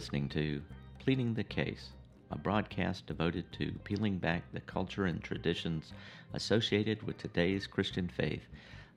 listening 0.00 0.30
to 0.30 0.62
Pleading 0.98 1.34
the 1.34 1.44
Case, 1.44 1.90
a 2.30 2.38
broadcast 2.38 3.06
devoted 3.06 3.44
to 3.52 3.70
peeling 3.84 4.16
back 4.16 4.42
the 4.54 4.60
culture 4.60 5.04
and 5.04 5.22
traditions 5.22 5.92
associated 6.32 7.02
with 7.02 7.18
today's 7.18 7.66
Christian 7.66 8.08
faith 8.08 8.40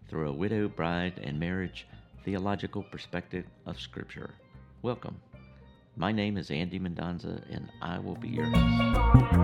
through 0.07 0.29
a 0.29 0.33
widow, 0.33 0.69
bride, 0.69 1.19
and 1.21 1.37
marriage 1.37 1.87
theological 2.23 2.83
perspective 2.83 3.43
of 3.65 3.81
Scripture. 3.81 4.29
Welcome. 4.81 5.19
My 5.97 6.13
name 6.13 6.37
is 6.37 6.49
Andy 6.49 6.79
Mendonza, 6.79 7.43
and 7.53 7.69
I 7.81 7.99
will 7.99 8.15
be 8.15 8.29
your 8.29 8.45
host. 8.45 9.43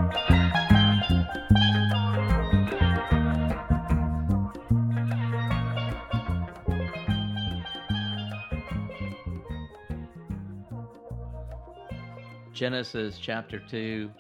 Genesis 12.60 13.18
chapter 13.22 13.58
2, 13.58 14.12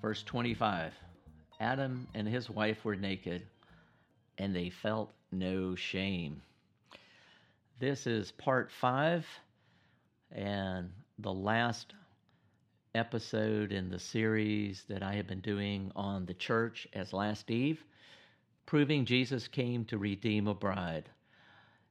verse 0.00 0.22
25. 0.22 0.92
Adam 1.58 2.06
and 2.14 2.28
his 2.28 2.48
wife 2.48 2.84
were 2.84 2.94
naked, 2.94 3.42
and 4.38 4.54
they 4.54 4.70
felt 4.70 5.10
no 5.32 5.74
shame. 5.74 6.40
This 7.80 8.06
is 8.06 8.30
part 8.30 8.70
five, 8.70 9.26
and 10.30 10.92
the 11.18 11.32
last 11.32 11.92
episode 12.94 13.72
in 13.72 13.90
the 13.90 13.98
series 13.98 14.84
that 14.88 15.02
I 15.02 15.14
have 15.14 15.26
been 15.26 15.40
doing 15.40 15.90
on 15.96 16.24
the 16.24 16.34
church 16.34 16.86
as 16.92 17.12
Last 17.12 17.50
Eve, 17.50 17.82
proving 18.64 19.06
Jesus 19.06 19.48
came 19.48 19.84
to 19.86 19.98
redeem 19.98 20.46
a 20.46 20.54
bride. 20.54 21.08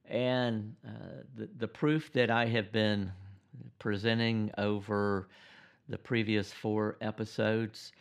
And 0.05 0.73
uh, 0.87 1.23
the, 1.35 1.49
the 1.57 1.67
proof 1.67 2.13
that 2.13 2.31
I 2.31 2.45
have 2.45 2.71
been 2.71 3.11
presenting 3.77 4.51
over 4.57 5.27
the 5.89 5.97
previous 5.97 6.51
four 6.51 6.97
episodes 7.01 7.91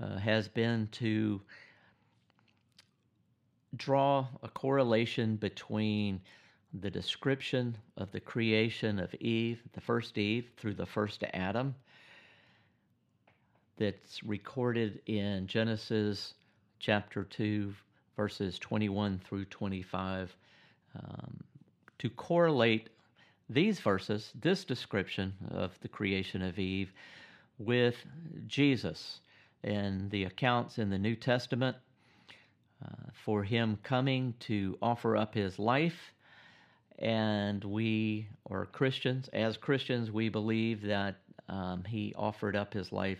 uh, 0.00 0.16
has 0.18 0.48
been 0.48 0.88
to 0.92 1.40
draw 3.76 4.26
a 4.42 4.48
correlation 4.48 5.36
between 5.36 6.20
the 6.80 6.90
description 6.90 7.76
of 7.96 8.10
the 8.12 8.20
creation 8.20 8.98
of 8.98 9.14
Eve, 9.16 9.60
the 9.72 9.80
first 9.80 10.16
Eve, 10.16 10.48
through 10.56 10.74
the 10.74 10.86
first 10.86 11.24
Adam, 11.34 11.74
that's 13.76 14.22
recorded 14.22 15.00
in 15.06 15.46
Genesis 15.46 16.34
chapter 16.78 17.24
2, 17.24 17.74
verses 18.16 18.58
21 18.58 19.20
through 19.24 19.44
25, 19.46 20.34
um, 20.96 21.40
to 21.98 22.08
correlate 22.10 22.88
these 23.48 23.80
verses, 23.80 24.32
this 24.40 24.64
description 24.64 25.32
of 25.50 25.78
the 25.80 25.88
creation 25.88 26.42
of 26.42 26.58
Eve, 26.58 26.92
with 27.58 27.96
Jesus 28.46 29.20
and 29.62 30.10
the 30.10 30.24
accounts 30.24 30.78
in 30.78 30.90
the 30.90 30.98
New 30.98 31.14
Testament 31.14 31.76
uh, 32.84 33.10
for 33.24 33.44
him 33.44 33.78
coming 33.82 34.34
to 34.40 34.76
offer 34.82 35.16
up 35.16 35.34
his 35.34 35.58
life. 35.58 36.12
And 36.98 37.62
we 37.64 38.28
are 38.50 38.66
Christians. 38.66 39.28
As 39.32 39.56
Christians, 39.56 40.10
we 40.10 40.28
believe 40.28 40.82
that 40.82 41.16
um, 41.48 41.84
he 41.84 42.14
offered 42.16 42.56
up 42.56 42.74
his 42.74 42.92
life 42.92 43.18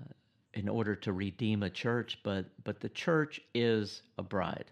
uh, 0.00 0.12
in 0.54 0.68
order 0.68 0.94
to 0.96 1.12
redeem 1.12 1.62
a 1.62 1.70
church, 1.70 2.18
but, 2.22 2.46
but 2.64 2.80
the 2.80 2.88
church 2.88 3.40
is 3.54 4.02
a 4.18 4.22
bride. 4.22 4.66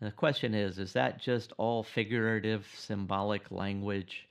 And 0.00 0.10
the 0.10 0.16
question 0.16 0.52
is 0.52 0.80
is 0.80 0.94
that 0.94 1.20
just 1.20 1.52
all 1.58 1.84
figurative, 1.84 2.66
symbolic 2.76 3.52
language, 3.52 4.26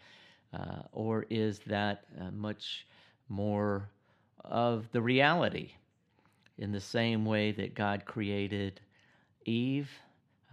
uh, 0.53 0.81
or 0.91 1.25
is 1.29 1.59
that 1.67 2.03
uh, 2.19 2.29
much 2.31 2.85
more 3.31 3.89
of 4.43 4.91
the 4.91 5.01
reality 5.01 5.71
in 6.57 6.71
the 6.71 6.79
same 6.79 7.25
way 7.25 7.51
that 7.53 7.73
God 7.73 8.05
created 8.05 8.79
Eve, 9.45 9.89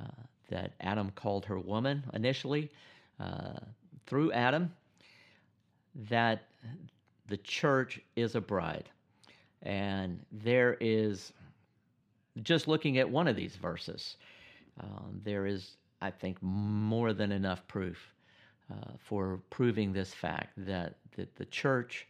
uh, 0.00 0.06
that 0.48 0.72
Adam 0.80 1.10
called 1.14 1.44
her 1.44 1.58
woman 1.58 2.02
initially, 2.14 2.70
uh, 3.20 3.58
through 4.06 4.32
Adam, 4.32 4.72
that 6.08 6.44
the 7.26 7.36
church 7.38 8.00
is 8.16 8.34
a 8.34 8.40
bride. 8.40 8.88
And 9.62 10.24
there 10.30 10.76
is, 10.80 11.32
just 12.42 12.68
looking 12.68 12.98
at 12.98 13.10
one 13.10 13.26
of 13.26 13.36
these 13.36 13.56
verses, 13.56 14.16
um, 14.80 15.20
there 15.24 15.46
is, 15.46 15.76
I 16.00 16.10
think, 16.10 16.38
more 16.40 17.12
than 17.12 17.32
enough 17.32 17.66
proof 17.66 17.98
uh, 18.70 18.92
for 18.98 19.40
proving 19.50 19.92
this 19.92 20.14
fact 20.14 20.52
that, 20.58 20.94
that 21.16 21.34
the 21.36 21.46
church 21.46 22.06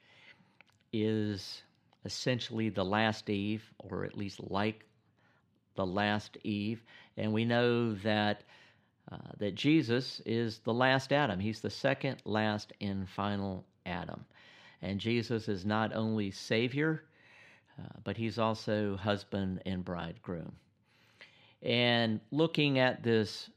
is 0.93 1.63
essentially 2.05 2.69
the 2.69 2.85
last 2.85 3.29
Eve, 3.29 3.65
or 3.79 4.05
at 4.05 4.17
least 4.17 4.41
like 4.51 4.85
the 5.75 5.87
last 5.87 6.37
Eve. 6.45 6.83
And 7.17 7.33
we 7.33 7.45
know 7.45 7.95
that 7.95 8.43
uh, 9.11 9.17
that 9.39 9.55
Jesus 9.55 10.21
is 10.27 10.59
the 10.59 10.75
last 10.75 11.13
Adam. 11.13 11.41
He's 11.41 11.61
the 11.61 11.71
second 11.71 12.19
last 12.27 12.73
and 12.81 13.09
final 13.09 13.65
Adam. 13.87 14.27
And 14.83 15.01
Jesus 15.01 15.49
is 15.49 15.65
not 15.65 15.95
only 15.95 16.31
Savior, 16.31 17.05
uh, 17.79 17.89
but 18.05 18.17
he's 18.17 18.39
also 18.39 18.97
husband 18.97 19.63
and 19.65 19.85
bridegroom. 19.85 20.53
And 21.63 22.21
looking 22.31 22.79
at 22.79 23.03
this, 23.03 23.49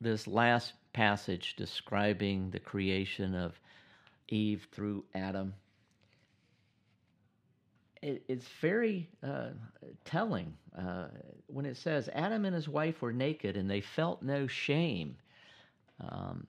this 0.00 0.26
last 0.26 0.72
passage 0.92 1.54
describing 1.56 2.50
the 2.50 2.60
creation 2.60 3.34
of 3.34 3.58
Eve 4.28 4.66
through 4.72 5.04
Adam, 5.14 5.54
it, 8.04 8.22
it's 8.28 8.46
very 8.60 9.08
uh, 9.22 9.48
telling 10.04 10.52
uh, 10.78 11.06
when 11.46 11.64
it 11.64 11.76
says 11.78 12.10
Adam 12.12 12.44
and 12.44 12.54
his 12.54 12.68
wife 12.68 13.00
were 13.00 13.14
naked 13.14 13.56
and 13.56 13.68
they 13.68 13.80
felt 13.80 14.22
no 14.22 14.46
shame. 14.46 15.16
Um, 16.00 16.46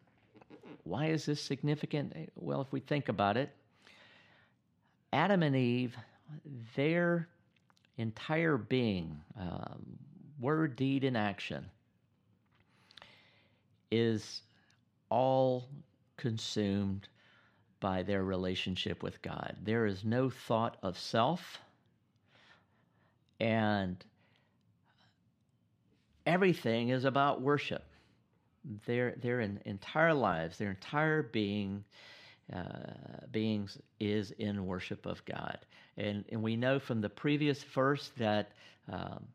why 0.84 1.08
is 1.08 1.26
this 1.26 1.42
significant? 1.42 2.14
Well, 2.36 2.60
if 2.60 2.72
we 2.74 2.82
think 2.82 3.08
about 3.08 3.38
it, 3.38 3.50
Adam 5.14 5.44
and 5.44 5.56
Eve, 5.56 5.96
their 6.76 7.30
entire 7.98 8.58
being, 8.58 9.18
uh, 9.40 9.76
word, 10.42 10.76
deed, 10.76 11.06
and 11.06 11.16
action, 11.16 11.66
is 13.92 14.42
all 15.10 15.70
consumed 16.18 17.08
by 17.80 18.04
their 18.04 18.24
relationship 18.24 19.04
with 19.04 19.22
God. 19.22 19.56
There 19.64 19.86
is 19.86 20.04
no 20.04 20.30
thought 20.30 20.78
of 20.82 20.98
self, 20.98 21.60
and 23.40 24.04
everything 26.26 26.90
is 26.90 27.06
about 27.06 27.42
worship. 27.42 27.84
Their, 28.86 29.16
their 29.22 29.42
entire 29.42 30.14
lives, 30.14 30.58
their 30.58 30.72
entire 30.72 31.22
being, 31.22 31.84
uh, 32.52 32.70
beings 33.32 33.78
is 34.00 34.32
in 34.32 34.66
worship 34.66 35.06
of 35.06 35.24
God. 35.26 35.60
And, 35.98 36.26
and 36.32 36.42
we 36.42 36.56
know 36.56 36.80
from 36.80 37.02
the 37.02 37.10
previous 37.10 37.64
verse 37.64 38.12
that 38.18 38.52
um, 38.92 39.26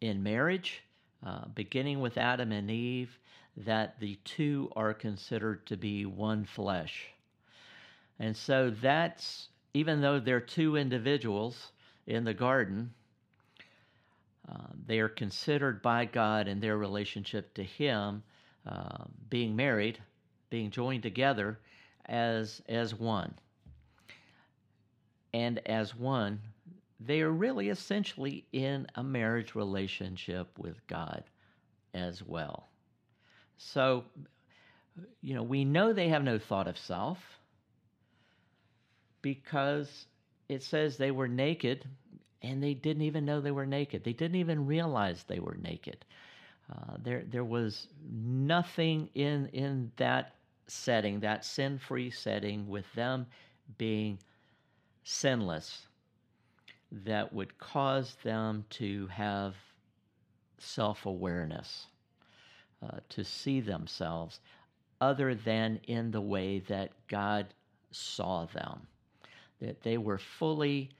in 0.00 0.22
marriage, 0.22 0.82
uh, 1.24 1.46
beginning 1.54 2.00
with 2.00 2.16
Adam 2.18 2.52
and 2.52 2.70
Eve, 2.70 3.18
that 3.58 3.98
the 4.00 4.18
two 4.24 4.70
are 4.76 4.92
considered 4.92 5.66
to 5.66 5.76
be 5.76 6.04
one 6.06 6.44
flesh. 6.44 7.06
And 8.18 8.36
so 8.36 8.70
that's, 8.70 9.48
even 9.74 10.00
though 10.00 10.18
they're 10.18 10.40
two 10.40 10.76
individuals 10.76 11.72
in 12.06 12.24
the 12.24 12.34
garden, 12.34 12.92
uh, 14.48 14.68
they 14.86 15.00
are 15.00 15.08
considered 15.08 15.82
by 15.82 16.04
God 16.04 16.48
in 16.48 16.60
their 16.60 16.78
relationship 16.78 17.52
to 17.54 17.62
Him, 17.62 18.22
uh, 18.66 19.04
being 19.28 19.54
married, 19.54 19.98
being 20.50 20.70
joined 20.70 21.02
together 21.02 21.58
as, 22.06 22.62
as 22.68 22.94
one. 22.94 23.34
And 25.34 25.60
as 25.66 25.94
one, 25.94 26.40
they 27.00 27.20
are 27.20 27.30
really 27.30 27.68
essentially 27.68 28.46
in 28.52 28.86
a 28.94 29.02
marriage 29.02 29.54
relationship 29.54 30.58
with 30.58 30.86
God 30.86 31.24
as 31.92 32.22
well. 32.22 32.68
So, 33.58 34.04
you 35.20 35.34
know, 35.34 35.42
we 35.42 35.64
know 35.64 35.92
they 35.92 36.08
have 36.08 36.22
no 36.22 36.38
thought 36.38 36.68
of 36.68 36.78
self 36.78 37.18
because 39.22 40.06
it 40.48 40.62
says 40.62 40.96
they 40.96 41.10
were 41.10 41.28
naked 41.28 41.86
and 42.42 42.62
they 42.62 42.74
didn't 42.74 43.02
even 43.02 43.24
know 43.24 43.40
they 43.40 43.50
were 43.50 43.66
naked. 43.66 44.04
They 44.04 44.12
didn't 44.12 44.36
even 44.36 44.66
realize 44.66 45.24
they 45.24 45.40
were 45.40 45.56
naked. 45.60 46.04
Uh, 46.70 46.96
there, 47.02 47.24
there 47.28 47.44
was 47.44 47.88
nothing 48.10 49.08
in 49.14 49.46
in 49.52 49.92
that 49.96 50.34
setting, 50.66 51.20
that 51.20 51.44
sin-free 51.44 52.10
setting, 52.10 52.68
with 52.68 52.92
them 52.94 53.26
being 53.78 54.18
sinless, 55.04 55.86
that 56.90 57.32
would 57.32 57.56
cause 57.58 58.16
them 58.24 58.64
to 58.70 59.06
have 59.08 59.54
self-awareness, 60.58 61.86
uh, 62.82 62.98
to 63.08 63.22
see 63.24 63.60
themselves 63.60 64.40
other 65.00 65.34
than 65.34 65.78
in 65.86 66.10
the 66.10 66.20
way 66.20 66.58
that 66.60 66.90
God 67.06 67.46
saw 67.92 68.46
them. 68.46 68.86
That 69.60 69.82
they 69.82 69.98
were 69.98 70.18
fully 70.18 70.90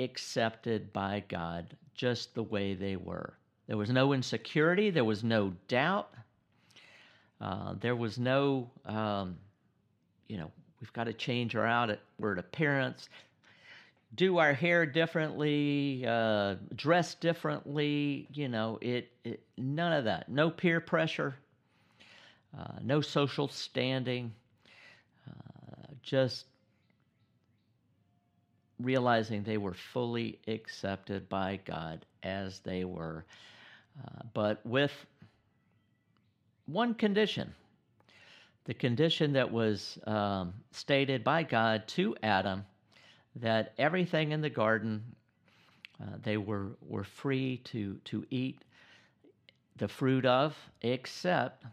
accepted 0.00 0.92
by 0.92 1.24
God 1.28 1.76
just 1.94 2.34
the 2.34 2.42
way 2.42 2.74
they 2.74 2.96
were. 2.96 3.34
There 3.66 3.76
was 3.76 3.90
no 3.90 4.12
insecurity, 4.12 4.90
there 4.90 5.04
was 5.04 5.24
no 5.24 5.52
doubt, 5.66 6.14
uh, 7.40 7.74
there 7.80 7.96
was 7.96 8.18
no, 8.18 8.70
um, 8.86 9.36
you 10.28 10.38
know, 10.38 10.50
we've 10.80 10.92
got 10.92 11.04
to 11.04 11.12
change 11.12 11.54
our 11.54 11.66
outward 11.66 12.38
appearance, 12.38 13.08
do 14.14 14.38
our 14.38 14.52
hair 14.52 14.86
differently, 14.86 16.04
uh, 16.06 16.56
dress 16.74 17.14
differently. 17.14 18.26
You 18.32 18.48
know, 18.48 18.78
it, 18.80 19.10
it, 19.24 19.42
none 19.56 19.92
of 19.92 20.04
that. 20.04 20.28
No 20.28 20.50
peer 20.50 20.80
pressure, 20.80 21.36
uh, 22.58 22.78
no 22.82 23.00
social 23.00 23.48
standing. 23.48 24.32
Uh, 25.28 25.92
just 26.02 26.46
realizing 28.80 29.42
they 29.42 29.58
were 29.58 29.74
fully 29.74 30.38
accepted 30.46 31.28
by 31.28 31.60
God 31.64 32.04
as 32.22 32.60
they 32.60 32.84
were, 32.84 33.24
uh, 34.04 34.22
but 34.34 34.64
with 34.64 34.92
one 36.66 36.94
condition. 36.94 37.52
The 38.64 38.74
condition 38.74 39.32
that 39.32 39.50
was 39.50 39.98
um, 40.06 40.52
stated 40.72 41.24
by 41.24 41.42
God 41.42 41.88
to 41.88 42.14
Adam 42.22 42.66
that 43.36 43.72
everything 43.78 44.32
in 44.32 44.42
the 44.42 44.50
garden 44.50 45.02
uh, 46.00 46.16
they 46.22 46.36
were, 46.36 46.76
were 46.86 47.04
free 47.04 47.58
to, 47.64 47.98
to 48.04 48.24
eat 48.30 48.62
the 49.76 49.88
fruit 49.88 50.24
of, 50.24 50.56
except 50.82 51.64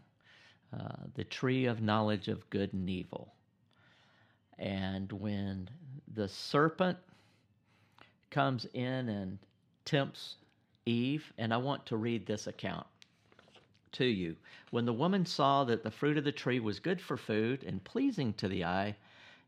uh, 0.72 0.88
the 1.14 1.24
tree 1.24 1.66
of 1.66 1.80
knowledge 1.80 2.28
of 2.28 2.48
good 2.50 2.72
and 2.72 2.90
evil. 2.90 3.32
And 4.58 5.12
when 5.12 5.68
the 6.16 6.28
serpent 6.28 6.98
comes 8.30 8.66
in 8.74 9.08
and 9.08 9.38
tempts 9.84 10.36
Eve, 10.86 11.32
and 11.36 11.52
I 11.52 11.56
want 11.58 11.84
to 11.86 11.96
read 11.96 12.26
this 12.26 12.46
account 12.46 12.86
to 13.92 14.04
you. 14.04 14.36
When 14.70 14.86
the 14.86 14.92
woman 14.92 15.26
saw 15.26 15.64
that 15.64 15.82
the 15.82 15.90
fruit 15.90 16.16
of 16.16 16.24
the 16.24 16.32
tree 16.32 16.60
was 16.60 16.80
good 16.80 17.00
for 17.00 17.16
food 17.16 17.64
and 17.64 17.84
pleasing 17.84 18.32
to 18.34 18.48
the 18.48 18.64
eye, 18.64 18.96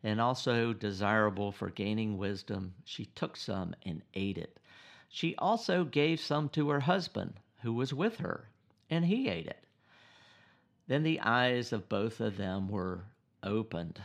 and 0.05 0.21
also 0.21 0.73
desirable 0.73 1.53
for 1.53 1.71
gaining 1.71 2.19
wisdom, 2.19 2.75
she 2.85 3.07
took 3.07 3.37
some 3.37 3.75
and 3.85 4.03
ate 4.15 4.39
it. 4.39 4.59
She 5.09 5.35
also 5.37 5.85
gave 5.85 6.21
some 6.21 6.49
to 6.51 6.69
her 6.71 6.81
husband, 6.81 7.35
who 7.63 7.73
was 7.73 7.95
with 7.95 8.19
her, 8.19 8.49
and 8.91 9.05
he 9.05 9.29
ate 9.29 9.47
it. 9.47 9.65
Then 10.87 11.03
the 11.03 11.21
eyes 11.21 11.73
of 11.73 11.89
both 11.89 12.21
of 12.21 12.37
them 12.37 12.69
were 12.69 13.05
opened, 13.43 14.01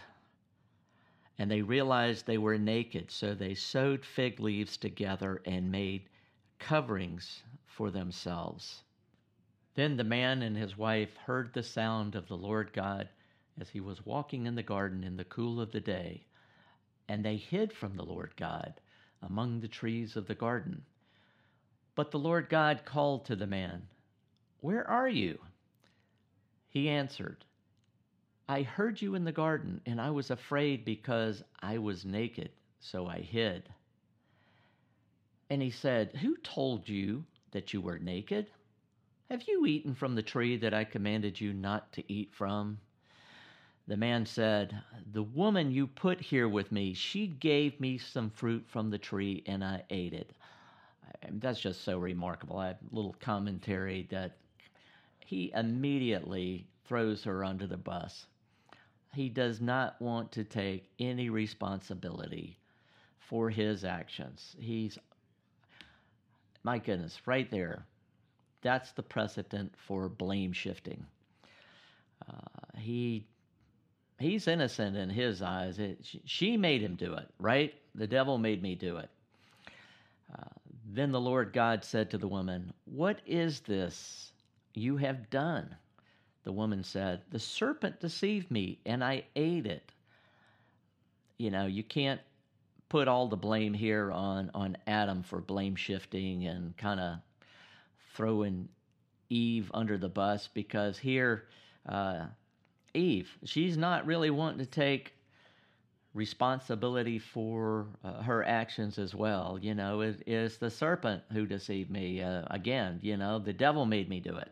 and 1.43 1.51
they 1.51 1.61
realized 1.61 2.25
they 2.25 2.37
were 2.37 2.57
naked, 2.57 3.11
so 3.11 3.33
they 3.33 3.53
sewed 3.53 4.05
fig 4.05 4.39
leaves 4.39 4.77
together 4.77 5.41
and 5.43 5.69
made 5.69 6.07
coverings 6.57 7.43
for 7.65 7.91
themselves. 7.91 8.83
Then 9.75 9.97
the 9.97 10.05
man 10.05 10.41
and 10.41 10.55
his 10.55 10.77
wife 10.77 11.17
heard 11.17 11.51
the 11.51 11.61
sound 11.61 12.15
of 12.15 12.29
the 12.29 12.37
Lord 12.37 12.71
God 12.71 13.09
as 13.59 13.67
he 13.67 13.81
was 13.81 14.05
walking 14.05 14.45
in 14.45 14.55
the 14.55 14.63
garden 14.63 15.03
in 15.03 15.17
the 15.17 15.25
cool 15.25 15.59
of 15.59 15.73
the 15.73 15.81
day, 15.81 16.25
and 17.09 17.25
they 17.25 17.35
hid 17.35 17.73
from 17.73 17.97
the 17.97 18.05
Lord 18.05 18.31
God 18.37 18.79
among 19.21 19.59
the 19.59 19.67
trees 19.67 20.15
of 20.15 20.27
the 20.27 20.35
garden. 20.35 20.85
But 21.93 22.11
the 22.11 22.19
Lord 22.19 22.47
God 22.47 22.85
called 22.85 23.25
to 23.25 23.35
the 23.35 23.47
man, 23.47 23.89
Where 24.61 24.89
are 24.89 25.09
you? 25.09 25.39
He 26.69 26.87
answered, 26.87 27.43
I 28.53 28.61
heard 28.61 29.01
you 29.01 29.15
in 29.15 29.23
the 29.23 29.31
garden, 29.31 29.81
and 29.87 29.99
I 29.99 30.11
was 30.11 30.29
afraid 30.29 30.85
because 30.85 31.41
I 31.59 31.79
was 31.79 32.05
naked, 32.05 32.51
so 32.79 33.07
I 33.07 33.17
hid. 33.17 33.67
And 35.49 35.59
he 35.59 35.71
said, 35.71 36.15
Who 36.17 36.37
told 36.37 36.87
you 36.87 37.25
that 37.49 37.73
you 37.73 37.81
were 37.81 37.97
naked? 37.97 38.45
Have 39.31 39.47
you 39.47 39.65
eaten 39.65 39.95
from 39.95 40.13
the 40.13 40.21
tree 40.21 40.55
that 40.57 40.71
I 40.71 40.83
commanded 40.83 41.41
you 41.41 41.51
not 41.51 41.91
to 41.93 42.03
eat 42.13 42.31
from? 42.31 42.77
The 43.87 43.97
man 43.97 44.23
said, 44.23 44.79
The 45.11 45.23
woman 45.23 45.71
you 45.71 45.87
put 45.87 46.21
here 46.21 46.47
with 46.47 46.71
me, 46.71 46.93
she 46.93 47.25
gave 47.25 47.79
me 47.79 47.97
some 47.97 48.29
fruit 48.29 48.65
from 48.67 48.91
the 48.91 48.99
tree 48.99 49.41
and 49.47 49.63
I 49.63 49.81
ate 49.89 50.13
it. 50.13 50.29
That's 51.27 51.59
just 51.59 51.83
so 51.83 51.97
remarkable. 51.97 52.59
I 52.59 52.67
have 52.67 52.77
a 52.91 52.95
little 52.95 53.15
commentary 53.19 54.07
that 54.11 54.37
he 55.25 55.51
immediately 55.55 56.67
throws 56.85 57.23
her 57.23 57.43
under 57.43 57.65
the 57.65 57.77
bus. 57.77 58.27
He 59.13 59.29
does 59.29 59.61
not 59.61 60.01
want 60.01 60.31
to 60.33 60.43
take 60.43 60.89
any 60.99 61.29
responsibility 61.29 62.57
for 63.19 63.49
his 63.49 63.85
actions. 63.85 64.55
He's, 64.59 64.97
my 66.63 66.79
goodness, 66.79 67.19
right 67.25 67.49
there. 67.49 67.85
That's 68.61 68.91
the 68.93 69.03
precedent 69.03 69.73
for 69.87 70.09
blame 70.09 70.53
shifting. 70.53 71.05
Uh, 72.27 72.77
he 72.77 73.27
he's 74.19 74.47
innocent 74.47 74.95
in 74.95 75.09
his 75.09 75.41
eyes. 75.41 75.79
It, 75.79 75.99
she 76.25 76.57
made 76.57 76.81
him 76.81 76.95
do 76.95 77.13
it, 77.13 77.27
right? 77.39 77.73
The 77.95 78.07
devil 78.07 78.37
made 78.37 78.63
me 78.63 78.75
do 78.75 78.97
it. 78.97 79.09
Uh, 80.33 80.45
then 80.91 81.11
the 81.11 81.21
Lord 81.21 81.53
God 81.53 81.83
said 81.83 82.09
to 82.11 82.17
the 82.17 82.27
woman, 82.27 82.73
What 82.85 83.19
is 83.25 83.59
this 83.61 84.31
you 84.73 84.97
have 84.97 85.29
done? 85.29 85.75
The 86.43 86.51
woman 86.51 86.83
said, 86.83 87.21
The 87.29 87.39
serpent 87.39 87.99
deceived 87.99 88.51
me, 88.51 88.79
and 88.85 89.03
I 89.03 89.25
ate 89.35 89.65
it. 89.65 89.91
You 91.37 91.51
know, 91.51 91.65
you 91.65 91.83
can't 91.83 92.21
put 92.89 93.07
all 93.07 93.27
the 93.27 93.37
blame 93.37 93.73
here 93.73 94.11
on, 94.11 94.51
on 94.53 94.77
Adam 94.85 95.23
for 95.23 95.39
blame 95.39 95.75
shifting 95.75 96.45
and 96.45 96.75
kind 96.77 96.99
of 96.99 97.17
throwing 98.13 98.69
Eve 99.29 99.71
under 99.73 99.97
the 99.97 100.09
bus 100.09 100.47
because 100.53 100.97
here, 100.97 101.47
uh, 101.87 102.25
Eve. 102.93 103.35
She's 103.43 103.77
not 103.77 104.05
really 104.05 104.29
wanting 104.29 104.59
to 104.59 104.65
take 104.65 105.13
responsibility 106.13 107.17
for 107.17 107.87
uh, 108.03 108.21
her 108.21 108.43
actions 108.43 108.99
as 108.99 109.15
well. 109.15 109.57
You 109.59 109.73
know, 109.73 110.01
it 110.01 110.21
is 110.27 110.57
the 110.57 110.69
serpent 110.69 111.23
who 111.31 111.45
deceived 111.47 111.89
me. 111.89 112.21
Uh, 112.21 112.43
again, 112.51 112.99
you 113.01 113.17
know, 113.17 113.39
the 113.39 113.53
devil 113.53 113.85
made 113.85 114.09
me 114.09 114.19
do 114.19 114.37
it. 114.37 114.51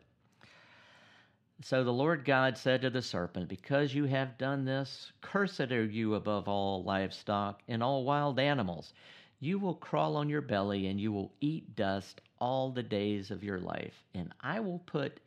So 1.63 1.83
the 1.83 1.94
Lord 1.94 2.25
God 2.25 2.57
said 2.57 2.81
to 2.81 2.89
the 2.89 3.01
serpent, 3.01 3.47
Because 3.47 3.94
you 3.94 4.06
have 4.06 4.37
done 4.37 4.65
this, 4.65 5.11
cursed 5.21 5.71
are 5.71 5.85
you 5.85 6.15
above 6.15 6.47
all 6.47 6.83
livestock 6.83 7.61
and 7.68 7.83
all 7.83 8.03
wild 8.03 8.39
animals. 8.39 8.94
You 9.39 9.59
will 9.59 9.75
crawl 9.75 10.18
on 10.18 10.27
your 10.27 10.41
belly 10.41 10.87
and 10.87 10.99
you 10.99 11.11
will 11.11 11.31
eat 11.39 11.75
dust 11.75 12.21
all 12.39 12.71
the 12.71 12.83
days 12.83 13.30
of 13.30 13.44
your 13.44 13.59
life. 13.59 14.03
And 14.15 14.33
I 14.41 14.59
will 14.59 14.80
put 14.80 15.19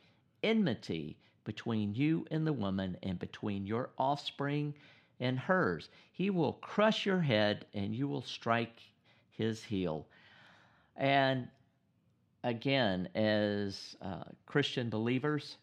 enmity 0.42 1.16
between 1.44 1.94
you 1.94 2.26
and 2.30 2.46
the 2.46 2.52
woman, 2.52 2.96
and 3.02 3.18
between 3.18 3.66
your 3.66 3.90
offspring 3.98 4.74
and 5.20 5.38
hers. 5.38 5.90
He 6.12 6.30
will 6.30 6.54
crush 6.54 7.06
your 7.06 7.20
head, 7.20 7.66
and 7.74 7.94
you 7.94 8.08
will 8.08 8.22
strike 8.22 8.80
his 9.30 9.62
heel. 9.62 10.06
And 10.96 11.48
again, 12.42 13.08
as 13.14 13.96
uh, 14.00 14.24
Christian 14.46 14.88
believers, 14.88 15.58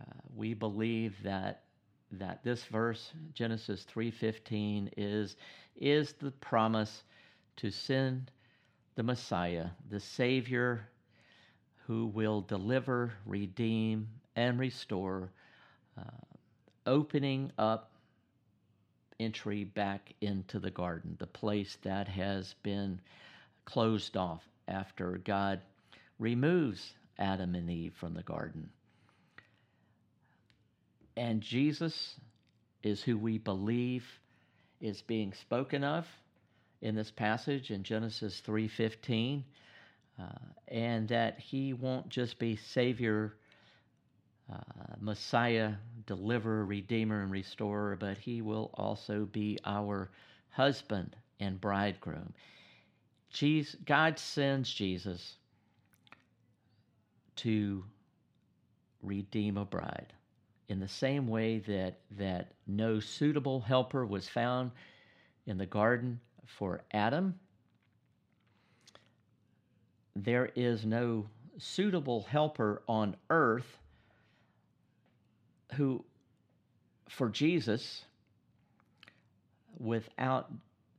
uh, 0.00 0.04
we 0.34 0.54
believe 0.54 1.16
that 1.22 1.62
that 2.12 2.44
this 2.44 2.64
verse, 2.64 3.12
Genesis 3.34 3.82
three 3.84 4.10
fifteen, 4.10 4.90
is 4.96 5.36
is 5.76 6.12
the 6.14 6.30
promise 6.30 7.02
to 7.56 7.70
send 7.70 8.30
the 8.94 9.02
Messiah, 9.02 9.66
the 9.90 10.00
Savior, 10.00 10.88
who 11.86 12.06
will 12.06 12.40
deliver, 12.40 13.12
redeem, 13.26 14.08
and 14.34 14.58
restore, 14.58 15.30
uh, 15.98 16.02
opening 16.86 17.50
up 17.58 17.90
entry 19.18 19.64
back 19.64 20.12
into 20.20 20.58
the 20.58 20.70
garden, 20.70 21.16
the 21.18 21.26
place 21.26 21.78
that 21.82 22.08
has 22.08 22.54
been 22.62 23.00
closed 23.64 24.16
off 24.16 24.42
after 24.68 25.18
God 25.24 25.60
removes 26.18 26.94
Adam 27.18 27.54
and 27.54 27.70
Eve 27.70 27.94
from 27.94 28.14
the 28.14 28.22
garden. 28.22 28.68
And 31.16 31.40
Jesus 31.40 32.14
is 32.82 33.02
who 33.02 33.16
we 33.16 33.38
believe 33.38 34.06
is 34.80 35.02
being 35.02 35.32
spoken 35.32 35.82
of 35.82 36.06
in 36.82 36.94
this 36.94 37.10
passage 37.10 37.70
in 37.70 37.82
Genesis 37.82 38.42
3:15 38.46 39.42
uh, 40.18 40.24
and 40.68 41.08
that 41.08 41.38
he 41.38 41.72
won't 41.72 42.08
just 42.08 42.38
be 42.38 42.56
savior 42.56 43.34
uh, 44.52 44.56
Messiah, 45.00 45.72
deliverer, 46.06 46.64
redeemer, 46.64 47.22
and 47.22 47.32
restorer, 47.32 47.96
but 47.96 48.16
he 48.16 48.42
will 48.42 48.70
also 48.74 49.24
be 49.24 49.58
our 49.64 50.08
husband 50.50 51.16
and 51.40 51.60
bridegroom. 51.60 52.32
Jesus, 53.30 53.74
God 53.84 54.18
sends 54.20 54.72
Jesus 54.72 55.36
to 57.36 57.84
redeem 59.02 59.56
a 59.56 59.64
bride 59.64 60.12
in 60.68 60.80
the 60.80 60.88
same 60.88 61.28
way 61.28 61.58
that, 61.58 61.98
that 62.18 62.52
no 62.66 62.98
suitable 62.98 63.60
helper 63.60 64.04
was 64.04 64.28
found 64.28 64.72
in 65.46 65.58
the 65.58 65.66
garden 65.66 66.20
for 66.44 66.82
Adam. 66.92 67.34
There 70.14 70.50
is 70.56 70.84
no 70.84 71.26
suitable 71.58 72.22
helper 72.28 72.82
on 72.88 73.16
earth 73.30 73.78
who, 75.74 76.04
for 77.08 77.28
Jesus, 77.28 78.04
without 79.78 80.50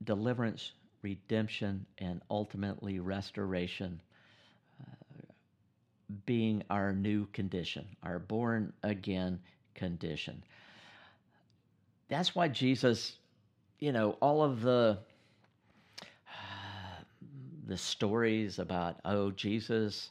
deliverance, 0.04 0.72
redemption, 1.02 1.84
and 1.98 2.22
ultimately 2.30 3.00
restoration 3.00 4.00
uh, 4.80 4.94
being 6.24 6.62
our 6.70 6.92
new 6.92 7.26
condition, 7.32 7.84
our 8.02 8.18
born 8.18 8.72
again 8.82 9.40
condition. 9.78 10.42
That's 12.08 12.34
why 12.34 12.48
Jesus, 12.48 13.14
you 13.78 13.92
know, 13.92 14.16
all 14.20 14.42
of 14.42 14.60
the 14.60 14.98
the 17.66 17.76
stories 17.76 18.58
about 18.58 18.96
oh 19.04 19.30
Jesus, 19.30 20.10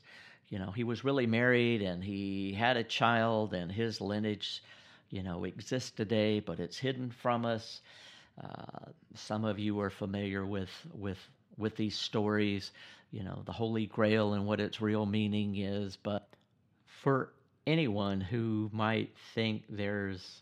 you 0.49 0.57
know, 0.57 0.71
he 0.71 0.83
was 0.83 1.03
really 1.03 1.27
married 1.27 1.81
and 1.81 2.03
he 2.03 2.53
had 2.53 2.77
a 2.77 2.83
child 2.83 3.53
and 3.53 3.71
his 3.71 3.99
lineage, 3.99 4.63
you 5.09 5.21
know, 5.21 5.43
exists 5.43 5.91
today, 5.91 6.39
but 6.39 6.59
it's 6.59 6.77
hidden 6.77 7.11
from 7.11 7.45
us. 7.45 7.81
Uh, 8.41 8.91
some 9.15 9.43
of 9.43 9.59
you 9.59 9.79
are 9.81 9.89
familiar 9.89 10.45
with 10.45 10.71
with 10.93 11.19
with 11.57 11.75
these 11.75 11.97
stories, 11.97 12.71
you 13.11 13.23
know, 13.23 13.41
the 13.45 13.51
Holy 13.51 13.87
Grail 13.87 14.33
and 14.33 14.45
what 14.45 14.61
its 14.61 14.79
real 14.79 15.05
meaning 15.05 15.57
is. 15.57 15.97
But 15.97 16.29
for 16.85 17.31
anyone 17.67 18.21
who 18.21 18.69
might 18.73 19.13
think 19.35 19.63
there's 19.69 20.41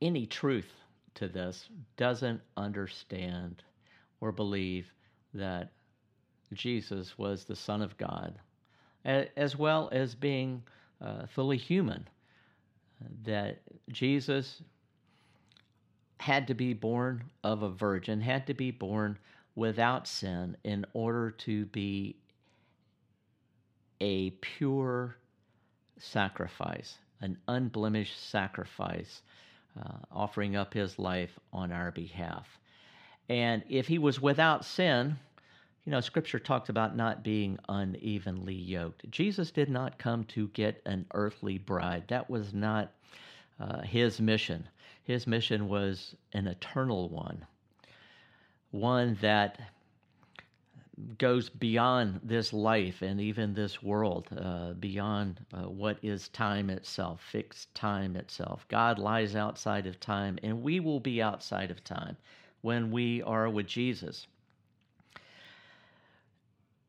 any 0.00 0.24
truth 0.24 0.72
to 1.14 1.28
this, 1.28 1.68
doesn't 1.96 2.40
understand 2.56 3.62
or 4.20 4.30
believe 4.30 4.86
that 5.34 5.72
Jesus 6.52 7.18
was 7.18 7.44
the 7.44 7.56
Son 7.56 7.82
of 7.82 7.96
God, 7.96 8.38
as 9.04 9.56
well 9.56 9.88
as 9.92 10.14
being 10.14 10.62
uh, 11.00 11.26
fully 11.26 11.56
human. 11.56 12.08
That 13.24 13.60
Jesus 13.90 14.62
had 16.18 16.46
to 16.46 16.54
be 16.54 16.72
born 16.72 17.24
of 17.44 17.62
a 17.62 17.68
virgin, 17.68 18.20
had 18.20 18.46
to 18.46 18.54
be 18.54 18.70
born 18.70 19.18
without 19.54 20.06
sin 20.06 20.56
in 20.64 20.86
order 20.92 21.30
to 21.30 21.66
be 21.66 22.16
a 24.00 24.30
pure 24.30 25.16
sacrifice, 25.98 26.98
an 27.20 27.36
unblemished 27.48 28.30
sacrifice, 28.30 29.22
uh, 29.80 29.98
offering 30.10 30.56
up 30.56 30.72
his 30.74 30.98
life 30.98 31.38
on 31.52 31.72
our 31.72 31.90
behalf. 31.90 32.58
And 33.28 33.62
if 33.68 33.86
he 33.88 33.98
was 33.98 34.20
without 34.20 34.64
sin, 34.64 35.16
you 35.84 35.92
know, 35.92 36.00
Scripture 36.00 36.38
talks 36.38 36.68
about 36.68 36.96
not 36.96 37.22
being 37.22 37.58
unevenly 37.68 38.54
yoked. 38.54 39.08
Jesus 39.10 39.50
did 39.50 39.68
not 39.68 39.98
come 39.98 40.24
to 40.24 40.48
get 40.48 40.82
an 40.84 41.06
earthly 41.14 41.58
bride. 41.58 42.04
That 42.08 42.28
was 42.28 42.52
not 42.52 42.92
uh, 43.60 43.82
his 43.82 44.20
mission. 44.20 44.68
His 45.04 45.26
mission 45.26 45.68
was 45.68 46.16
an 46.32 46.48
eternal 46.48 47.08
one, 47.08 47.46
one 48.72 49.16
that 49.20 49.60
goes 51.18 51.48
beyond 51.48 52.20
this 52.22 52.52
life 52.52 53.02
and 53.02 53.20
even 53.20 53.52
this 53.52 53.82
world, 53.82 54.28
uh, 54.40 54.72
beyond 54.74 55.44
uh, 55.52 55.68
what 55.68 55.98
is 56.02 56.28
time 56.28 56.70
itself, 56.70 57.20
fixed 57.30 57.74
time 57.74 58.16
itself. 58.16 58.66
God 58.68 58.98
lies 58.98 59.36
outside 59.36 59.86
of 59.86 60.00
time, 60.00 60.38
and 60.42 60.62
we 60.62 60.80
will 60.80 61.00
be 61.00 61.20
outside 61.20 61.70
of 61.70 61.84
time 61.84 62.16
when 62.62 62.90
we 62.90 63.22
are 63.22 63.48
with 63.50 63.66
Jesus 63.66 64.26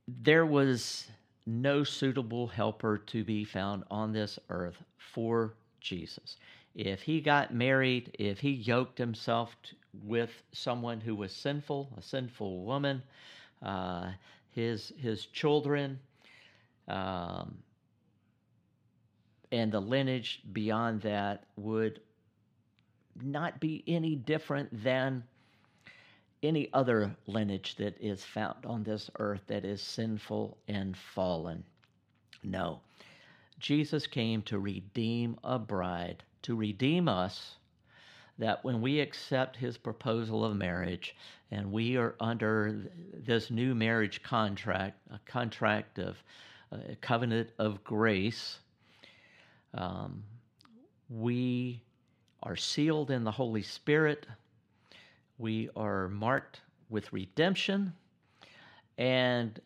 there 0.07 0.45
was 0.45 1.07
no 1.45 1.83
suitable 1.83 2.47
helper 2.47 2.97
to 2.97 3.23
be 3.23 3.43
found 3.43 3.83
on 3.91 4.13
this 4.13 4.39
earth 4.49 4.77
for 4.97 5.53
Jesus. 5.81 6.37
If 6.75 7.01
he 7.01 7.21
got 7.21 7.53
married, 7.53 8.15
if 8.19 8.39
he 8.39 8.51
yoked 8.51 8.97
himself 8.97 9.55
with 10.03 10.29
someone 10.51 11.01
who 11.01 11.15
was 11.15 11.33
sinful, 11.33 11.89
a 11.97 12.01
sinful 12.01 12.63
woman, 12.63 13.01
uh, 13.61 14.11
his 14.49 14.93
his 14.97 15.25
children, 15.27 15.99
um, 16.87 17.57
and 19.51 19.71
the 19.71 19.79
lineage 19.79 20.41
beyond 20.51 21.01
that 21.01 21.45
would 21.55 22.01
not 23.21 23.59
be 23.59 23.83
any 23.87 24.15
different 24.15 24.69
than 24.83 25.23
any 26.43 26.69
other 26.73 27.15
lineage 27.25 27.75
that 27.75 27.99
is 27.99 28.23
found 28.23 28.65
on 28.65 28.83
this 28.83 29.09
earth 29.19 29.41
that 29.47 29.65
is 29.65 29.81
sinful 29.81 30.57
and 30.67 30.95
fallen. 30.95 31.63
No. 32.43 32.79
Jesus 33.59 34.05
came 34.05 34.43
to 34.43 34.59
redeem 34.59 35.37
a 35.43 35.57
bride, 35.57 36.23
to 36.43 36.55
redeem 36.55 37.07
us, 37.07 37.55
that 38.37 38.63
when 38.63 38.81
we 38.81 38.99
accept 38.99 39.55
his 39.55 39.77
proposal 39.77 40.45
of 40.45 40.55
marriage 40.55 41.15
and 41.51 41.71
we 41.71 41.97
are 41.97 42.15
under 42.19 42.91
this 43.13 43.49
new 43.49 43.73
marriage 43.73 44.21
contract, 44.23 44.99
a 45.11 45.19
contract 45.25 45.99
of 45.99 46.17
a 46.71 46.95
covenant 46.97 47.49
of 47.57 47.83
grace, 47.83 48.59
um, 49.73 50.23
we 51.09 51.81
are 52.43 52.55
sealed 52.55 53.11
in 53.11 53.23
the 53.23 53.31
Holy 53.31 53.61
Spirit. 53.61 54.27
We 55.37 55.69
are 55.75 56.09
marked 56.09 56.61
with 56.89 57.11
redemption, 57.13 57.93
and 58.97 59.59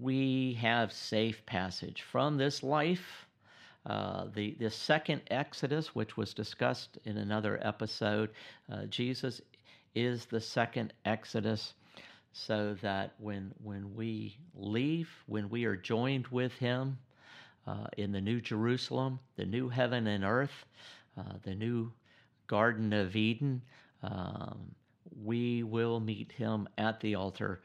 we 0.00 0.54
have 0.54 0.92
safe 0.92 1.44
passage 1.46 2.02
from 2.02 2.36
this 2.36 2.62
life. 2.62 3.26
Uh, 3.86 4.26
the 4.34 4.56
the 4.58 4.70
second 4.70 5.22
Exodus, 5.30 5.94
which 5.94 6.16
was 6.16 6.34
discussed 6.34 6.98
in 7.04 7.18
another 7.18 7.58
episode, 7.62 8.30
uh, 8.70 8.84
Jesus 8.86 9.40
is 9.94 10.26
the 10.26 10.40
second 10.40 10.92
Exodus, 11.04 11.74
so 12.32 12.76
that 12.82 13.14
when 13.18 13.52
when 13.62 13.94
we 13.94 14.36
leave, 14.54 15.10
when 15.26 15.48
we 15.48 15.64
are 15.64 15.76
joined 15.76 16.28
with 16.28 16.52
Him 16.54 16.98
uh, 17.66 17.86
in 17.96 18.12
the 18.12 18.20
New 18.20 18.40
Jerusalem, 18.40 19.18
the 19.36 19.46
new 19.46 19.68
heaven 19.68 20.06
and 20.06 20.24
earth, 20.24 20.64
uh, 21.16 21.34
the 21.42 21.54
new 21.54 21.92
Garden 22.46 22.92
of 22.92 23.14
Eden. 23.14 23.62
Um, 24.02 24.74
we 25.24 25.62
will 25.62 26.00
meet 26.00 26.32
him 26.32 26.68
at 26.78 27.00
the 27.00 27.14
altar 27.14 27.60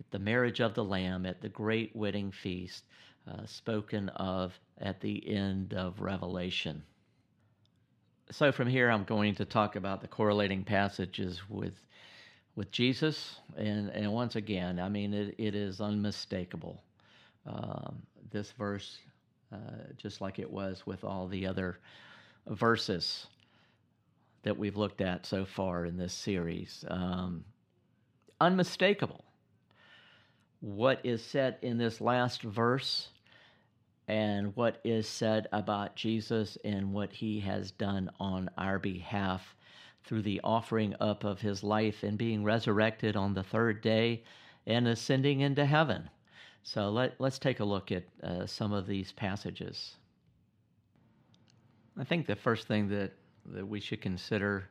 at 0.00 0.10
the 0.10 0.18
marriage 0.18 0.60
of 0.60 0.74
the 0.74 0.84
Lamb, 0.84 1.26
at 1.26 1.40
the 1.40 1.48
great 1.48 1.94
wedding 1.94 2.30
feast 2.30 2.84
uh, 3.28 3.44
spoken 3.46 4.08
of 4.10 4.58
at 4.78 5.00
the 5.00 5.28
end 5.28 5.74
of 5.74 6.00
Revelation. 6.00 6.82
So, 8.30 8.52
from 8.52 8.68
here, 8.68 8.90
I'm 8.90 9.04
going 9.04 9.34
to 9.36 9.46
talk 9.46 9.74
about 9.74 10.02
the 10.02 10.08
correlating 10.08 10.62
passages 10.62 11.40
with 11.48 11.72
with 12.56 12.70
Jesus, 12.70 13.40
and 13.56 13.88
and 13.88 14.12
once 14.12 14.36
again, 14.36 14.78
I 14.78 14.90
mean, 14.90 15.14
it, 15.14 15.34
it 15.38 15.54
is 15.54 15.80
unmistakable. 15.80 16.82
Um, 17.46 18.02
this 18.30 18.52
verse, 18.52 18.98
uh, 19.50 19.56
just 19.96 20.20
like 20.20 20.38
it 20.38 20.50
was 20.50 20.86
with 20.86 21.04
all 21.04 21.26
the 21.26 21.46
other 21.46 21.78
verses 22.46 23.26
that 24.42 24.58
we've 24.58 24.76
looked 24.76 25.00
at 25.00 25.24
so 25.24 25.46
far 25.46 25.86
in 25.86 25.96
this 25.96 26.12
series. 26.12 26.84
Um, 26.88 27.44
unmistakable. 28.42 29.24
What 30.60 31.00
is 31.02 31.24
said 31.24 31.56
in 31.62 31.78
this 31.78 31.98
last 32.00 32.42
verse 32.42 33.08
and 34.08 34.56
what 34.56 34.80
is 34.84 35.06
said 35.06 35.46
about 35.52 35.94
Jesus 35.94 36.58
and 36.64 36.92
what 36.92 37.12
he 37.12 37.40
has 37.40 37.70
done 37.70 38.10
on 38.18 38.50
our 38.58 38.78
behalf 38.78 39.54
through 40.04 40.22
the 40.22 40.40
offering 40.42 40.94
up 41.00 41.22
of 41.24 41.40
his 41.40 41.62
life 41.62 42.02
and 42.02 42.18
being 42.18 42.42
resurrected 42.42 43.14
on 43.14 43.34
the 43.34 43.42
third 43.42 43.82
day 43.82 44.24
and 44.66 44.88
ascending 44.88 45.40
into 45.40 45.64
heaven. 45.64 46.08
So 46.62 46.90
let, 46.90 47.20
let's 47.20 47.38
take 47.38 47.60
a 47.60 47.64
look 47.64 47.92
at 47.92 48.04
uh, 48.22 48.46
some 48.46 48.72
of 48.72 48.86
these 48.86 49.12
passages. 49.12 49.96
I 51.98 52.04
think 52.04 52.26
the 52.26 52.36
first 52.36 52.66
thing 52.66 52.88
that 52.88 53.12
that 53.54 53.66
we 53.66 53.80
should 53.80 54.00
consider 54.00 54.68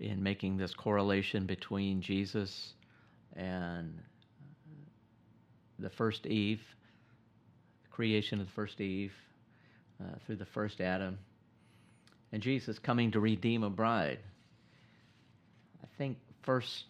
in 0.00 0.22
making 0.22 0.56
this 0.56 0.74
correlation 0.74 1.46
between 1.46 2.00
Jesus 2.00 2.74
and 3.34 3.98
the 5.78 5.90
first 5.90 6.26
Eve, 6.26 6.62
creation 7.96 8.40
of 8.40 8.46
the 8.46 8.52
first 8.52 8.78
Eve 8.78 9.14
uh, 10.02 10.18
through 10.26 10.36
the 10.36 10.44
first 10.44 10.82
Adam, 10.82 11.18
and 12.30 12.42
Jesus 12.42 12.78
coming 12.78 13.10
to 13.12 13.20
redeem 13.20 13.62
a 13.62 13.70
bride. 13.70 14.18
I 15.82 15.86
think 15.96 16.18
first 16.42 16.84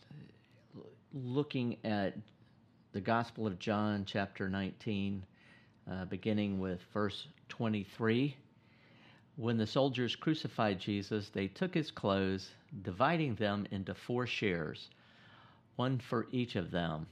looking 1.14 1.76
at 1.84 2.14
the 2.92 3.00
Gospel 3.00 3.46
of 3.46 3.56
John, 3.60 4.04
chapter 4.04 4.48
19, 4.48 5.22
uh, 5.88 6.06
beginning 6.06 6.58
with 6.58 6.80
verse 6.92 7.28
23 7.50 8.36
when 9.36 9.58
the 9.58 9.66
soldiers 9.66 10.16
crucified 10.16 10.80
Jesus, 10.80 11.30
they 11.32 11.46
took 11.46 11.74
his 11.74 11.92
clothes, 11.92 12.48
dividing 12.82 13.36
them 13.36 13.66
into 13.70 13.94
four 13.94 14.26
shares 14.26 14.88
one 15.76 16.00
for 16.08 16.26
each 16.32 16.56
of 16.56 16.70
them, 16.72 17.06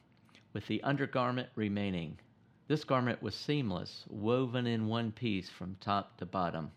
with 0.52 0.66
the 0.66 0.82
undergarment 0.82 1.48
remaining. 1.54 2.18
This 2.66 2.84
garment 2.84 3.22
was 3.22 3.34
seamless, 3.34 4.04
woven 4.08 4.66
in 4.66 4.86
one 4.86 5.12
piece 5.12 5.50
from 5.50 5.76
top 5.80 6.16
to 6.16 6.26
bottom. 6.26 6.70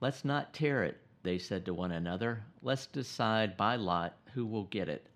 Let's 0.00 0.24
not 0.24 0.54
tear 0.54 0.84
it, 0.84 1.00
they 1.24 1.38
said 1.38 1.64
to 1.64 1.74
one 1.74 1.90
another. 1.90 2.44
Let's 2.62 2.86
decide 2.86 3.56
by 3.56 3.74
lot 3.74 4.16
who 4.34 4.46
will 4.46 4.64
get 4.64 4.88
it. 4.88 5.08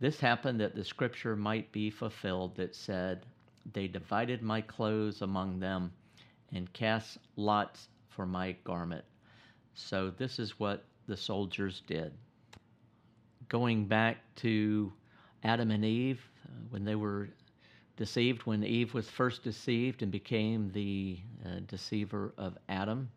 This 0.00 0.18
happened 0.18 0.60
that 0.60 0.74
the 0.74 0.84
scripture 0.84 1.36
might 1.36 1.70
be 1.70 1.90
fulfilled 1.90 2.56
that 2.56 2.74
said, 2.74 3.24
They 3.72 3.86
divided 3.86 4.42
my 4.42 4.62
clothes 4.62 5.22
among 5.22 5.60
them 5.60 5.92
and 6.50 6.72
cast 6.72 7.18
lots 7.36 7.88
for 8.08 8.26
my 8.26 8.56
garment. 8.64 9.04
So 9.74 10.10
this 10.10 10.40
is 10.40 10.58
what 10.58 10.84
the 11.06 11.16
soldiers 11.16 11.82
did. 11.86 12.12
Going 13.48 13.86
back 13.86 14.18
to 14.36 14.92
Adam 15.44 15.70
and 15.70 15.84
Eve, 15.84 16.20
uh, 16.44 16.50
when 16.70 16.84
they 16.84 16.96
were 16.96 17.28
deceived, 18.00 18.46
when 18.46 18.64
Eve 18.64 18.94
was 18.94 19.10
first 19.10 19.44
deceived 19.44 20.02
and 20.02 20.10
became 20.10 20.70
the 20.72 21.18
uh, 21.44 21.60
deceiver 21.66 22.32
of 22.38 22.56
Adam, 22.70 23.10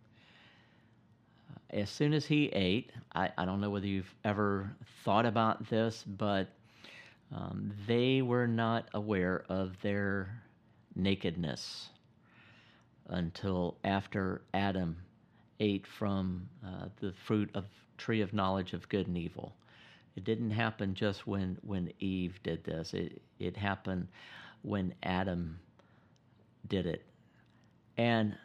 uh, 1.50 1.78
as 1.78 1.90
soon 1.90 2.12
as 2.14 2.26
he 2.26 2.48
ate, 2.48 2.92
I, 3.16 3.30
I, 3.38 3.46
don't 3.46 3.62
know 3.62 3.70
whether 3.70 3.88
you've 3.88 4.14
ever 4.26 4.70
thought 5.06 5.26
about 5.26 5.70
this, 5.70 6.04
but 6.06 6.50
um, 7.34 7.72
they 7.88 8.22
were 8.22 8.46
not 8.46 8.90
aware 8.94 9.46
of 9.48 9.82
their 9.82 10.42
nakedness 10.98 11.88
until 13.08 13.78
after 13.86 14.42
Adam 14.54 14.98
ate 15.62 15.88
from 15.88 16.50
uh, 16.62 16.88
the 17.00 17.14
fruit 17.26 17.50
of 17.54 17.64
tree 17.98 18.20
of 18.20 18.34
knowledge 18.34 18.74
of 18.74 18.90
good 18.90 19.08
and 19.08 19.18
evil. 19.18 19.54
It 20.18 20.26
didn't 20.26 20.52
happen 20.52 20.94
just 20.94 21.26
when, 21.26 21.58
when 21.62 21.90
Eve 22.02 22.38
did 22.44 22.66
this. 22.66 22.94
It, 22.94 23.22
it 23.40 23.56
happened 23.56 24.10
when 24.64 24.96
Adam 25.04 25.60
did 26.68 26.88
it. 26.88 27.06
And 27.98 28.36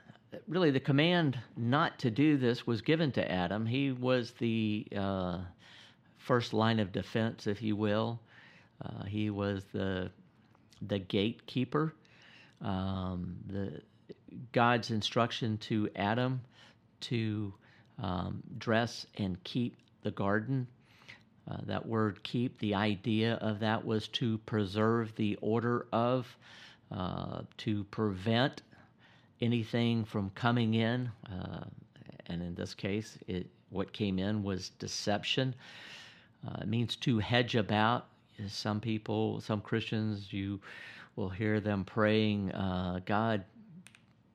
really, 0.47 0.71
the 0.71 0.81
command 0.81 1.39
not 1.57 2.01
to 2.01 2.11
do 2.11 2.37
this 2.37 2.67
was 2.67 2.83
given 2.83 3.13
to 3.13 3.33
Adam. 3.33 3.65
He 3.65 3.93
was 3.93 4.33
the 4.33 4.87
uh, 4.95 5.39
first 6.19 6.53
line 6.53 6.81
of 6.81 6.93
defense, 6.93 7.47
if 7.47 7.63
you 7.63 7.77
will. 7.77 8.21
Uh, 8.85 9.05
he 9.05 9.31
was 9.31 9.65
the 9.73 10.11
the 10.83 10.99
gatekeeper. 10.99 11.95
Um, 12.61 13.39
the 13.47 13.83
God's 14.53 14.91
instruction 14.91 15.59
to 15.59 15.89
Adam 15.97 16.41
to 17.01 17.55
um, 18.01 18.43
dress 18.59 19.07
and 19.17 19.43
keep 19.43 19.77
the 20.03 20.11
garden. 20.11 20.67
Uh, 21.51 21.57
that 21.65 21.87
word 21.87 22.23
keep, 22.23 22.59
the 22.59 22.75
idea 22.75 23.35
of 23.35 23.61
that 23.61 23.85
was 23.85 24.09
to 24.09 24.39
preserve 24.39 25.15
the 25.17 25.37
order 25.41 25.87
of, 25.93 26.27
uh, 26.93 27.41
to 27.57 27.85
prevent 27.85 28.63
anything 29.41 30.05
from 30.05 30.31
coming 30.31 30.75
in. 30.75 31.11
Uh, 31.31 31.65
and 32.27 32.43
in 32.43 32.55
this 32.55 32.75
case, 32.75 33.19
it, 33.27 33.47
what 33.71 33.93
came 33.93 34.19
in 34.19 34.43
was 34.43 34.71
deception. 34.79 35.55
Uh, 36.47 36.59
it 36.63 36.69
means 36.69 36.97
to 36.97 37.19
hedge 37.19 37.55
about. 37.55 38.07
Some 38.47 38.81
people, 38.81 39.41
some 39.41 39.61
Christians, 39.61 40.33
you 40.33 40.61
will 41.17 41.29
hear 41.29 41.61
them 41.61 41.85
praying, 41.85 42.53
uh, 42.53 43.01
God, 43.05 43.43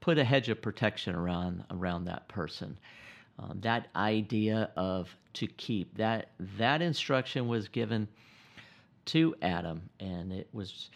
put 0.01 0.17
a 0.17 0.23
hedge 0.23 0.49
of 0.49 0.61
protection 0.61 1.15
around 1.15 1.63
around 1.71 2.05
that 2.05 2.27
person. 2.27 2.77
Um, 3.49 3.59
that 3.61 3.87
idea 3.95 4.71
of 4.75 5.09
to 5.33 5.47
keep 5.47 5.97
that 5.97 6.29
that 6.57 6.81
instruction 6.81 7.47
was 7.47 7.67
given 7.67 8.07
to 9.05 9.35
Adam, 9.41 9.89
and 9.99 10.31
it 10.31 10.47
was 10.53 10.89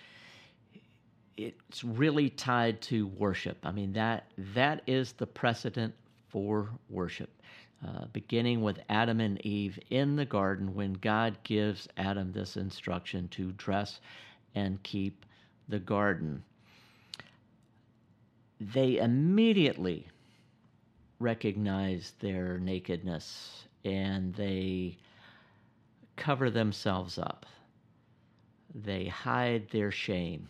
it's 1.35 1.83
really 1.83 2.29
tied 2.29 2.81
to 2.81 3.07
worship. 3.07 3.57
I 3.63 3.71
mean 3.71 3.93
that 3.93 4.31
that 4.53 4.81
is 4.87 5.13
the 5.13 5.27
precedent 5.27 5.93
for 6.29 6.69
worship. 6.89 7.29
Uh, 7.87 8.05
beginning 8.11 8.61
with 8.61 8.79
Adam 8.89 9.19
and 9.19 9.43
Eve 9.45 9.77
in 9.91 10.15
the 10.15 10.25
garden, 10.25 10.73
when 10.73 10.93
God 10.93 11.37
gives 11.43 11.87
Adam 11.97 12.31
this 12.31 12.57
instruction 12.57 13.27
to 13.29 13.51
dress 13.51 13.99
and 14.55 14.81
keep 14.81 15.25
the 15.69 15.77
garden 15.77 16.43
they 18.59 18.97
immediately 18.97 20.07
recognize 21.19 22.13
their 22.19 22.57
nakedness 22.59 23.67
and 23.83 24.33
they 24.35 24.97
cover 26.15 26.49
themselves 26.49 27.17
up. 27.17 27.45
They 28.73 29.05
hide 29.05 29.69
their 29.69 29.91
shame. 29.91 30.49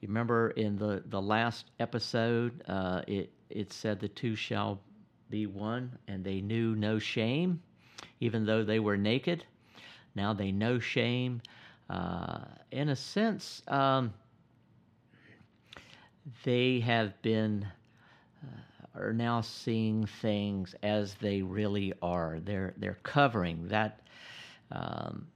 You 0.00 0.08
remember 0.08 0.50
in 0.50 0.76
the, 0.76 1.02
the 1.06 1.20
last 1.20 1.70
episode, 1.80 2.62
uh, 2.68 3.02
it, 3.06 3.30
it 3.50 3.72
said 3.72 3.98
the 3.98 4.08
two 4.08 4.36
shall 4.36 4.80
be 5.30 5.46
one, 5.46 5.98
and 6.06 6.22
they 6.22 6.40
knew 6.40 6.76
no 6.76 6.98
shame, 6.98 7.60
even 8.20 8.46
though 8.46 8.62
they 8.62 8.78
were 8.78 8.96
naked. 8.96 9.44
Now 10.14 10.32
they 10.32 10.52
know 10.52 10.78
shame. 10.78 11.42
Uh, 11.90 12.40
in 12.70 12.90
a 12.90 12.96
sense, 12.96 13.62
um, 13.68 14.12
they 16.44 16.80
have 16.80 17.20
been 17.22 17.66
uh, 18.42 18.75
are 18.98 19.12
now 19.12 19.40
seeing 19.40 20.06
things 20.06 20.74
as 20.82 21.14
they 21.14 21.42
really 21.42 21.92
are. 22.02 22.38
They're 22.44 22.74
they're 22.78 22.98
covering 23.02 23.68
that, 23.68 24.00
um, 24.72 25.26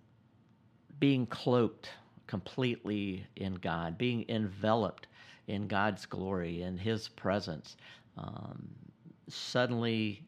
being 0.98 1.26
cloaked 1.26 1.90
completely 2.26 3.26
in 3.36 3.54
God, 3.54 3.98
being 3.98 4.24
enveloped 4.28 5.06
in 5.48 5.66
God's 5.66 6.06
glory 6.06 6.62
in 6.62 6.78
His 6.78 7.08
presence. 7.08 7.76
Um, 8.16 8.68
suddenly, 9.28 10.22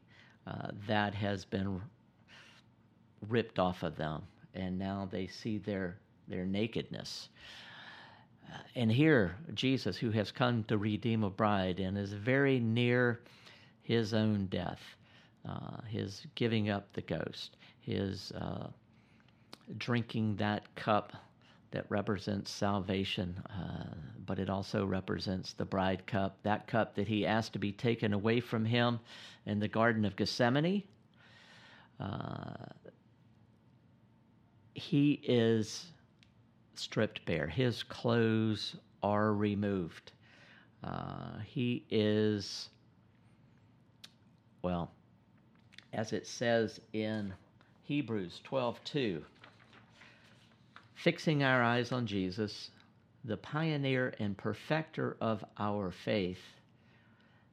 uh, 0.46 0.68
that 0.86 1.14
has 1.14 1.44
been 1.44 1.80
ripped 3.28 3.58
off 3.58 3.82
of 3.82 3.96
them, 3.96 4.22
and 4.54 4.78
now 4.78 5.08
they 5.10 5.26
see 5.26 5.58
their 5.58 5.96
their 6.28 6.46
nakedness 6.46 7.28
and 8.74 8.90
here, 8.90 9.36
Jesus, 9.54 9.96
who 9.96 10.10
has 10.10 10.32
come 10.32 10.64
to 10.64 10.78
redeem 10.78 11.24
a 11.24 11.30
bride 11.30 11.80
and 11.80 11.98
is 11.98 12.12
very 12.12 12.58
near 12.60 13.20
his 13.82 14.14
own 14.14 14.46
death, 14.46 14.80
uh, 15.48 15.82
his 15.88 16.26
giving 16.34 16.70
up 16.70 16.92
the 16.92 17.02
ghost, 17.02 17.56
his 17.80 18.32
uh, 18.32 18.68
drinking 19.78 20.36
that 20.36 20.74
cup 20.74 21.12
that 21.72 21.86
represents 21.88 22.50
salvation, 22.50 23.34
uh, 23.48 23.94
but 24.26 24.38
it 24.38 24.50
also 24.50 24.84
represents 24.84 25.54
the 25.54 25.64
bride 25.64 26.06
cup, 26.06 26.36
that 26.42 26.66
cup 26.66 26.94
that 26.94 27.08
he 27.08 27.26
asked 27.26 27.52
to 27.54 27.58
be 27.58 27.72
taken 27.72 28.12
away 28.12 28.40
from 28.40 28.64
him 28.64 29.00
in 29.46 29.58
the 29.58 29.68
Garden 29.68 30.04
of 30.04 30.14
Gethsemane. 30.14 30.82
Uh, 31.98 32.66
he 34.74 35.20
is 35.24 35.86
stripped 36.74 37.24
bare. 37.24 37.46
His 37.46 37.82
clothes 37.82 38.76
are 39.02 39.32
removed. 39.32 40.12
Uh, 40.82 41.38
he 41.44 41.84
is, 41.90 42.68
well, 44.62 44.90
as 45.92 46.12
it 46.12 46.26
says 46.26 46.80
in 46.92 47.32
Hebrews 47.84 48.40
12 48.44 48.82
2, 48.84 49.24
fixing 50.94 51.42
our 51.42 51.62
eyes 51.62 51.92
on 51.92 52.06
Jesus, 52.06 52.70
the 53.24 53.36
pioneer 53.36 54.14
and 54.18 54.36
perfecter 54.36 55.16
of 55.20 55.44
our 55.58 55.90
faith. 55.90 56.42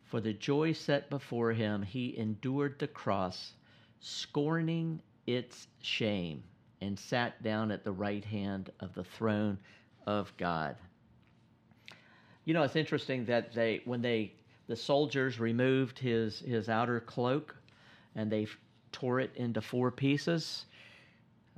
For 0.05 0.19
the 0.19 0.34
joy 0.34 0.71
set 0.73 1.10
before 1.10 1.53
him, 1.53 1.84
he 1.84 2.17
endured 2.17 2.79
the 2.79 2.88
cross, 2.88 3.53
scorning 3.99 5.01
its 5.27 5.67
shame 5.82 6.43
and 6.81 6.97
sat 6.97 7.41
down 7.43 7.71
at 7.71 7.83
the 7.83 7.91
right 7.91 8.23
hand 8.23 8.71
of 8.79 8.93
the 8.93 9.03
throne 9.03 9.57
of 10.07 10.31
God. 10.37 10.75
You 12.45 12.53
know, 12.53 12.63
it's 12.63 12.75
interesting 12.75 13.25
that 13.25 13.53
they, 13.53 13.81
when 13.85 14.01
they, 14.01 14.33
the 14.67 14.75
soldiers 14.75 15.39
removed 15.39 15.99
his, 15.99 16.39
his 16.39 16.69
outer 16.69 16.99
cloak 16.99 17.55
and 18.15 18.31
they 18.31 18.47
tore 18.91 19.19
it 19.19 19.31
into 19.35 19.61
four 19.61 19.91
pieces. 19.91 20.65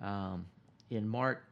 Um, 0.01 0.45
in 0.89 1.07
Mark 1.07 1.43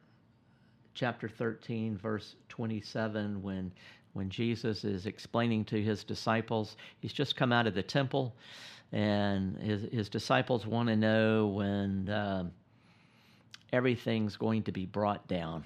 chapter 0.94 1.30
13, 1.30 1.98
verse 1.98 2.36
27, 2.50 3.42
when, 3.42 3.72
when 4.14 4.30
Jesus 4.30 4.84
is 4.84 5.06
explaining 5.06 5.64
to 5.66 5.82
his 5.82 6.04
disciples, 6.04 6.76
he's 7.00 7.14
just 7.14 7.36
come 7.36 7.54
out 7.54 7.68
of 7.68 7.76
the 7.76 7.84
temple, 7.84 8.36
and 8.92 9.56
his, 9.58 9.84
his 9.94 10.10
disciples 10.10 10.66
want 10.66 10.90
to 10.90 10.96
know 10.96 11.48
when. 11.48 12.10
Um, 12.10 12.52
everything's 13.74 14.38
going 14.38 14.64
to 14.64 14.72
be 14.72 14.86
brought 14.86 15.28
down. 15.28 15.66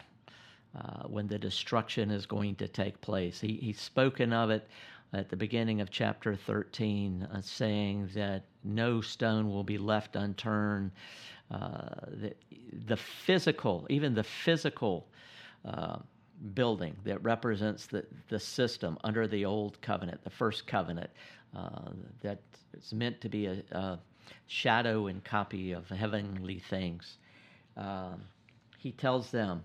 Uh, 0.75 1.03
when 1.03 1.27
the 1.27 1.37
destruction 1.37 2.09
is 2.09 2.25
going 2.25 2.55
to 2.55 2.67
take 2.67 2.99
place. 2.99 3.39
He, 3.39 3.59
he's 3.61 3.79
spoken 3.79 4.33
of 4.33 4.49
it 4.49 4.67
at 5.13 5.29
the 5.29 5.35
beginning 5.35 5.81
of 5.81 5.91
chapter 5.91 6.35
13, 6.35 7.27
uh, 7.31 7.41
saying 7.41 8.09
that 8.15 8.45
no 8.63 8.99
stone 8.99 9.51
will 9.51 9.63
be 9.63 9.77
left 9.77 10.15
unturned. 10.15 10.89
Uh, 11.51 11.89
the, 12.07 12.33
the, 12.87 12.97
physical, 12.97 13.85
even 13.91 14.15
the 14.15 14.23
physical 14.23 15.05
uh, 15.63 15.97
building 16.55 16.95
that 17.03 17.23
represents 17.23 17.85
the, 17.85 18.03
the 18.29 18.39
system 18.39 18.97
under 19.03 19.27
the 19.27 19.45
old 19.45 19.79
covenant, 19.81 20.23
the 20.23 20.29
first 20.31 20.65
covenant, 20.65 21.11
uh, 21.55 21.91
that 22.23 22.39
is 22.75 22.93
meant 22.93 23.21
to 23.21 23.29
be 23.29 23.45
a, 23.45 23.61
a, 23.73 23.99
shadow 24.47 25.07
and 25.07 25.23
copy 25.23 25.71
of 25.73 25.87
heavenly 25.89 26.57
things. 26.57 27.17
Um, 27.77 28.23
he 28.77 28.91
tells 28.91 29.31
them, 29.31 29.63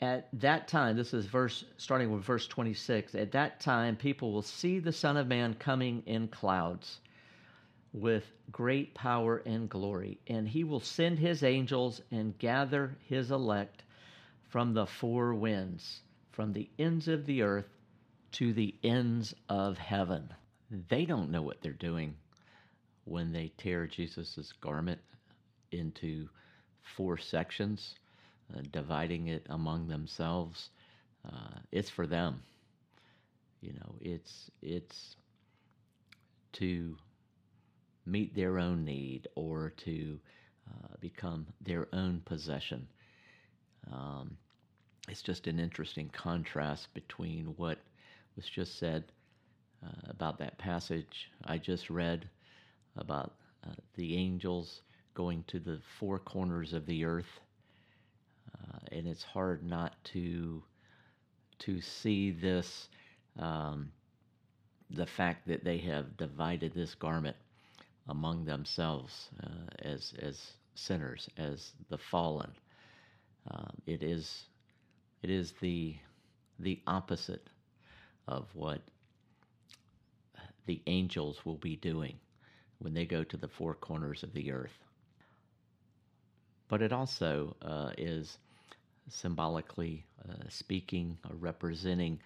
at 0.00 0.28
that 0.40 0.66
time, 0.66 0.96
this 0.96 1.14
is 1.14 1.26
verse 1.26 1.64
starting 1.76 2.10
with 2.10 2.24
verse 2.24 2.46
26. 2.48 3.14
At 3.14 3.32
that 3.32 3.60
time, 3.60 3.96
people 3.96 4.32
will 4.32 4.42
see 4.42 4.80
the 4.80 4.92
Son 4.92 5.16
of 5.16 5.28
Man 5.28 5.54
coming 5.54 6.02
in 6.06 6.28
clouds 6.28 7.00
with 7.92 8.24
great 8.50 8.94
power 8.94 9.42
and 9.46 9.68
glory, 9.68 10.18
and 10.26 10.48
he 10.48 10.64
will 10.64 10.80
send 10.80 11.18
his 11.18 11.42
angels 11.42 12.00
and 12.10 12.36
gather 12.38 12.96
his 13.06 13.30
elect 13.30 13.84
from 14.48 14.74
the 14.74 14.86
four 14.86 15.34
winds, 15.34 16.00
from 16.32 16.52
the 16.52 16.68
ends 16.78 17.06
of 17.08 17.26
the 17.26 17.42
earth 17.42 17.68
to 18.32 18.52
the 18.52 18.74
ends 18.82 19.34
of 19.48 19.78
heaven. 19.78 20.28
They 20.88 21.04
don't 21.04 21.30
know 21.30 21.42
what 21.42 21.60
they're 21.60 21.72
doing 21.72 22.16
when 23.04 23.32
they 23.32 23.52
tear 23.56 23.86
Jesus' 23.86 24.52
garment 24.60 25.00
into 25.70 26.28
four 26.96 27.18
sections 27.18 27.94
uh, 28.54 28.60
dividing 28.72 29.28
it 29.28 29.46
among 29.50 29.88
themselves. 29.88 30.70
Uh, 31.26 31.58
it's 31.70 31.90
for 31.90 32.06
them. 32.06 32.42
You 33.60 33.72
know, 33.74 33.94
it's 34.00 34.50
it's 34.60 35.16
to 36.54 36.96
meet 38.04 38.34
their 38.34 38.58
own 38.58 38.84
need 38.84 39.28
or 39.36 39.72
to 39.84 40.18
uh, 40.68 40.96
become 41.00 41.46
their 41.60 41.86
own 41.92 42.20
possession. 42.24 42.88
Um, 43.92 44.36
it's 45.08 45.22
just 45.22 45.46
an 45.46 45.58
interesting 45.58 46.08
contrast 46.08 46.92
between 46.94 47.46
what 47.56 47.78
was 48.36 48.46
just 48.46 48.78
said 48.78 49.04
uh, 49.84 50.10
about 50.10 50.38
that 50.38 50.58
passage 50.58 51.30
I 51.44 51.58
just 51.58 51.90
read 51.90 52.28
about 52.96 53.34
uh, 53.66 53.74
the 53.94 54.16
angels 54.16 54.82
going 55.14 55.44
to 55.48 55.58
the 55.58 55.80
four 55.98 56.18
corners 56.18 56.72
of 56.72 56.86
the 56.86 57.04
earth 57.04 57.40
uh, 58.54 58.78
and 58.92 59.06
it's 59.06 59.22
hard 59.24 59.64
not 59.64 59.94
to 60.04 60.62
to 61.58 61.80
see 61.80 62.30
this 62.30 62.88
um, 63.38 63.90
the 64.90 65.06
fact 65.06 65.46
that 65.48 65.64
they 65.64 65.78
have 65.78 66.16
divided 66.16 66.74
this 66.74 66.94
garment 66.94 67.36
among 68.08 68.44
themselves 68.44 69.30
uh, 69.42 69.48
as 69.80 70.12
as 70.20 70.52
sinners, 70.74 71.28
as 71.36 71.72
the 71.88 71.98
fallen. 71.98 72.50
Um, 73.50 73.74
it 73.86 74.02
is 74.02 74.44
it 75.22 75.30
is 75.30 75.52
the 75.60 75.96
the 76.58 76.80
opposite 76.86 77.48
of 78.28 78.46
what 78.54 78.82
the 80.66 80.80
angels 80.86 81.44
will 81.44 81.56
be 81.56 81.76
doing 81.76 82.16
when 82.78 82.94
they 82.94 83.06
go 83.06 83.24
to 83.24 83.36
the 83.36 83.48
four 83.48 83.74
corners 83.74 84.22
of 84.22 84.32
the 84.32 84.52
earth. 84.52 84.78
But 86.72 86.80
it 86.80 86.90
also 86.90 87.54
uh, 87.60 87.90
is 87.98 88.38
symbolically 89.10 90.06
uh, 90.26 90.48
speaking 90.48 91.18
or 91.28 91.36
representing 91.36 92.18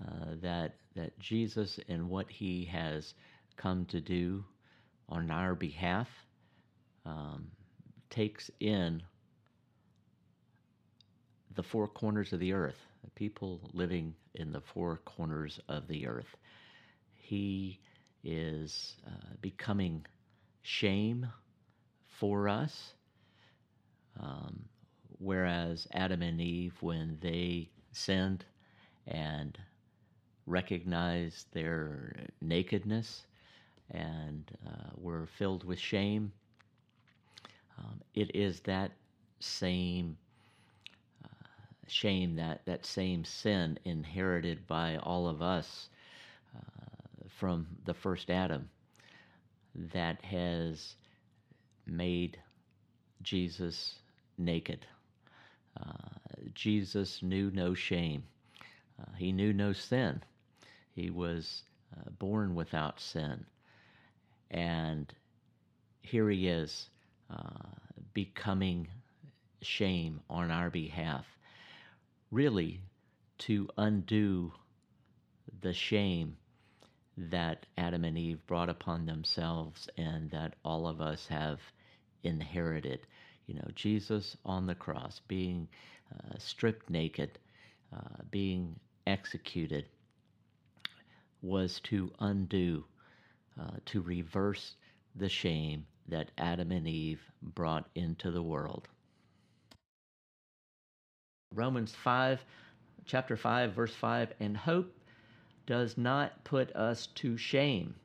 uh, 0.00 0.36
that 0.42 0.76
that 0.94 1.18
Jesus 1.18 1.80
and 1.88 2.08
what 2.08 2.30
He 2.30 2.66
has 2.66 3.14
come 3.56 3.86
to 3.86 4.00
do 4.00 4.44
on 5.08 5.28
our 5.32 5.56
behalf 5.56 6.06
um, 7.04 7.50
takes 8.10 8.48
in 8.60 9.02
the 11.56 11.64
four 11.64 11.88
corners 11.88 12.32
of 12.32 12.38
the 12.38 12.52
earth, 12.52 12.78
the 13.02 13.10
people 13.10 13.60
living 13.72 14.14
in 14.36 14.52
the 14.52 14.60
four 14.72 15.00
corners 15.04 15.58
of 15.68 15.88
the 15.88 16.06
earth. 16.06 16.36
He 17.16 17.80
is 18.22 18.94
uh, 19.04 19.34
becoming 19.40 20.06
shame 20.62 21.26
for 22.20 22.48
us. 22.48 22.94
Um, 24.20 24.64
Whereas 25.20 25.86
Adam 25.92 26.22
and 26.22 26.40
Eve, 26.40 26.74
when 26.80 27.18
they 27.20 27.68
sinned 27.92 28.46
and 29.06 29.58
recognized 30.46 31.46
their 31.52 32.16
nakedness 32.40 33.26
and 33.90 34.50
uh, 34.66 34.92
were 34.96 35.26
filled 35.26 35.64
with 35.64 35.78
shame, 35.78 36.32
um, 37.78 38.00
it 38.14 38.34
is 38.34 38.60
that 38.60 38.92
same 39.40 40.16
uh, 41.22 41.28
shame, 41.86 42.34
that, 42.36 42.64
that 42.64 42.86
same 42.86 43.22
sin 43.22 43.78
inherited 43.84 44.66
by 44.66 44.96
all 45.02 45.28
of 45.28 45.42
us 45.42 45.90
uh, 46.56 47.26
from 47.28 47.66
the 47.84 47.94
first 47.94 48.30
Adam 48.30 48.70
that 49.74 50.24
has 50.24 50.94
made 51.86 52.38
Jesus 53.22 53.99
naked. 54.40 54.86
Uh, 55.80 56.08
Jesus 56.54 57.22
knew 57.22 57.50
no 57.50 57.74
shame. 57.74 58.24
Uh, 59.00 59.12
he 59.16 59.32
knew 59.32 59.52
no 59.52 59.72
sin. 59.72 60.22
He 60.94 61.10
was 61.10 61.62
uh, 61.96 62.10
born 62.18 62.54
without 62.54 63.00
sin. 63.00 63.46
And 64.50 65.12
here 66.02 66.28
he 66.28 66.48
is 66.48 66.88
becoming 68.12 68.88
shame 69.62 70.20
on 70.28 70.50
our 70.50 70.70
behalf, 70.70 71.24
really 72.30 72.80
to 73.38 73.68
undo 73.78 74.52
the 75.62 75.72
shame 75.72 76.36
that 77.16 77.66
Adam 77.76 78.04
and 78.04 78.16
Eve 78.18 78.44
brought 78.46 78.68
upon 78.68 79.06
themselves 79.06 79.88
and 79.96 80.30
that 80.30 80.54
all 80.64 80.86
of 80.86 81.00
us 81.00 81.26
have 81.28 81.60
inherited 82.22 83.00
you 83.50 83.56
know, 83.56 83.68
Jesus 83.74 84.36
on 84.44 84.64
the 84.68 84.76
cross, 84.76 85.20
being 85.26 85.66
uh, 86.14 86.38
stripped 86.38 86.88
naked, 86.88 87.36
uh, 87.92 88.22
being 88.30 88.78
executed, 89.08 89.86
was 91.42 91.80
to 91.80 92.12
undo, 92.20 92.84
uh, 93.60 93.72
to 93.86 94.02
reverse 94.02 94.74
the 95.16 95.28
shame 95.28 95.84
that 96.06 96.30
Adam 96.38 96.70
and 96.70 96.86
Eve 96.86 97.20
brought 97.42 97.88
into 97.96 98.30
the 98.30 98.42
world. 98.42 98.86
Romans 101.52 101.92
5, 101.92 102.44
chapter 103.04 103.36
5, 103.36 103.72
verse 103.72 103.94
5, 103.96 104.32
and 104.38 104.56
hope 104.56 104.96
does 105.66 105.98
not 105.98 106.44
put 106.44 106.70
us 106.76 107.08
to 107.16 107.36
shame 107.36 107.96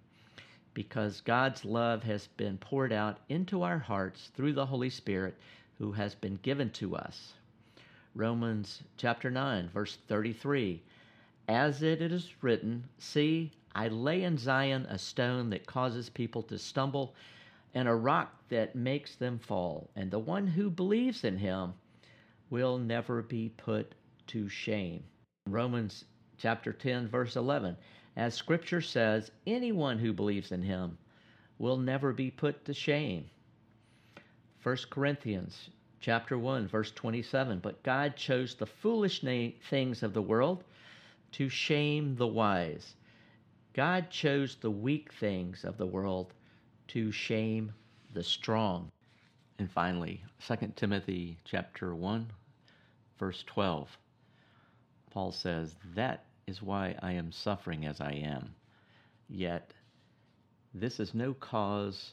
because 0.75 1.21
God's 1.21 1.65
love 1.65 2.03
has 2.03 2.27
been 2.27 2.59
poured 2.59 2.93
out 2.93 3.17
into 3.29 3.63
our 3.63 3.79
hearts 3.79 4.29
through 4.35 4.53
the 4.53 4.67
Holy 4.67 4.91
Spirit 4.91 5.35
who 5.79 5.93
has 5.93 6.13
been 6.13 6.37
given 6.43 6.69
to 6.71 6.95
us. 6.95 7.33
Romans 8.13 8.83
chapter 8.97 9.31
9, 9.31 9.69
verse 9.69 9.97
33 10.07 10.83
As 11.47 11.81
it 11.81 12.01
is 12.01 12.31
written, 12.43 12.83
See, 12.99 13.51
I 13.73 13.87
lay 13.87 14.23
in 14.23 14.37
Zion 14.37 14.85
a 14.87 14.99
stone 14.99 15.49
that 15.49 15.65
causes 15.65 16.09
people 16.09 16.43
to 16.43 16.59
stumble, 16.59 17.15
and 17.73 17.87
a 17.87 17.95
rock 17.95 18.43
that 18.49 18.75
makes 18.75 19.15
them 19.15 19.39
fall, 19.39 19.89
and 19.95 20.11
the 20.11 20.19
one 20.19 20.47
who 20.47 20.69
believes 20.69 21.23
in 21.23 21.37
him 21.37 21.73
will 22.49 22.77
never 22.77 23.21
be 23.21 23.49
put 23.57 23.95
to 24.27 24.47
shame. 24.47 25.03
Romans 25.47 26.05
chapter 26.37 26.71
10, 26.73 27.07
verse 27.07 27.35
11 27.35 27.77
as 28.15 28.33
Scripture 28.33 28.81
says, 28.81 29.31
anyone 29.45 29.99
who 29.99 30.13
believes 30.13 30.51
in 30.51 30.61
him 30.61 30.97
will 31.57 31.77
never 31.77 32.13
be 32.13 32.31
put 32.31 32.65
to 32.65 32.73
shame. 32.73 33.29
1 34.63 34.77
Corinthians 34.89 35.69
chapter 36.05 36.37
1 36.37 36.67
verse 36.67 36.91
27 36.91 37.57
but 37.59 37.81
God 37.81 38.15
chose 38.15 38.53
the 38.53 38.65
foolish 38.65 39.21
things 39.69 40.03
of 40.03 40.13
the 40.13 40.21
world 40.21 40.63
to 41.31 41.49
shame 41.49 42.15
the 42.15 42.27
wise 42.27 42.93
God 43.73 44.11
chose 44.11 44.55
the 44.55 44.69
weak 44.69 45.11
things 45.13 45.63
of 45.63 45.77
the 45.77 45.85
world 45.87 46.33
to 46.89 47.11
shame 47.11 47.71
the 48.13 48.23
strong 48.23 48.91
and 49.57 49.71
finally 49.71 50.23
2 50.47 50.73
Timothy 50.75 51.37
chapter 51.43 51.95
1 51.95 52.27
verse 53.17 53.43
12 53.47 53.97
Paul 55.09 55.31
says 55.31 55.75
that 55.95 56.24
is 56.47 56.61
why 56.61 56.95
I 57.01 57.13
am 57.13 57.31
suffering 57.31 57.85
as 57.85 57.99
I 57.99 58.11
am. 58.11 58.53
Yet, 59.27 59.73
this 60.73 60.99
is 60.99 61.15
no 61.15 61.33
cause 61.33 62.11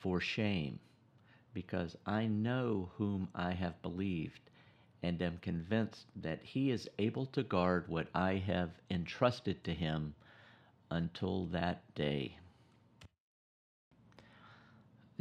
for 0.00 0.20
shame, 0.20 0.80
because 1.54 1.96
I 2.04 2.26
know 2.26 2.90
whom 2.96 3.28
I 3.34 3.52
have 3.52 3.80
believed, 3.82 4.40
and 5.02 5.22
am 5.22 5.38
convinced 5.40 6.06
that 6.16 6.42
he 6.42 6.70
is 6.70 6.88
able 6.98 7.26
to 7.26 7.44
guard 7.44 7.84
what 7.86 8.08
I 8.14 8.42
have 8.46 8.70
entrusted 8.90 9.62
to 9.64 9.72
him 9.72 10.14
until 10.90 11.46
that 11.46 11.82
day. 11.94 12.36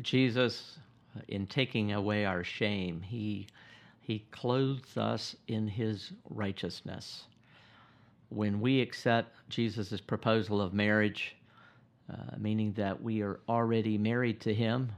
Jesus, 0.02 0.80
in 1.28 1.46
taking 1.46 1.94
away 1.94 2.26
our 2.26 2.44
shame, 2.44 3.02
he, 3.02 3.48
he 4.02 4.26
clothes 4.32 4.98
us 4.98 5.36
in 5.48 5.68
his 5.68 6.12
righteousness. 6.30 7.26
When 8.30 8.62
we 8.62 8.82
accept 8.82 9.36
Jesus' 9.50 10.00
proposal 10.00 10.62
of 10.62 10.74
marriage, 10.74 11.36
uh, 12.12 12.36
meaning 12.38 12.74
that 12.74 13.02
we 13.02 13.22
are 13.22 13.40
already 13.50 13.98
married 13.98 14.40
to 14.42 14.54
him, 14.54 14.92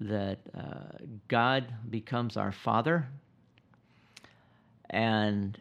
that 0.00 0.38
uh, 0.56 0.96
God 1.28 1.72
becomes 1.90 2.36
our 2.36 2.52
Father, 2.52 3.06
and 4.90 5.58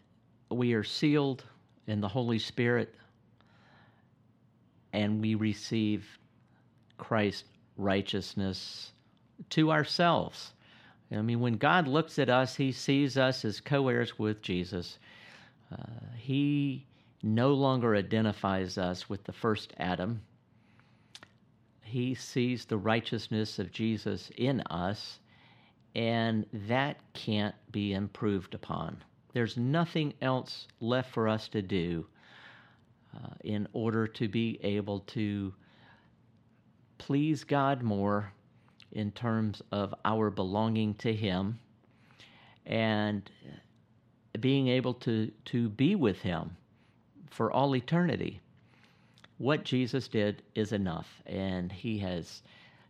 we 0.50 0.74
are 0.74 0.84
sealed 0.84 1.44
in 1.88 2.00
the 2.02 2.08
Holy 2.08 2.40
Spirit, 2.40 2.96
and 4.94 5.22
we 5.22 5.36
receive 5.36 6.08
Christ's 6.98 7.44
righteousness 7.78 8.92
to 9.52 9.72
ourselves. 9.72 10.54
I 11.12 11.22
mean, 11.22 11.40
when 11.40 11.54
God 11.54 11.88
looks 11.88 12.20
at 12.20 12.30
us, 12.30 12.56
He 12.56 12.72
sees 12.72 13.18
us 13.18 13.44
as 13.44 13.60
co 13.60 13.88
heirs 13.88 14.20
with 14.20 14.42
Jesus. 14.42 15.00
Uh, 15.72 15.76
he 16.18 16.86
no 17.22 17.54
longer 17.54 17.96
identifies 17.96 18.78
us 18.78 19.10
with 19.10 19.24
the 19.26 19.34
first 19.34 19.74
Adam. 19.78 20.22
He 21.84 22.14
sees 22.14 22.66
the 22.66 22.78
righteousness 22.78 23.60
of 23.60 23.72
Jesus 23.72 24.32
in 24.38 24.62
us, 24.70 25.20
and 25.96 26.46
that 26.54 26.98
can't 27.14 27.56
be 27.72 27.94
improved 27.94 28.54
upon. 28.54 29.04
There's 29.34 29.58
nothing 29.58 30.14
else 30.22 30.68
left 30.80 31.12
for 31.14 31.28
us 31.28 31.48
to 31.50 31.62
do 31.62 32.06
uh, 33.16 33.30
in 33.44 33.68
order 33.74 34.08
to 34.08 34.28
be 34.28 34.60
able 34.62 35.00
to 35.02 35.54
please 36.98 37.44
God 37.44 37.82
more 37.82 38.32
in 38.92 39.12
terms 39.12 39.62
of 39.72 39.94
our 40.06 40.30
belonging 40.30 40.94
to 40.96 41.14
Him 41.14 41.60
and 42.66 43.30
being 44.40 44.68
able 44.68 44.94
to, 44.94 45.32
to 45.46 45.70
be 45.70 45.96
with 45.96 46.22
Him 46.22 46.56
for 47.30 47.52
all 47.52 47.76
eternity. 47.76 48.42
What 49.38 49.64
Jesus 49.64 50.08
did 50.08 50.44
is 50.56 50.74
enough, 50.74 51.22
and 51.26 51.72
He 51.72 51.98
has 52.00 52.42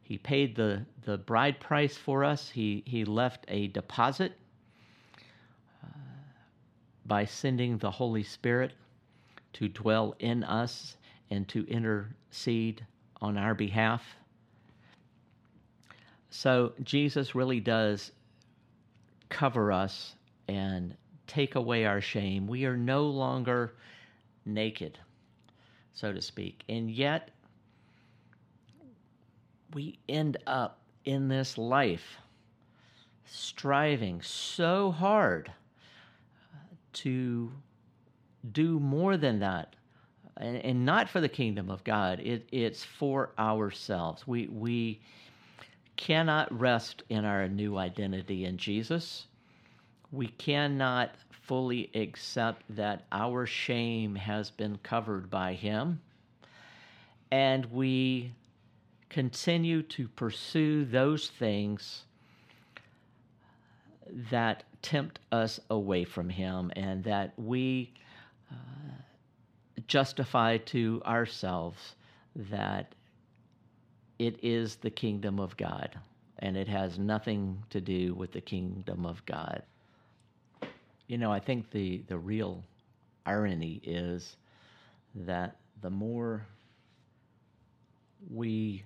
He 0.01 0.17
paid 0.17 0.55
the, 0.55 0.85
the 1.03 1.17
bride 1.17 1.59
price 1.59 1.95
for 1.97 2.23
us. 2.23 2.49
He 2.49 2.83
He 2.85 3.05
left 3.05 3.45
a 3.47 3.67
deposit 3.67 4.33
uh, 5.83 5.87
by 7.05 7.25
sending 7.25 7.77
the 7.77 7.91
Holy 7.91 8.23
Spirit 8.23 8.73
to 9.53 9.67
dwell 9.67 10.15
in 10.19 10.43
us 10.43 10.97
and 11.29 11.47
to 11.49 11.67
intercede 11.67 12.85
on 13.21 13.37
our 13.37 13.53
behalf. 13.53 14.03
So 16.29 16.73
Jesus 16.83 17.35
really 17.35 17.59
does 17.59 18.11
cover 19.29 19.71
us 19.71 20.15
and 20.47 20.95
take 21.27 21.55
away 21.55 21.85
our 21.85 22.01
shame. 22.01 22.47
We 22.47 22.65
are 22.65 22.77
no 22.77 23.03
longer 23.03 23.73
naked, 24.45 24.97
so 25.93 26.13
to 26.13 26.21
speak. 26.21 26.63
And 26.69 26.89
yet, 26.89 27.31
we 29.73 29.99
end 30.07 30.37
up 30.47 30.79
in 31.05 31.27
this 31.27 31.57
life 31.57 32.17
striving 33.25 34.21
so 34.21 34.91
hard 34.91 35.51
uh, 36.53 36.57
to 36.93 37.51
do 38.51 38.79
more 38.79 39.17
than 39.17 39.39
that. 39.39 39.75
And, 40.37 40.57
and 40.57 40.85
not 40.85 41.09
for 41.09 41.19
the 41.19 41.29
kingdom 41.29 41.69
of 41.69 41.83
God. 41.83 42.19
It, 42.19 42.47
it's 42.51 42.83
for 42.83 43.31
ourselves. 43.37 44.25
We, 44.25 44.47
we 44.47 45.01
cannot 45.97 46.57
rest 46.57 47.03
in 47.09 47.25
our 47.25 47.47
new 47.49 47.77
identity 47.77 48.45
in 48.45 48.57
Jesus. 48.57 49.27
We 50.11 50.27
cannot 50.27 51.11
fully 51.29 51.89
accept 51.93 52.63
that 52.75 53.05
our 53.11 53.45
shame 53.45 54.15
has 54.15 54.49
been 54.51 54.77
covered 54.83 55.29
by 55.29 55.53
Him. 55.53 56.01
And 57.31 57.65
we 57.67 58.33
continue 59.09 59.81
to 59.83 60.07
pursue 60.07 60.85
those 60.85 61.29
things 61.29 62.03
that 64.31 64.63
tempt 64.81 65.19
us 65.31 65.59
away 65.69 66.05
from 66.05 66.29
Him 66.29 66.71
and 66.75 67.03
that 67.03 67.33
we 67.37 67.93
uh, 68.51 68.55
justify 69.87 70.57
to 70.57 71.01
ourselves 71.05 71.95
that 72.35 72.93
it 74.17 74.39
is 74.43 74.77
the 74.77 74.89
kingdom 74.89 75.39
of 75.39 75.57
God 75.57 75.97
and 76.39 76.55
it 76.55 76.67
has 76.67 76.97
nothing 76.97 77.63
to 77.69 77.81
do 77.81 78.13
with 78.13 78.31
the 78.31 78.41
kingdom 78.41 79.05
of 79.05 79.25
God. 79.25 79.63
You 81.09 81.17
know, 81.17 81.31
I 81.31 81.39
think 81.39 81.71
the, 81.71 82.03
the 82.07 82.19
real 82.19 82.63
irony 83.25 83.81
is 83.83 84.37
that 85.15 85.55
the 85.81 85.89
more 85.89 86.45
we 88.29 88.83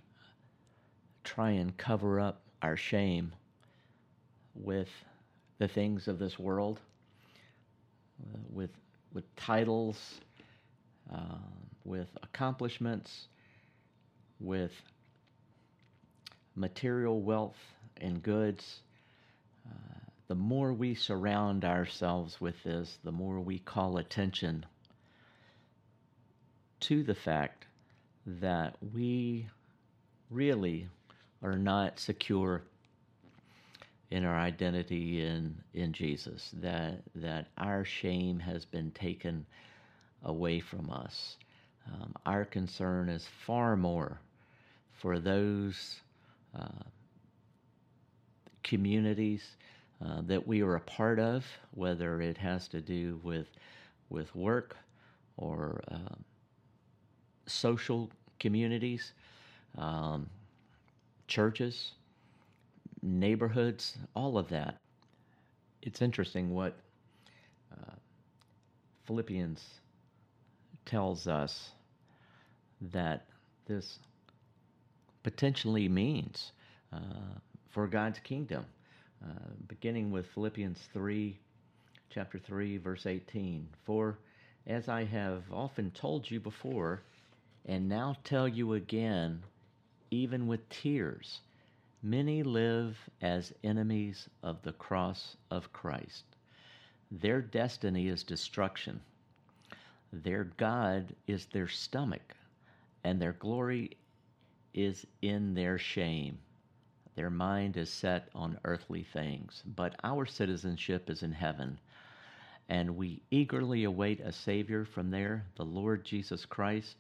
try 1.26 1.52
and 1.52 1.76
cover 1.78 2.22
up 2.22 2.40
our 2.62 2.78
shame 2.78 3.34
with 4.56 4.88
the 5.58 5.68
things 5.68 6.08
of 6.08 6.18
this 6.18 6.40
world 6.40 6.80
uh, 8.22 8.38
with, 8.50 8.72
with 9.14 9.26
titles, 9.36 10.22
uh, 11.14 11.18
with 11.84 12.08
accomplishments, 12.24 13.28
with 14.40 14.72
material 16.56 17.20
wealth 17.20 17.58
and 18.00 18.24
goods. 18.24 18.80
Uh, 19.68 20.03
the 20.28 20.36
more 20.36 20.74
we 20.74 20.96
surround 20.96 21.66
ourselves 21.66 22.40
with 22.40 22.62
this, 22.64 22.98
the 23.04 23.12
more 23.12 23.40
we 23.40 23.60
call 23.60 23.98
attention 23.98 24.66
to 26.82 27.04
the 27.04 27.16
fact 27.16 27.66
that 28.26 28.76
we 28.94 29.48
really 30.30 30.88
are 31.42 31.58
not 31.58 32.00
secure 32.00 32.64
in 34.10 34.26
our 34.26 34.38
identity 34.38 35.24
in 35.26 35.56
in 35.74 35.92
Jesus 35.92 36.52
that 36.62 37.02
that 37.16 37.48
our 37.58 37.84
shame 37.84 38.40
has 38.40 38.64
been 38.64 38.92
taken 38.92 39.46
away 40.24 40.60
from 40.60 40.90
us. 40.90 41.38
Um, 41.92 42.14
our 42.26 42.46
concern 42.46 43.10
is 43.10 43.28
far 43.46 43.76
more 43.76 44.20
for 44.92 45.20
those 45.20 46.00
uh, 46.58 46.84
communities 48.62 49.58
uh, 50.06 50.22
that 50.26 50.48
we 50.48 50.62
are 50.62 50.76
a 50.76 50.82
part 50.82 51.20
of, 51.20 51.46
whether 51.72 52.22
it 52.22 52.38
has 52.38 52.68
to 52.70 52.82
do 52.82 53.20
with 53.24 53.48
with 54.10 54.36
work 54.36 54.76
or 55.38 55.82
um, 55.90 56.24
social 57.48 58.10
communities, 58.40 59.14
um, 59.78 60.30
churches, 61.28 61.94
neighborhoods, 63.02 63.98
all 64.16 64.38
of 64.38 64.50
that. 64.50 64.78
It's 65.82 66.02
interesting 66.02 66.54
what 66.54 66.78
uh, 67.72 67.94
Philippians 69.06 69.64
tells 70.86 71.28
us 71.28 71.72
that 72.92 73.26
this 73.66 74.00
potentially 75.24 75.88
means 75.88 76.52
uh, 76.92 77.40
for 77.70 77.88
God's 77.88 78.20
kingdom. 78.20 78.66
Uh, 79.24 79.30
beginning 79.68 80.12
with 80.12 80.28
Philippians 80.34 80.80
3, 80.94 81.40
chapter 82.10 82.38
3, 82.38 82.78
verse 82.78 83.06
18. 83.06 83.68
For 83.86 84.20
as 84.68 84.90
I 84.90 85.04
have 85.06 85.44
often 85.52 85.92
told 85.92 86.30
you 86.30 86.40
before, 86.40 87.02
and 87.66 87.88
now 87.88 88.16
tell 88.24 88.48
you 88.48 88.74
again, 88.74 89.44
even 90.12 90.48
with 90.48 90.68
tears, 90.70 91.40
Many 92.06 92.44
live 92.44 92.98
as 93.22 93.54
enemies 93.64 94.28
of 94.42 94.62
the 94.62 94.74
cross 94.74 95.38
of 95.50 95.72
Christ. 95.72 96.26
Their 97.10 97.42
destiny 97.42 98.10
is 98.10 98.24
destruction. 98.26 99.00
Their 100.12 100.44
God 100.44 101.16
is 101.28 101.46
their 101.46 101.70
stomach, 101.70 102.36
and 103.06 103.22
their 103.22 103.32
glory 103.32 103.96
is 104.74 105.08
in 105.22 105.54
their 105.54 105.78
shame. 105.78 106.40
Their 107.16 107.30
mind 107.30 107.78
is 107.78 107.90
set 107.90 108.30
on 108.34 108.60
earthly 108.64 109.04
things, 109.04 109.64
but 109.66 109.96
our 110.04 110.26
citizenship 110.26 111.10
is 111.10 111.24
in 111.24 111.32
heaven, 111.32 111.80
and 112.70 112.96
we 112.96 113.22
eagerly 113.30 113.84
await 113.84 114.20
a 114.20 114.32
Savior 114.32 114.86
from 114.86 115.12
there, 115.12 115.46
the 115.56 115.66
Lord 115.66 116.04
Jesus 116.06 116.46
Christ 116.46 116.96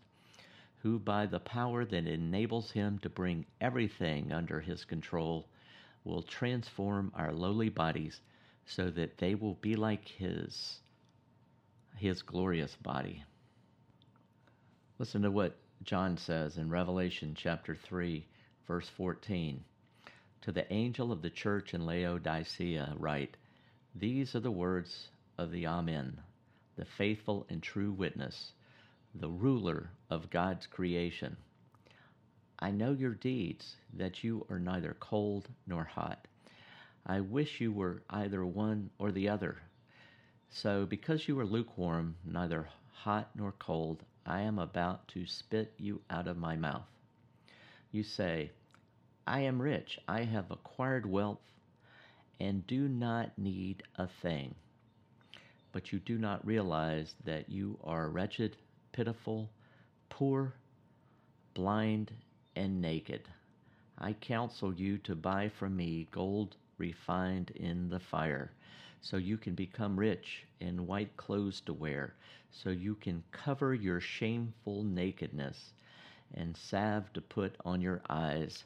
who 0.83 0.99
by 0.99 1.25
the 1.25 1.39
power 1.39 1.85
that 1.85 2.07
enables 2.07 2.71
him 2.71 2.99
to 2.99 3.09
bring 3.09 3.45
everything 3.61 4.33
under 4.33 4.59
his 4.59 4.83
control 4.83 5.47
will 6.03 6.21
transform 6.21 7.09
our 7.15 7.31
lowly 7.31 7.69
bodies 7.69 8.19
so 8.65 8.89
that 8.89 9.17
they 9.17 9.33
will 9.33 9.55
be 9.55 9.75
like 9.75 10.05
his 10.07 10.79
his 11.95 12.21
glorious 12.21 12.75
body. 12.75 13.23
Listen 14.99 15.21
to 15.21 15.31
what 15.31 15.55
John 15.83 16.17
says 16.17 16.57
in 16.57 16.69
Revelation 16.69 17.33
chapter 17.33 17.75
3, 17.75 18.25
verse 18.67 18.89
14. 18.89 19.63
To 20.43 20.51
the 20.51 20.71
angel 20.73 21.13
of 21.13 21.21
the 21.21 21.29
church 21.29 21.73
in 21.73 21.85
Laodicea, 21.85 22.95
write 22.97 23.37
These 23.95 24.35
are 24.35 24.41
the 24.41 24.51
words 24.51 25.07
of 25.37 25.51
the 25.51 25.65
Amen, 25.65 26.19
the 26.75 26.83
faithful 26.83 27.45
and 27.49 27.63
true 27.63 27.93
witness, 27.93 28.51
the 29.15 29.29
ruler 29.29 29.91
of 30.09 30.29
God's 30.29 30.67
creation. 30.67 31.37
I 32.59 32.71
know 32.71 32.91
your 32.91 33.13
deeds, 33.13 33.77
that 33.93 34.25
you 34.25 34.45
are 34.49 34.59
neither 34.59 34.97
cold 34.99 35.47
nor 35.65 35.85
hot. 35.85 36.27
I 37.05 37.21
wish 37.21 37.61
you 37.61 37.71
were 37.71 38.03
either 38.09 38.45
one 38.45 38.89
or 38.99 39.13
the 39.13 39.29
other. 39.29 39.61
So, 40.49 40.85
because 40.85 41.25
you 41.25 41.39
are 41.39 41.45
lukewarm, 41.45 42.17
neither 42.25 42.67
hot 42.91 43.29
nor 43.33 43.53
cold, 43.53 44.03
I 44.25 44.41
am 44.41 44.59
about 44.59 45.07
to 45.09 45.25
spit 45.25 45.73
you 45.77 46.01
out 46.09 46.27
of 46.27 46.35
my 46.35 46.57
mouth. 46.57 46.89
You 47.93 48.03
say, 48.03 48.51
I 49.25 49.39
am 49.41 49.61
rich, 49.61 49.99
I 50.07 50.23
have 50.23 50.51
acquired 50.51 51.05
wealth, 51.05 51.49
and 52.39 52.67
do 52.67 52.89
not 52.89 53.37
need 53.37 53.83
a 53.95 54.07
thing. 54.07 54.55
But 55.71 55.93
you 55.93 55.99
do 55.99 56.17
not 56.17 56.45
realize 56.45 57.15
that 57.23 57.49
you 57.49 57.79
are 57.83 58.09
wretched, 58.09 58.57
pitiful, 58.91 59.49
poor, 60.09 60.53
blind, 61.53 62.11
and 62.55 62.81
naked. 62.81 63.29
I 63.97 64.13
counsel 64.13 64.73
you 64.73 64.97
to 64.99 65.15
buy 65.15 65.47
from 65.47 65.77
me 65.77 66.07
gold 66.11 66.57
refined 66.77 67.51
in 67.51 67.89
the 67.89 67.99
fire, 68.01 68.51
so 68.99 69.15
you 69.15 69.37
can 69.37 69.55
become 69.55 69.97
rich, 69.97 70.45
and 70.59 70.85
white 70.85 71.15
clothes 71.15 71.61
to 71.61 71.73
wear, 71.73 72.13
so 72.51 72.71
you 72.71 72.95
can 72.95 73.23
cover 73.31 73.73
your 73.73 74.01
shameful 74.01 74.83
nakedness, 74.83 75.71
and 76.33 76.57
salve 76.57 77.13
to 77.13 77.21
put 77.21 77.55
on 77.63 77.79
your 77.81 78.01
eyes, 78.09 78.65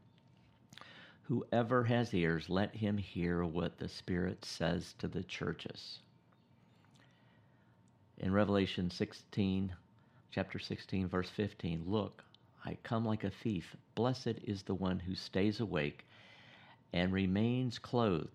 Whoever 1.31 1.85
has 1.85 2.13
ears, 2.13 2.49
let 2.49 2.75
him 2.75 2.97
hear 2.97 3.45
what 3.45 3.77
the 3.77 3.87
Spirit 3.87 4.43
says 4.43 4.95
to 4.99 5.07
the 5.07 5.23
churches 5.23 5.99
in 8.17 8.33
Revelation 8.33 8.91
16, 8.91 9.73
chapter 10.29 10.59
16, 10.59 11.07
verse 11.07 11.29
15 11.29 11.85
Look, 11.87 12.25
I 12.65 12.77
come 12.83 13.05
like 13.05 13.23
a 13.23 13.29
thief. 13.29 13.77
Blessed 13.95 14.39
is 14.43 14.63
the 14.63 14.75
one 14.75 14.99
who 14.99 15.15
stays 15.15 15.61
awake 15.61 16.05
and 16.91 17.13
remains 17.13 17.79
clothed 17.79 18.27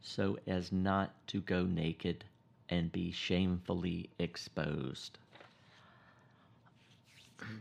so 0.00 0.38
as 0.46 0.72
not 0.72 1.14
to 1.26 1.42
go 1.42 1.66
naked 1.66 2.24
and 2.70 2.90
be 2.90 3.12
shamefully 3.12 4.08
exposed. 4.18 5.18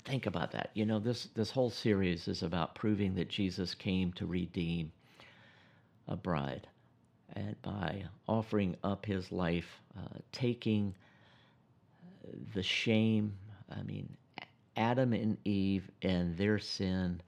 Think 0.05 0.25
about 0.25 0.51
that. 0.51 0.71
You 0.73 0.85
know, 0.85 0.99
this, 0.99 1.29
this 1.35 1.51
whole 1.51 1.69
series 1.69 2.27
is 2.27 2.43
about 2.43 2.75
proving 2.75 3.15
that 3.15 3.29
Jesus 3.29 3.73
came 3.73 4.13
to 4.13 4.25
redeem 4.25 4.91
a 6.07 6.15
bride. 6.15 6.67
And 7.33 7.61
by 7.61 8.05
offering 8.27 8.75
up 8.83 9.05
his 9.05 9.31
life, 9.31 9.81
uh, 9.97 10.17
taking 10.31 10.95
the 12.53 12.63
shame. 12.63 13.33
I 13.69 13.83
mean, 13.83 14.09
Adam 14.75 15.13
and 15.13 15.37
Eve 15.45 15.89
and 16.01 16.37
their 16.37 16.59
sin, 16.59 17.21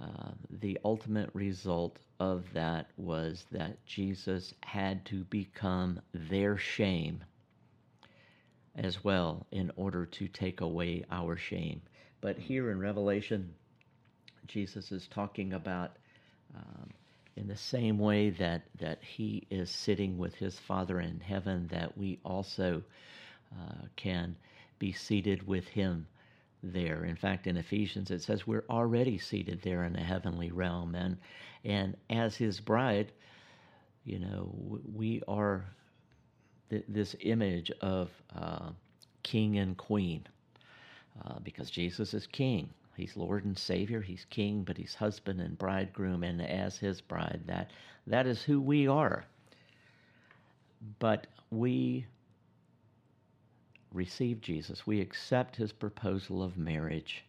uh, 0.00 0.32
the 0.50 0.78
ultimate 0.84 1.30
result 1.34 1.98
of 2.20 2.44
that 2.52 2.90
was 2.96 3.46
that 3.50 3.84
Jesus 3.86 4.54
had 4.62 5.04
to 5.06 5.24
become 5.24 6.00
their 6.12 6.56
shame 6.56 7.24
as 8.76 9.04
well 9.04 9.46
in 9.50 9.70
order 9.76 10.06
to 10.06 10.28
take 10.28 10.60
away 10.60 11.04
our 11.10 11.36
shame. 11.36 11.82
But 12.20 12.38
here 12.38 12.70
in 12.70 12.78
Revelation, 12.78 13.52
Jesus 14.46 14.92
is 14.92 15.08
talking 15.08 15.52
about 15.52 15.96
um, 16.54 16.90
in 17.36 17.48
the 17.48 17.56
same 17.56 17.98
way 17.98 18.30
that, 18.30 18.62
that 18.78 19.02
he 19.02 19.46
is 19.50 19.70
sitting 19.70 20.18
with 20.18 20.34
his 20.34 20.58
Father 20.58 21.00
in 21.00 21.20
heaven, 21.20 21.68
that 21.72 21.96
we 21.96 22.18
also 22.24 22.82
uh, 23.52 23.86
can 23.96 24.36
be 24.78 24.92
seated 24.92 25.46
with 25.46 25.66
him 25.68 26.06
there. 26.62 27.04
In 27.04 27.16
fact, 27.16 27.46
in 27.46 27.56
Ephesians, 27.56 28.10
it 28.10 28.22
says 28.22 28.46
we're 28.46 28.64
already 28.68 29.18
seated 29.18 29.60
there 29.62 29.84
in 29.84 29.92
the 29.92 30.00
heavenly 30.00 30.50
realm. 30.50 30.94
And, 30.94 31.16
and 31.64 31.96
as 32.10 32.36
his 32.36 32.60
bride, 32.60 33.12
you 34.04 34.18
know, 34.18 34.52
we 34.94 35.22
are 35.26 35.64
th- 36.72 36.84
this 36.88 37.14
image 37.20 37.70
of 37.82 38.10
uh, 38.34 38.70
king 39.22 39.58
and 39.58 39.76
queen 39.76 40.26
uh, 41.24 41.38
because 41.44 41.70
Jesus 41.70 42.14
is 42.14 42.26
king. 42.26 42.70
He's 42.96 43.16
Lord 43.16 43.44
and 43.44 43.56
Savior. 43.56 44.00
He's 44.00 44.24
king, 44.30 44.64
but 44.64 44.78
he's 44.78 44.94
husband 44.94 45.40
and 45.40 45.58
bridegroom. 45.58 46.22
And 46.24 46.40
as 46.40 46.78
his 46.78 47.00
bride, 47.00 47.42
that, 47.46 47.70
that 48.06 48.26
is 48.26 48.42
who 48.42 48.60
we 48.60 48.88
are. 48.88 49.24
But 50.98 51.26
we 51.50 52.06
receive 53.92 54.40
Jesus, 54.40 54.86
we 54.86 55.00
accept 55.00 55.54
his 55.54 55.72
proposal 55.72 56.42
of 56.42 56.56
marriage, 56.56 57.24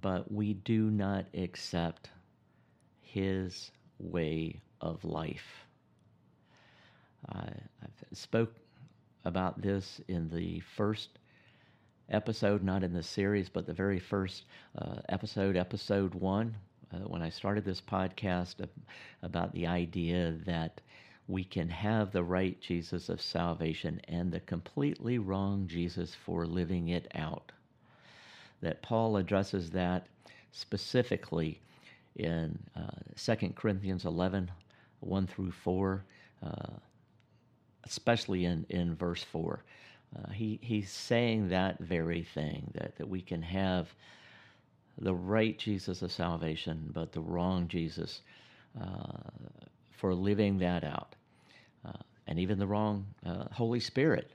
but 0.00 0.30
we 0.30 0.54
do 0.54 0.90
not 0.90 1.26
accept 1.34 2.10
his 3.00 3.72
way 3.98 4.60
of 4.80 5.04
life. 5.04 5.66
I 7.30 7.48
spoke 8.12 8.54
about 9.24 9.60
this 9.62 10.00
in 10.08 10.28
the 10.28 10.60
first 10.60 11.18
episode, 12.08 12.62
not 12.62 12.82
in 12.82 12.92
the 12.92 13.02
series, 13.02 13.48
but 13.48 13.66
the 13.66 13.72
very 13.72 13.98
first 13.98 14.44
uh, 14.78 14.96
episode, 15.08 15.56
episode 15.56 16.14
one, 16.14 16.54
uh, 16.92 16.98
when 17.08 17.22
I 17.22 17.30
started 17.30 17.64
this 17.64 17.80
podcast, 17.80 18.56
about 19.22 19.52
the 19.52 19.66
idea 19.66 20.36
that 20.44 20.80
we 21.28 21.44
can 21.44 21.68
have 21.68 22.10
the 22.10 22.22
right 22.22 22.60
Jesus 22.60 23.08
of 23.08 23.20
salvation 23.20 24.00
and 24.08 24.32
the 24.32 24.40
completely 24.40 25.18
wrong 25.18 25.66
Jesus 25.68 26.14
for 26.14 26.46
living 26.46 26.88
it 26.88 27.10
out. 27.14 27.52
That 28.60 28.82
Paul 28.82 29.16
addresses 29.16 29.70
that 29.70 30.06
specifically 30.50 31.60
in 32.16 32.58
uh, 32.76 33.36
2 33.36 33.52
Corinthians 33.54 34.04
11 34.04 34.50
1 35.00 35.26
through 35.26 35.50
4, 35.50 36.04
uh, 36.44 36.48
especially 37.84 38.44
in, 38.44 38.66
in 38.68 38.94
verse 38.94 39.22
4. 39.22 39.62
Uh, 40.14 40.30
he, 40.30 40.58
he's 40.62 40.90
saying 40.90 41.48
that 41.48 41.78
very 41.78 42.22
thing 42.22 42.70
that, 42.74 42.96
that 42.96 43.08
we 43.08 43.20
can 43.20 43.42
have 43.42 43.88
the 44.98 45.14
right 45.14 45.58
Jesus 45.58 46.02
of 46.02 46.12
salvation, 46.12 46.90
but 46.92 47.12
the 47.12 47.20
wrong 47.20 47.66
Jesus 47.66 48.20
uh, 48.80 49.30
for 49.90 50.14
living 50.14 50.58
that 50.58 50.84
out, 50.84 51.14
uh, 51.86 51.92
and 52.26 52.38
even 52.38 52.58
the 52.58 52.66
wrong 52.66 53.06
uh, 53.24 53.44
Holy 53.52 53.80
Spirit. 53.80 54.30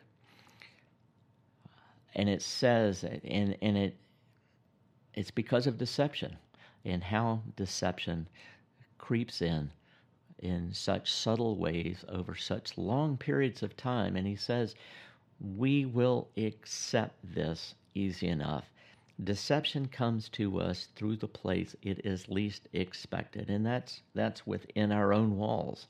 And 2.16 2.28
it 2.28 2.42
says, 2.42 3.04
and, 3.04 3.56
and 3.62 3.78
it, 3.78 3.96
it's 5.14 5.32
because 5.32 5.68
of 5.68 5.78
deception 5.78 6.36
and 6.86 7.04
how 7.04 7.42
deception 7.56 8.28
creeps 8.98 9.42
in 9.42 9.72
in 10.40 10.72
such 10.74 11.12
subtle 11.12 11.56
ways 11.58 12.06
over 12.10 12.36
such 12.36 12.78
long 12.78 13.18
periods 13.18 13.64
of 13.64 13.76
time. 13.76 14.16
And 14.16 14.28
he 14.28 14.36
says, 14.36 14.76
we 15.40 15.86
will 15.86 16.30
accept 16.38 17.16
this 17.24 17.76
easy 17.94 18.28
enough. 18.28 18.66
Deception 19.24 19.88
comes 19.88 20.30
to 20.30 20.60
us 20.60 20.90
through 20.96 21.18
the 21.18 21.28
place 21.28 21.76
it 21.82 22.06
is 22.06 22.30
least 22.30 22.68
expected, 22.74 23.50
and 23.50 23.66
that's 23.66 24.02
that's 24.14 24.46
within 24.46 24.92
our 24.92 25.12
own 25.12 25.38
walls, 25.38 25.88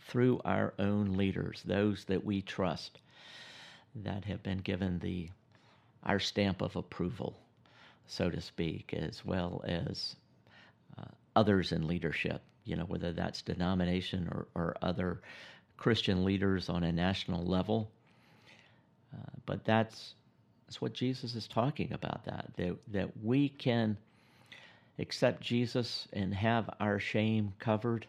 through 0.00 0.40
our 0.44 0.72
own 0.78 1.18
leaders, 1.18 1.62
those 1.66 2.06
that 2.06 2.24
we 2.24 2.40
trust, 2.40 2.98
that 3.94 4.24
have 4.24 4.42
been 4.42 4.58
given 4.58 4.98
the 5.00 5.28
our 6.02 6.18
stamp 6.18 6.62
of 6.62 6.76
approval, 6.76 7.38
so 8.06 8.30
to 8.30 8.40
speak, 8.40 8.94
as 8.94 9.22
well 9.24 9.62
as 9.66 10.16
uh, 10.98 11.04
others 11.36 11.72
in 11.72 11.86
leadership. 11.86 12.40
You 12.68 12.76
know, 12.76 12.84
whether 12.84 13.12
that's 13.12 13.42
denomination 13.42 14.28
or, 14.30 14.46
or 14.54 14.76
other 14.82 15.20
Christian 15.76 16.24
leaders 16.24 16.68
on 16.68 16.84
a 16.84 16.92
national 16.92 17.44
level. 17.44 17.90
Uh, 19.14 19.30
but 19.46 19.64
that's 19.64 20.14
That's 20.66 20.82
what 20.82 20.92
Jesus 20.92 21.34
is 21.34 21.48
talking 21.48 21.92
about. 21.92 22.24
That 22.24 22.50
that 22.56 22.76
that 22.92 23.10
we 23.24 23.48
can 23.48 23.96
accept 24.98 25.40
Jesus 25.40 26.08
and 26.12 26.34
have 26.34 26.68
our 26.78 27.00
shame 27.00 27.52
covered, 27.58 28.06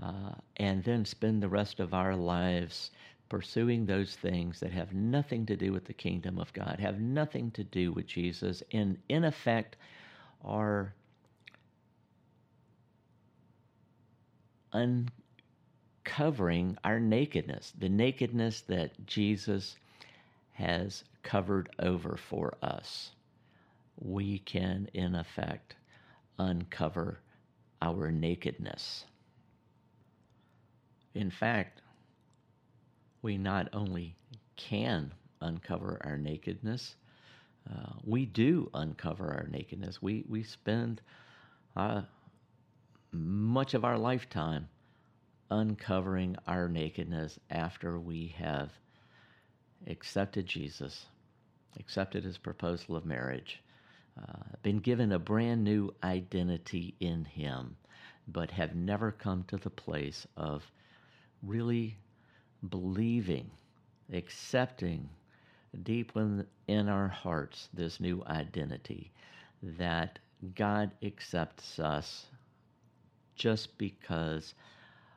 uh, 0.00 0.34
and 0.58 0.84
then 0.84 1.04
spend 1.04 1.42
the 1.42 1.48
rest 1.48 1.80
of 1.80 1.94
our 1.94 2.14
lives 2.14 2.92
pursuing 3.28 3.86
those 3.86 4.14
things 4.16 4.60
that 4.60 4.70
have 4.70 4.94
nothing 4.94 5.46
to 5.46 5.56
do 5.56 5.72
with 5.72 5.84
the 5.84 5.94
kingdom 5.94 6.38
of 6.38 6.52
God, 6.52 6.78
have 6.78 7.00
nothing 7.00 7.50
to 7.52 7.64
do 7.64 7.92
with 7.92 8.06
Jesus, 8.06 8.62
and 8.72 8.98
in 9.08 9.24
effect 9.24 9.76
are 10.44 10.92
uncovering 16.04 16.76
our 16.84 17.00
nakedness, 17.00 17.72
the 17.78 17.88
nakedness 17.88 18.60
that 18.62 19.06
Jesus 19.06 19.76
has 20.52 21.04
covered 21.22 21.68
over 21.78 22.16
for 22.16 22.54
us. 22.62 23.10
We 23.98 24.38
can, 24.38 24.88
in 24.92 25.14
effect, 25.14 25.76
uncover 26.38 27.20
our 27.80 28.10
nakedness. 28.10 29.04
In 31.14 31.30
fact, 31.30 31.80
we 33.22 33.38
not 33.38 33.68
only 33.72 34.14
can 34.56 35.12
uncover 35.40 36.00
our 36.04 36.18
nakedness, 36.18 36.94
uh, 37.70 37.92
we 38.04 38.26
do 38.26 38.70
uncover 38.74 39.26
our 39.26 39.48
nakedness. 39.50 40.00
We, 40.00 40.24
we 40.28 40.42
spend 40.42 41.00
uh, 41.74 42.02
much 43.12 43.74
of 43.74 43.84
our 43.84 43.98
lifetime 43.98 44.68
uncovering 45.50 46.36
our 46.46 46.68
nakedness 46.68 47.38
after 47.50 47.98
we 47.98 48.34
have 48.36 48.70
accepted 49.86 50.46
Jesus, 50.46 51.06
accepted 51.78 52.24
his 52.24 52.38
proposal 52.38 52.96
of 52.96 53.04
marriage, 53.04 53.62
uh, 54.20 54.42
been 54.62 54.78
given 54.78 55.12
a 55.12 55.18
brand 55.18 55.62
new 55.62 55.94
identity 56.02 56.94
in 57.00 57.24
him, 57.24 57.76
but 58.28 58.50
have 58.50 58.74
never 58.74 59.12
come 59.12 59.44
to 59.44 59.56
the 59.56 59.70
place 59.70 60.26
of 60.36 60.64
really 61.42 61.96
believing, 62.68 63.50
accepting 64.12 65.08
deep 65.82 66.12
in 66.66 66.88
our 66.88 67.08
hearts 67.08 67.68
this 67.74 68.00
new 68.00 68.22
identity 68.26 69.12
that 69.62 70.18
God 70.54 70.90
accepts 71.02 71.78
us 71.78 72.26
just 73.36 73.76
because 73.78 74.54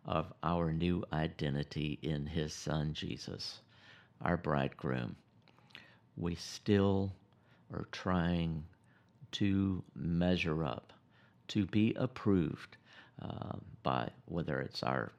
of 0.05 0.32
our 0.43 0.72
new 0.72 1.03
identity 1.13 1.97
in 2.01 2.26
His 2.26 2.53
Son 2.53 2.93
Jesus, 2.93 3.59
our 4.22 4.38
bridegroom. 4.38 5.15
We 6.17 6.36
still 6.36 7.13
are 7.74 7.88
trying 7.91 8.63
to 9.34 9.84
measure 9.95 10.63
up, 10.63 10.91
to 11.49 11.65
be 11.65 11.93
approved 11.95 12.78
uh, 13.22 13.57
by 13.84 14.09
whether 14.26 14.59
it's 14.59 14.84
our 14.84 15.11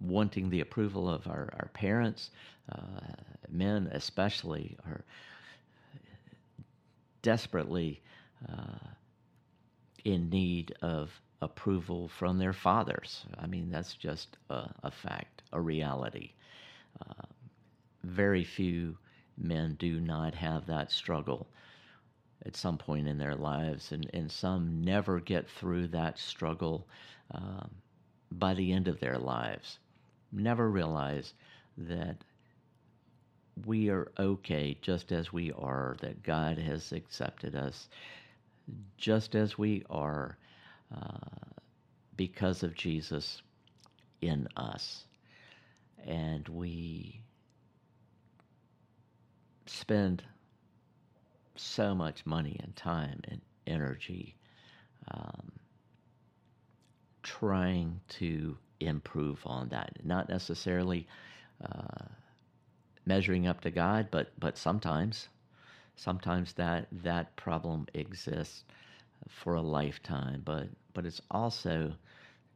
wanting 0.00 0.50
the 0.50 0.60
approval 0.60 1.08
of 1.08 1.26
our, 1.26 1.48
our 1.58 1.70
parents, 1.72 2.30
uh, 2.70 3.00
men 3.50 3.88
especially, 3.92 4.76
are 4.86 5.04
desperately 7.22 8.02
uh, 8.48 8.88
in 10.04 10.28
need 10.28 10.74
of 10.82 11.10
approval 11.42 12.08
from 12.08 12.38
their 12.38 12.52
fathers. 12.52 13.24
I 13.38 13.46
mean, 13.46 13.70
that's 13.70 13.94
just 13.94 14.36
a, 14.50 14.70
a 14.82 14.90
fact, 14.90 15.42
a 15.52 15.60
reality. 15.60 16.32
Uh, 17.00 17.26
very 18.04 18.44
few 18.44 18.96
men 19.36 19.76
do 19.78 20.00
not 20.00 20.34
have 20.34 20.66
that 20.66 20.90
struggle 20.90 21.46
at 22.44 22.56
some 22.56 22.78
point 22.78 23.08
in 23.08 23.18
their 23.18 23.34
lives, 23.34 23.92
and, 23.92 24.08
and 24.14 24.30
some 24.30 24.82
never 24.82 25.20
get 25.20 25.48
through 25.48 25.88
that 25.88 26.18
struggle 26.18 26.86
um, 27.32 27.70
by 28.32 28.54
the 28.54 28.72
end 28.72 28.88
of 28.88 29.00
their 29.00 29.18
lives. 29.18 29.78
Never 30.32 30.70
realize 30.70 31.34
that 31.76 32.16
we 33.64 33.88
are 33.88 34.12
okay 34.18 34.76
just 34.82 35.12
as 35.12 35.32
we 35.32 35.50
are, 35.52 35.96
that 36.00 36.22
God 36.22 36.58
has 36.58 36.92
accepted 36.92 37.56
us 37.56 37.88
just 38.96 39.34
as 39.34 39.56
we 39.56 39.84
are 39.88 40.36
uh, 40.94 41.18
because 42.16 42.62
of 42.62 42.74
Jesus 42.74 43.42
in 44.20 44.48
us. 44.56 45.04
And 46.06 46.48
we 46.48 47.20
spend 49.66 50.22
so 51.56 51.94
much 51.94 52.24
money 52.26 52.58
and 52.62 52.74
time 52.76 53.20
and 53.24 53.40
energy 53.66 54.36
um, 55.10 55.52
trying 57.22 58.00
to 58.08 58.56
improve 58.80 59.40
on 59.46 59.68
that. 59.70 59.98
Not 60.04 60.28
necessarily 60.28 61.06
uh, 61.64 62.04
measuring 63.04 63.46
up 63.46 63.60
to 63.62 63.70
God, 63.70 64.08
but 64.10 64.32
but 64.38 64.58
sometimes, 64.58 65.28
sometimes 65.96 66.52
that 66.54 66.86
that 66.92 67.34
problem 67.36 67.86
exists 67.94 68.64
for 69.28 69.54
a 69.54 69.62
lifetime, 69.62 70.42
but 70.44 70.68
but 70.94 71.04
it's 71.04 71.20
also 71.30 71.92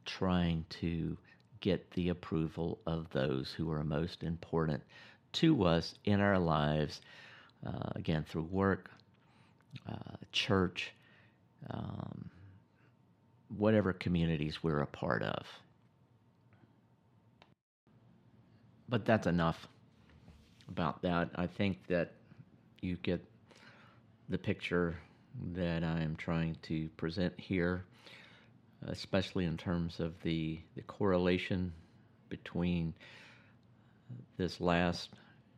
trying 0.05 0.65
to 0.69 1.17
get 1.59 1.91
the 1.91 2.09
approval 2.09 2.79
of 2.87 3.07
those 3.11 3.53
who 3.55 3.71
are 3.71 3.83
most 3.83 4.23
important 4.23 4.81
to 5.33 5.63
us 5.63 5.93
in 6.05 6.19
our 6.19 6.39
lives, 6.39 7.01
uh, 7.65 7.91
again 7.95 8.25
through 8.27 8.43
work, 8.43 8.89
uh, 9.87 10.15
church, 10.31 10.91
um, 11.69 12.29
whatever 13.57 13.93
communities 13.93 14.63
we're 14.63 14.81
a 14.81 14.87
part 14.87 15.21
of. 15.23 15.45
But 18.89 19.05
that's 19.05 19.27
enough 19.27 19.67
about 20.67 21.01
that. 21.03 21.29
I 21.35 21.47
think 21.47 21.87
that 21.87 22.13
you 22.81 22.97
get 22.97 23.23
the 24.29 24.37
picture 24.37 24.97
that 25.53 25.83
I 25.83 26.01
am 26.01 26.15
trying 26.15 26.57
to 26.63 26.89
present 26.97 27.33
here, 27.39 27.85
especially 28.87 29.45
in 29.45 29.57
terms 29.57 29.99
of 29.99 30.13
the, 30.21 30.59
the 30.75 30.81
correlation 30.83 31.73
between 32.29 32.93
this 34.37 34.59
last 34.59 35.09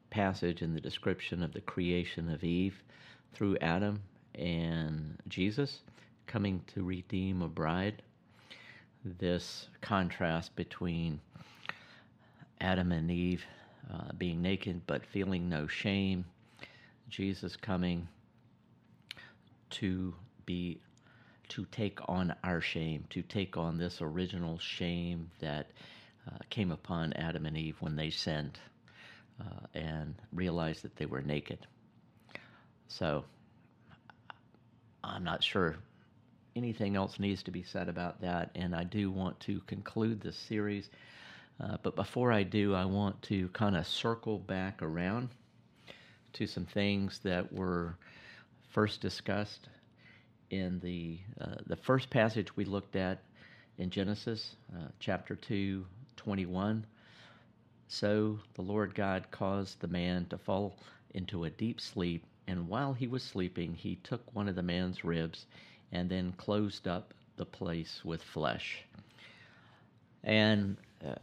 passage 0.09 0.61
in 0.61 0.73
the 0.73 0.81
description 0.81 1.41
of 1.41 1.53
the 1.53 1.61
creation 1.61 2.29
of 2.29 2.43
Eve 2.43 2.83
through 3.33 3.57
Adam 3.61 4.01
and 4.35 5.17
Jesus 5.27 5.81
coming 6.27 6.61
to 6.73 6.83
redeem 6.83 7.41
a 7.41 7.47
bride. 7.47 8.01
This 9.03 9.67
contrast 9.81 10.55
between 10.55 11.19
Adam 12.61 12.91
and 12.91 13.11
Eve 13.11 13.43
uh, 13.91 14.11
being 14.17 14.41
naked 14.41 14.81
but 14.87 15.05
feeling 15.05 15.49
no 15.49 15.67
shame, 15.67 16.25
Jesus 17.09 17.55
coming 17.55 18.07
to 19.73 20.13
be 20.45 20.79
to 21.49 21.65
take 21.65 21.99
on 22.07 22.33
our 22.43 22.61
shame, 22.61 23.05
to 23.09 23.21
take 23.21 23.57
on 23.57 23.77
this 23.77 24.01
original 24.01 24.57
shame 24.57 25.29
that 25.39 25.71
uh, 26.27 26.37
came 26.49 26.71
upon 26.71 27.13
Adam 27.13 27.45
and 27.45 27.57
Eve 27.57 27.75
when 27.79 27.95
they 27.95 28.09
sinned 28.09 28.57
uh, 29.41 29.65
and 29.73 30.15
realized 30.31 30.83
that 30.83 30.95
they 30.95 31.05
were 31.05 31.21
naked. 31.21 31.67
So 32.87 33.25
I'm 35.03 35.23
not 35.23 35.43
sure 35.43 35.75
anything 36.55 36.95
else 36.95 37.19
needs 37.19 37.43
to 37.43 37.51
be 37.51 37.63
said 37.63 37.89
about 37.89 38.21
that, 38.21 38.51
and 38.55 38.75
I 38.75 38.83
do 38.83 39.11
want 39.11 39.39
to 39.41 39.59
conclude 39.67 40.21
this 40.21 40.37
series. 40.37 40.89
Uh, 41.59 41.77
but 41.83 41.95
before 41.95 42.31
I 42.31 42.43
do, 42.43 42.73
I 42.73 42.85
want 42.85 43.21
to 43.23 43.47
kind 43.49 43.75
of 43.75 43.85
circle 43.85 44.39
back 44.39 44.81
around 44.81 45.29
to 46.33 46.47
some 46.47 46.65
things 46.65 47.19
that 47.23 47.51
were 47.51 47.95
first 48.73 49.01
discussed 49.01 49.69
in 50.49 50.79
the 50.81 51.17
uh, 51.39 51.55
the 51.67 51.75
first 51.75 52.09
passage 52.09 52.55
we 52.55 52.65
looked 52.65 52.95
at 52.95 53.19
in 53.77 53.89
Genesis 53.89 54.55
uh, 54.75 54.87
chapter 54.99 55.35
2 55.35 55.85
21 56.17 56.85
so 57.87 58.39
the 58.55 58.61
Lord 58.61 58.95
God 58.95 59.27
caused 59.31 59.79
the 59.79 59.87
man 59.87 60.25
to 60.29 60.37
fall 60.37 60.75
into 61.13 61.45
a 61.45 61.49
deep 61.49 61.79
sleep 61.79 62.25
and 62.47 62.67
while 62.67 62.93
he 62.93 63.07
was 63.07 63.23
sleeping 63.23 63.75
he 63.75 63.95
took 64.03 64.21
one 64.33 64.49
of 64.49 64.55
the 64.55 64.63
man's 64.63 65.03
ribs 65.03 65.45
and 65.93 66.09
then 66.09 66.33
closed 66.37 66.87
up 66.87 67.13
the 67.37 67.45
place 67.45 68.01
with 68.03 68.21
flesh. 68.21 68.83
And 70.23 70.77
uh, 71.05 71.15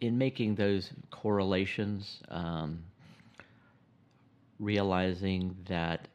in 0.00 0.18
making 0.18 0.54
those 0.54 0.90
correlations 1.10 2.20
um, 2.28 2.80
realizing 4.60 5.56
that 5.68 6.08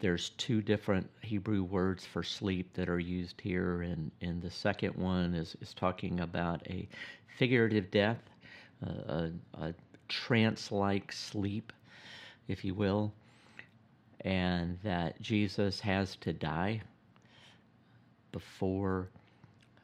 there's 0.00 0.30
two 0.30 0.62
different 0.62 1.08
Hebrew 1.22 1.62
words 1.64 2.04
for 2.04 2.22
sleep 2.22 2.72
that 2.74 2.88
are 2.88 2.98
used 2.98 3.40
here, 3.40 3.82
and, 3.82 4.10
and 4.20 4.42
the 4.42 4.50
second 4.50 4.96
one 4.96 5.34
is, 5.34 5.56
is 5.60 5.74
talking 5.74 6.20
about 6.20 6.66
a 6.68 6.88
figurative 7.38 7.90
death, 7.90 8.18
uh, 8.86 8.90
a, 9.12 9.30
a 9.60 9.74
trance 10.08 10.72
like 10.72 11.12
sleep. 11.12 11.72
if 12.48 12.64
you 12.64 12.74
will, 12.74 13.12
and 14.22 14.78
that 14.82 15.20
Jesus 15.20 15.80
has 15.80 16.16
to 16.16 16.32
die 16.32 16.82
before 18.32 19.08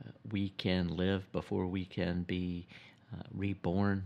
uh, 0.04 0.10
we 0.32 0.50
can 0.50 0.96
live, 0.96 1.30
before 1.32 1.66
we 1.66 1.84
can 1.84 2.22
be 2.24 2.66
uh, 3.14 3.22
reborn, 3.34 4.04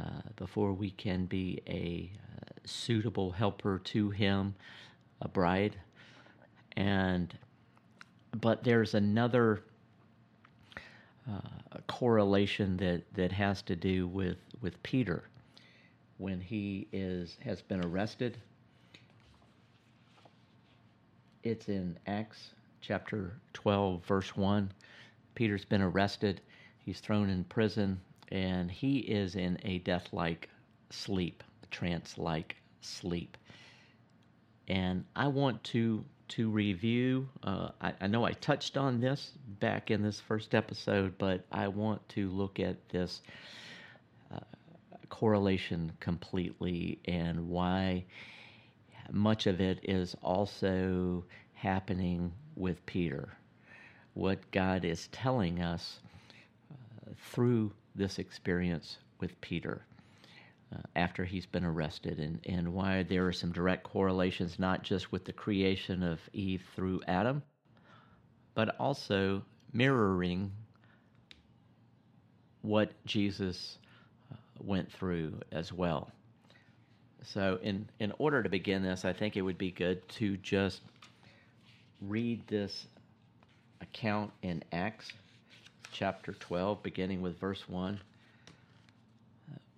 uh, 0.00 0.22
before 0.36 0.72
we 0.72 0.90
can 0.92 1.26
be 1.26 1.60
a 1.66 2.10
suitable 2.70 3.32
helper 3.32 3.78
to 3.84 4.10
Him, 4.10 4.54
a 5.20 5.28
bride. 5.28 5.76
And 6.76 7.36
but 8.40 8.62
there's 8.62 8.94
another 8.94 9.62
uh, 11.28 11.78
correlation 11.86 12.76
that, 12.78 13.02
that 13.14 13.32
has 13.32 13.62
to 13.62 13.76
do 13.76 14.06
with, 14.06 14.38
with 14.60 14.80
Peter 14.82 15.24
when 16.18 16.40
he 16.40 16.86
is 16.92 17.38
has 17.42 17.62
been 17.62 17.84
arrested. 17.84 18.36
It's 21.42 21.68
in 21.68 21.98
Acts 22.06 22.50
chapter 22.82 23.34
12, 23.54 24.04
verse 24.04 24.36
1. 24.36 24.70
Peter's 25.34 25.64
been 25.64 25.80
arrested, 25.80 26.42
he's 26.84 27.00
thrown 27.00 27.30
in 27.30 27.44
prison, 27.44 27.98
and 28.30 28.70
he 28.70 28.98
is 28.98 29.36
in 29.36 29.58
a 29.62 29.78
death 29.78 30.08
like 30.12 30.50
sleep, 30.90 31.42
trance 31.70 32.18
like 32.18 32.56
sleep. 32.80 33.36
And 34.68 35.04
I 35.16 35.28
want 35.28 35.62
to 35.64 36.04
to 36.30 36.48
review. 36.48 37.28
Uh, 37.42 37.70
I, 37.80 37.92
I, 38.02 38.06
know 38.06 38.24
I 38.24 38.32
touched 38.34 38.76
on 38.76 39.00
this 39.00 39.32
back 39.58 39.90
in 39.90 40.00
this 40.00 40.20
first 40.20 40.54
episode, 40.54 41.18
but 41.18 41.44
I 41.50 41.66
want 41.66 42.08
to 42.10 42.30
look 42.30 42.60
at 42.60 42.76
this 42.88 43.20
uh, 44.32 44.38
correlation 45.08 45.90
completely 45.98 47.00
and 47.06 47.48
why 47.48 48.04
much 49.10 49.48
of 49.48 49.60
it 49.60 49.80
is 49.82 50.14
also 50.22 51.24
happening 51.54 52.32
with 52.54 52.84
Peter. 52.86 53.28
What 54.14 54.50
God 54.52 54.84
is 54.84 55.08
telling 55.08 55.60
us 55.60 55.98
uh, 56.70 57.10
through 57.32 57.72
this 57.96 58.20
experience 58.20 58.98
with 59.18 59.40
Peter 59.40 59.84
uh, 60.74 60.78
after 60.94 61.24
he's 61.24 61.46
been 61.46 61.64
arrested, 61.64 62.20
and, 62.20 62.40
and 62.46 62.72
why 62.72 63.02
there 63.02 63.26
are 63.26 63.32
some 63.32 63.52
direct 63.52 63.82
correlations, 63.82 64.58
not 64.58 64.82
just 64.82 65.10
with 65.10 65.24
the 65.24 65.32
creation 65.32 66.02
of 66.02 66.20
Eve 66.32 66.62
through 66.76 67.00
Adam, 67.08 67.42
but 68.54 68.76
also 68.78 69.42
mirroring 69.72 70.52
what 72.62 72.92
Jesus 73.04 73.78
uh, 74.30 74.36
went 74.60 74.92
through 74.92 75.40
as 75.50 75.72
well. 75.72 76.10
So, 77.22 77.58
in, 77.62 77.88
in 77.98 78.12
order 78.18 78.42
to 78.42 78.48
begin 78.48 78.82
this, 78.82 79.04
I 79.04 79.12
think 79.12 79.36
it 79.36 79.42
would 79.42 79.58
be 79.58 79.70
good 79.70 80.08
to 80.10 80.36
just 80.38 80.80
read 82.00 82.46
this 82.46 82.86
account 83.80 84.30
in 84.42 84.62
Acts 84.72 85.12
chapter 85.92 86.32
12, 86.32 86.82
beginning 86.82 87.20
with 87.20 87.38
verse 87.38 87.68
1 87.68 88.00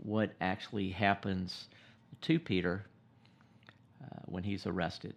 what 0.05 0.33
actually 0.41 0.91
happens 0.91 1.69
to 2.23 2.39
Peter 2.39 2.85
uh, 4.03 4.19
when 4.27 4.43
he's 4.43 4.67
arrested. 4.67 5.15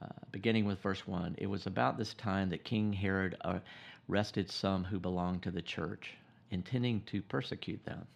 Uh, 0.00 0.08
beginning 0.30 0.64
with 0.64 0.80
verse 0.80 1.06
1, 1.06 1.36
it 1.38 1.46
was 1.46 1.66
about 1.66 1.98
this 1.98 2.14
time 2.14 2.50
that 2.50 2.64
King 2.64 2.92
Herod 2.92 3.36
arrested 4.08 4.50
some 4.50 4.84
who 4.84 5.00
belonged 5.00 5.42
to 5.42 5.50
the 5.50 5.62
church, 5.62 6.14
intending 6.50 7.00
to 7.06 7.22
persecute 7.22 7.84
them. 7.84 8.06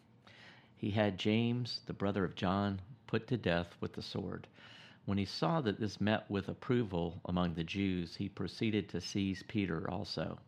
He 0.76 0.91
had 0.91 1.18
James, 1.18 1.80
the 1.86 1.93
brother 1.93 2.24
of 2.24 2.36
John, 2.36 2.80
put 3.07 3.26
to 3.28 3.36
death 3.36 3.74
with 3.80 3.95
the 3.95 4.03
sword. 4.03 4.47
When 5.07 5.18
he 5.18 5.24
saw 5.24 5.61
that 5.62 5.80
this 5.80 6.01
met 6.01 6.30
with 6.30 6.49
approval 6.49 7.20
among 7.24 7.55
the 7.55 7.64
Jews, 7.64 8.14
he 8.14 8.28
proceeded 8.28 8.88
to 8.91 9.01
seize 9.01 9.43
Peter 9.49 9.91
also. 9.91 10.38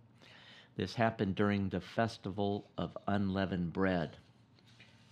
This 0.76 0.94
happened 0.94 1.34
during 1.34 1.68
the 1.68 1.80
festival 1.80 2.70
of 2.78 2.96
unleavened 3.08 3.72
bread. 3.72 4.16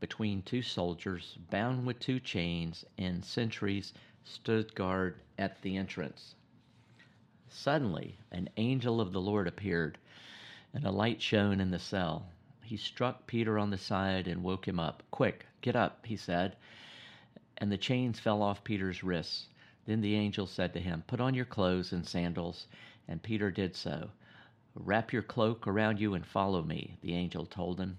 between 0.00 0.42
two 0.42 0.62
soldiers, 0.62 1.38
bound 1.50 1.86
with 1.86 1.98
two 1.98 2.20
chains, 2.20 2.84
and 2.98 3.24
sentries 3.24 3.92
stood 4.24 4.74
guard 4.74 5.20
at 5.38 5.62
the 5.62 5.76
entrance. 5.76 6.34
Suddenly, 7.48 8.18
an 8.30 8.50
angel 8.56 9.00
of 9.00 9.12
the 9.12 9.20
Lord 9.20 9.46
appeared, 9.46 9.98
and 10.74 10.84
a 10.84 10.90
light 10.90 11.22
shone 11.22 11.60
in 11.60 11.70
the 11.70 11.78
cell. 11.78 12.26
He 12.62 12.76
struck 12.76 13.26
Peter 13.26 13.58
on 13.58 13.70
the 13.70 13.78
side 13.78 14.26
and 14.26 14.42
woke 14.42 14.66
him 14.66 14.80
up. 14.80 15.02
Quick, 15.10 15.46
get 15.60 15.76
up, 15.76 16.04
he 16.04 16.16
said. 16.16 16.56
And 17.58 17.70
the 17.70 17.78
chains 17.78 18.18
fell 18.18 18.42
off 18.42 18.64
Peter's 18.64 19.04
wrists. 19.04 19.48
Then 19.86 20.00
the 20.00 20.16
angel 20.16 20.46
said 20.46 20.72
to 20.74 20.80
him, 20.80 21.04
Put 21.06 21.20
on 21.20 21.34
your 21.34 21.44
clothes 21.44 21.92
and 21.92 22.06
sandals. 22.06 22.66
And 23.06 23.22
Peter 23.22 23.50
did 23.50 23.76
so. 23.76 24.10
Wrap 24.74 25.12
your 25.12 25.22
cloak 25.22 25.66
around 25.66 26.00
you 26.00 26.12
and 26.14 26.26
follow 26.26 26.62
me, 26.62 26.98
the 27.00 27.14
angel 27.14 27.46
told 27.46 27.78
him. 27.78 27.98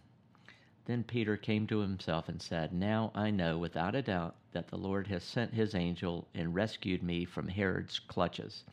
Then 0.91 1.05
Peter 1.05 1.37
came 1.37 1.67
to 1.67 1.79
himself 1.79 2.27
and 2.27 2.41
said, 2.41 2.73
Now 2.73 3.13
I 3.15 3.31
know 3.31 3.57
without 3.57 3.95
a 3.95 4.01
doubt 4.01 4.35
that 4.51 4.67
the 4.67 4.77
Lord 4.77 5.07
has 5.07 5.23
sent 5.23 5.53
his 5.53 5.73
angel 5.73 6.27
and 6.33 6.53
rescued 6.53 7.01
me 7.01 7.23
from 7.23 7.47
Herod's 7.47 7.97
clutches 7.97 8.65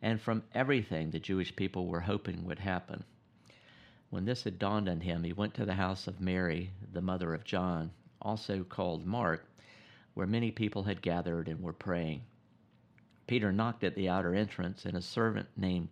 and 0.00 0.20
from 0.20 0.44
everything 0.54 1.10
the 1.10 1.18
Jewish 1.18 1.56
people 1.56 1.88
were 1.88 2.02
hoping 2.02 2.44
would 2.44 2.60
happen. 2.60 3.02
When 4.10 4.24
this 4.24 4.44
had 4.44 4.60
dawned 4.60 4.88
on 4.88 5.00
him, 5.00 5.24
he 5.24 5.32
went 5.32 5.52
to 5.54 5.64
the 5.64 5.74
house 5.74 6.06
of 6.06 6.20
Mary, 6.20 6.70
the 6.92 7.02
mother 7.02 7.34
of 7.34 7.42
John, 7.42 7.90
also 8.20 8.62
called 8.62 9.04
Mark, 9.04 9.44
where 10.14 10.28
many 10.28 10.52
people 10.52 10.84
had 10.84 11.02
gathered 11.02 11.48
and 11.48 11.60
were 11.60 11.72
praying. 11.72 12.22
Peter 13.26 13.50
knocked 13.50 13.82
at 13.82 13.96
the 13.96 14.08
outer 14.08 14.32
entrance, 14.32 14.86
and 14.86 14.96
a 14.96 15.02
servant 15.02 15.48
named 15.56 15.88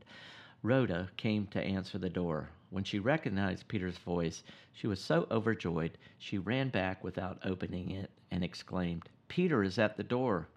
Rhoda 0.62 1.08
came 1.16 1.46
to 1.48 1.62
answer 1.62 1.96
the 1.96 2.10
door. 2.10 2.50
When 2.68 2.84
she 2.84 2.98
recognized 2.98 3.66
Peter's 3.66 3.96
voice, 3.96 4.42
she 4.72 4.86
was 4.86 5.00
so 5.00 5.26
overjoyed 5.30 5.96
she 6.18 6.36
ran 6.36 6.68
back 6.68 7.02
without 7.02 7.38
opening 7.44 7.90
it 7.90 8.10
and 8.30 8.44
exclaimed, 8.44 9.08
Peter 9.28 9.62
is 9.62 9.78
at 9.78 9.96
the 9.96 10.02
door. 10.04 10.48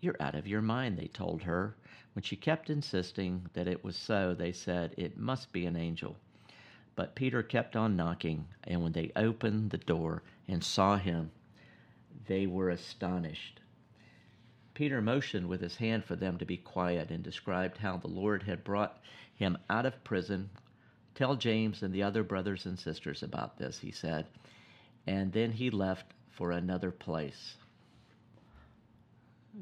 You're 0.00 0.16
out 0.20 0.34
of 0.34 0.48
your 0.48 0.62
mind, 0.62 0.98
they 0.98 1.06
told 1.06 1.42
her. 1.42 1.76
When 2.14 2.24
she 2.24 2.34
kept 2.34 2.70
insisting 2.70 3.46
that 3.52 3.68
it 3.68 3.84
was 3.84 3.96
so, 3.96 4.34
they 4.34 4.50
said, 4.50 4.94
It 4.96 5.16
must 5.16 5.52
be 5.52 5.64
an 5.64 5.76
angel. 5.76 6.16
But 6.96 7.14
Peter 7.14 7.42
kept 7.44 7.76
on 7.76 7.96
knocking, 7.96 8.46
and 8.64 8.82
when 8.82 8.92
they 8.92 9.12
opened 9.14 9.70
the 9.70 9.78
door 9.78 10.22
and 10.48 10.64
saw 10.64 10.96
him, 10.96 11.30
they 12.26 12.46
were 12.46 12.70
astonished. 12.70 13.60
Peter 14.74 15.00
motioned 15.02 15.48
with 15.48 15.60
his 15.60 15.76
hand 15.76 16.04
for 16.04 16.16
them 16.16 16.38
to 16.38 16.44
be 16.44 16.56
quiet 16.56 17.10
and 17.10 17.22
described 17.22 17.78
how 17.78 17.96
the 17.96 18.08
Lord 18.08 18.42
had 18.42 18.64
brought 18.64 19.00
him 19.34 19.58
out 19.68 19.86
of 19.86 20.04
prison 20.04 20.50
Tell 21.14 21.36
James 21.36 21.82
and 21.82 21.92
the 21.92 22.02
other 22.02 22.22
brothers 22.22 22.66
and 22.66 22.78
sisters 22.78 23.22
about 23.22 23.58
this, 23.58 23.78
he 23.78 23.90
said. 23.90 24.26
And 25.06 25.32
then 25.32 25.52
he 25.52 25.68
left 25.68 26.14
for 26.30 26.50
another 26.50 26.90
place. 26.90 27.56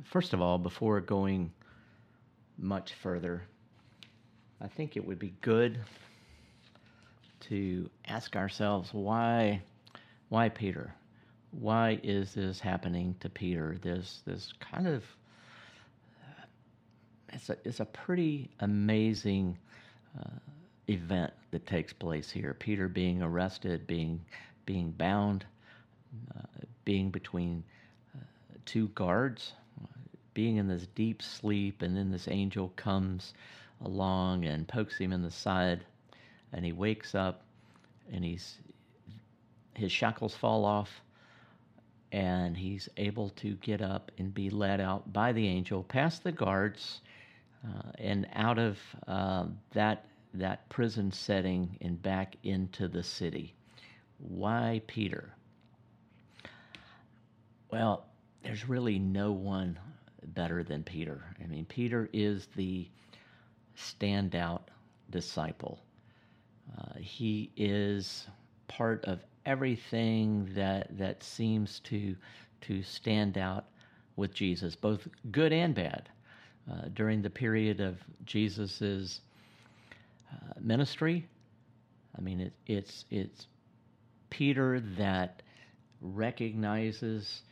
First 0.04 0.32
of 0.32 0.40
all, 0.40 0.59
before 0.59 1.00
going 1.00 1.52
much 2.59 2.92
further, 2.94 3.42
I 4.61 4.68
think 4.68 4.96
it 4.96 5.04
would 5.04 5.18
be 5.18 5.34
good 5.40 5.80
to 7.40 7.88
ask 8.06 8.36
ourselves 8.36 8.92
why 8.92 9.62
why 10.28 10.50
Peter? 10.50 10.94
Why 11.51 11.99
is 12.03 12.34
this 12.34 12.61
happening 12.61 13.16
to 13.20 13.28
Peter? 13.28 13.78
This 13.82 14.22
this 14.26 14.53
kind 14.61 14.86
of 14.86 15.05
it's 17.32 17.51
a 17.51 17.57
it's 17.64 17.80
a 17.80 17.84
pretty 17.84 18.51
amazing 18.61 19.59
uh, 20.18 20.38
event 20.88 21.32
that 21.51 21.66
takes 21.66 21.92
place 21.92 22.30
here. 22.30 22.55
Peter 22.55 22.88
being 22.88 23.22
arrested, 23.22 23.86
being 23.86 24.20
being 24.66 24.90
bound, 24.90 25.44
uh, 26.36 26.42
being 26.84 27.11
between 27.11 27.64
uh, 28.16 28.20
two 28.64 28.88
guards, 28.88 29.53
being 30.34 30.57
in 30.57 30.68
this 30.68 30.86
deep 30.94 31.22
sleep, 31.22 31.82
and 31.82 31.96
then 31.96 32.11
this 32.11 32.28
angel 32.28 32.72
comes 32.76 33.34
along 33.84 34.44
and 34.44 34.66
pokes 34.66 34.96
him 34.99 35.12
in 35.12 35.22
the 35.22 35.30
side, 35.30 35.84
and 36.53 36.64
he 36.64 36.72
wakes 36.72 37.14
up, 37.14 37.42
and 38.12 38.24
he's 38.24 38.59
his 39.74 39.92
shackles 39.92 40.34
fall 40.34 40.64
off, 40.64 41.01
and 42.12 42.56
he's 42.56 42.88
able 42.96 43.30
to 43.30 43.54
get 43.56 43.82
up 43.82 44.11
and 44.18 44.32
be 44.32 44.50
led 44.50 44.80
out 44.80 45.12
by 45.12 45.32
the 45.32 45.46
angel 45.46 45.82
past 45.82 46.24
the 46.24 46.32
guards 46.32 47.00
uh, 47.66 47.90
and 47.98 48.26
out 48.34 48.59
of 48.59 48.78
uh, 49.06 49.44
that 49.72 50.04
that 50.34 50.68
prison 50.68 51.11
setting 51.11 51.76
and 51.80 52.00
back 52.02 52.36
into 52.42 52.86
the 52.86 53.02
city. 53.02 53.54
Why 54.18 54.82
Peter? 54.86 55.34
Well, 57.70 58.04
there's 58.42 58.68
really 58.68 58.98
no 58.98 59.32
one 59.32 59.78
better 60.22 60.62
than 60.62 60.82
Peter. 60.82 61.22
I 61.42 61.46
mean, 61.46 61.64
Peter 61.64 62.09
is 62.12 62.46
the 62.56 62.88
standout 63.76 64.62
disciple. 65.11 65.80
Uh, 66.76 66.98
he 66.98 67.50
is 67.56 68.26
part 68.66 69.04
of 69.04 69.20
everything 69.49 70.51
that 70.55 70.96
that 70.99 71.22
seems 71.22 71.80
to 71.80 72.14
to 72.61 72.82
stand 72.82 73.38
out 73.38 73.64
with 74.14 74.34
Jesus, 74.34 74.76
both 74.76 75.09
good 75.30 75.53
and 75.53 75.74
bad. 75.74 76.09
Uh, 76.70 76.88
during 76.92 77.22
the 77.22 77.30
period 77.30 77.80
of 77.80 77.96
Jesus's 78.26 79.22
uh, 80.30 80.53
ministry, 80.61 81.26
I 82.16 82.20
mean, 82.20 82.40
it, 82.40 82.53
it's 82.66 83.07
it's 83.11 83.46
Peter 84.28 84.80
that 84.99 85.42
recognizes 86.03 87.42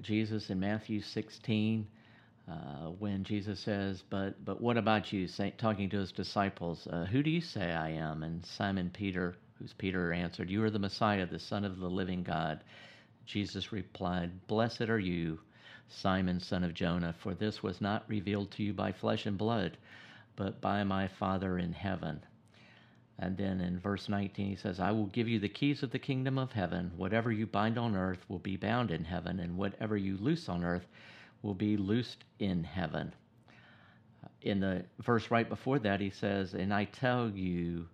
Jesus 0.00 0.48
in 0.48 0.60
Matthew 0.60 1.00
16 1.00 1.86
uh, 2.48 2.54
when 2.98 3.24
Jesus 3.24 3.58
says, 3.58 4.04
"But 4.08 4.44
but 4.44 4.60
what 4.60 4.76
about 4.76 5.12
you?" 5.12 5.26
Say, 5.26 5.54
talking 5.58 5.88
to 5.90 5.98
his 5.98 6.12
disciples, 6.12 6.86
uh, 6.88 7.04
"Who 7.06 7.22
do 7.22 7.30
you 7.30 7.40
say 7.40 7.72
I 7.72 7.90
am?" 7.90 8.22
And 8.22 8.44
Simon 8.44 8.90
Peter, 8.92 9.34
who's 9.62 9.72
Peter, 9.74 10.12
answered, 10.12 10.50
"You 10.50 10.64
are 10.64 10.70
the 10.70 10.78
Messiah, 10.80 11.24
the 11.24 11.38
Son 11.38 11.64
of 11.64 11.78
the 11.78 11.88
living 11.88 12.24
God." 12.24 12.64
Jesus 13.24 13.70
replied, 13.70 14.48
"Blessed 14.48 14.82
are 14.82 14.98
you." 14.98 15.38
Simon, 15.88 16.40
son 16.40 16.64
of 16.64 16.74
Jonah, 16.74 17.12
for 17.12 17.32
this 17.32 17.62
was 17.62 17.80
not 17.80 18.08
revealed 18.08 18.50
to 18.52 18.64
you 18.64 18.72
by 18.72 18.90
flesh 18.90 19.24
and 19.24 19.38
blood, 19.38 19.76
but 20.34 20.60
by 20.60 20.82
my 20.82 21.06
Father 21.06 21.58
in 21.58 21.72
heaven. 21.72 22.20
And 23.18 23.36
then 23.36 23.60
in 23.60 23.78
verse 23.78 24.08
19, 24.08 24.48
he 24.48 24.56
says, 24.56 24.80
I 24.80 24.90
will 24.90 25.06
give 25.06 25.28
you 25.28 25.38
the 25.38 25.48
keys 25.48 25.84
of 25.84 25.90
the 25.90 25.98
kingdom 25.98 26.38
of 26.38 26.50
heaven. 26.50 26.90
Whatever 26.96 27.30
you 27.30 27.46
bind 27.46 27.78
on 27.78 27.94
earth 27.94 28.28
will 28.28 28.40
be 28.40 28.56
bound 28.56 28.90
in 28.90 29.04
heaven, 29.04 29.38
and 29.38 29.56
whatever 29.56 29.96
you 29.96 30.16
loose 30.16 30.48
on 30.48 30.64
earth 30.64 30.88
will 31.42 31.54
be 31.54 31.76
loosed 31.76 32.24
in 32.40 32.64
heaven. 32.64 33.12
In 34.40 34.58
the 34.58 34.86
verse 34.98 35.30
right 35.30 35.48
before 35.48 35.78
that, 35.80 36.00
he 36.00 36.10
says, 36.10 36.54
And 36.54 36.74
I 36.74 36.84
tell 36.84 37.30
you 37.30 37.86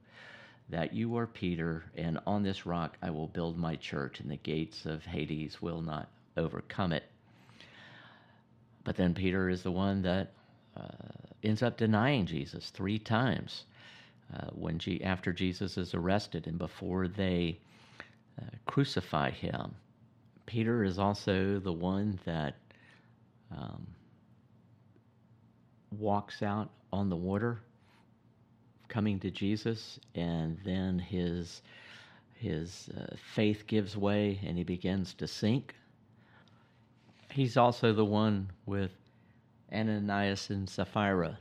that 0.71 0.93
you 0.93 1.17
are 1.17 1.27
Peter, 1.27 1.85
and 1.97 2.19
on 2.27 2.43
this 2.43 2.67
rock 2.67 2.97
I 3.03 3.11
will 3.11 3.29
build 3.29 3.57
my 3.57 3.77
church, 3.77 4.21
and 4.21 4.31
the 4.31 4.37
gates 4.37 4.87
of 4.87 5.05
Hades 5.05 5.63
will 5.63 5.81
not 5.81 6.09
overcome 6.37 6.93
it. 6.93 7.05
But 8.85 8.97
then 8.97 9.15
Peter 9.15 9.49
is 9.49 9.63
the 9.63 9.73
one 9.73 10.03
that 10.03 10.33
uh, 10.77 10.83
ends 11.43 11.63
up 11.63 11.77
denying 11.77 12.27
Jesus 12.27 12.71
three 12.71 12.99
times 12.99 13.65
uh, 14.35 14.49
when 14.53 14.79
G- 14.79 15.03
after 15.03 15.33
Jesus 15.33 15.77
is 15.77 15.95
arrested 15.95 16.47
and 16.47 16.59
before 16.59 17.09
they 17.09 17.59
uh, 18.41 18.45
crucify 18.67 19.31
him. 19.31 19.75
Peter 20.47 20.85
is 20.85 20.99
also 20.99 21.59
the 21.59 21.73
one 21.73 22.19
that 22.25 22.57
um, 23.51 23.87
walks 25.99 26.43
out 26.43 26.71
on 26.93 27.09
the 27.09 27.17
water, 27.17 27.61
coming 28.89 29.19
to 29.21 29.31
Jesus, 29.31 29.99
and 30.15 30.59
then 30.65 30.99
his 30.99 31.63
his 32.35 32.89
uh, 32.97 33.17
faith 33.35 33.67
gives 33.67 33.97
way 33.97 34.39
and 34.47 34.57
he 34.57 34.63
begins 34.63 35.13
to 35.13 35.27
sink 35.27 35.75
he's 37.33 37.57
also 37.57 37.93
the 37.93 38.05
one 38.05 38.51
with 38.67 38.93
Ananias 39.73 40.51
and 40.51 40.69
Sapphira 40.69 41.39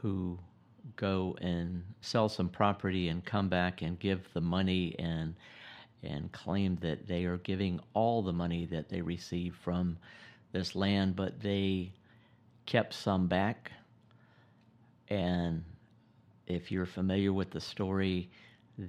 who 0.00 0.38
go 0.96 1.36
and 1.40 1.82
sell 2.00 2.28
some 2.28 2.48
property 2.48 3.08
and 3.08 3.24
come 3.24 3.48
back 3.48 3.82
and 3.82 3.98
give 3.98 4.28
the 4.32 4.40
money 4.40 4.94
and 4.98 5.34
and 6.04 6.32
claim 6.32 6.76
that 6.80 7.06
they 7.06 7.24
are 7.24 7.38
giving 7.38 7.78
all 7.94 8.22
the 8.22 8.32
money 8.32 8.66
that 8.66 8.88
they 8.88 9.00
receive 9.00 9.54
from 9.54 9.96
this 10.50 10.74
land, 10.74 11.14
but 11.14 11.40
they 11.40 11.92
kept 12.66 12.92
some 12.92 13.28
back. 13.28 13.70
And 15.08 15.62
if 16.54 16.70
you're 16.70 16.86
familiar 16.86 17.32
with 17.32 17.50
the 17.50 17.60
story, 17.60 18.30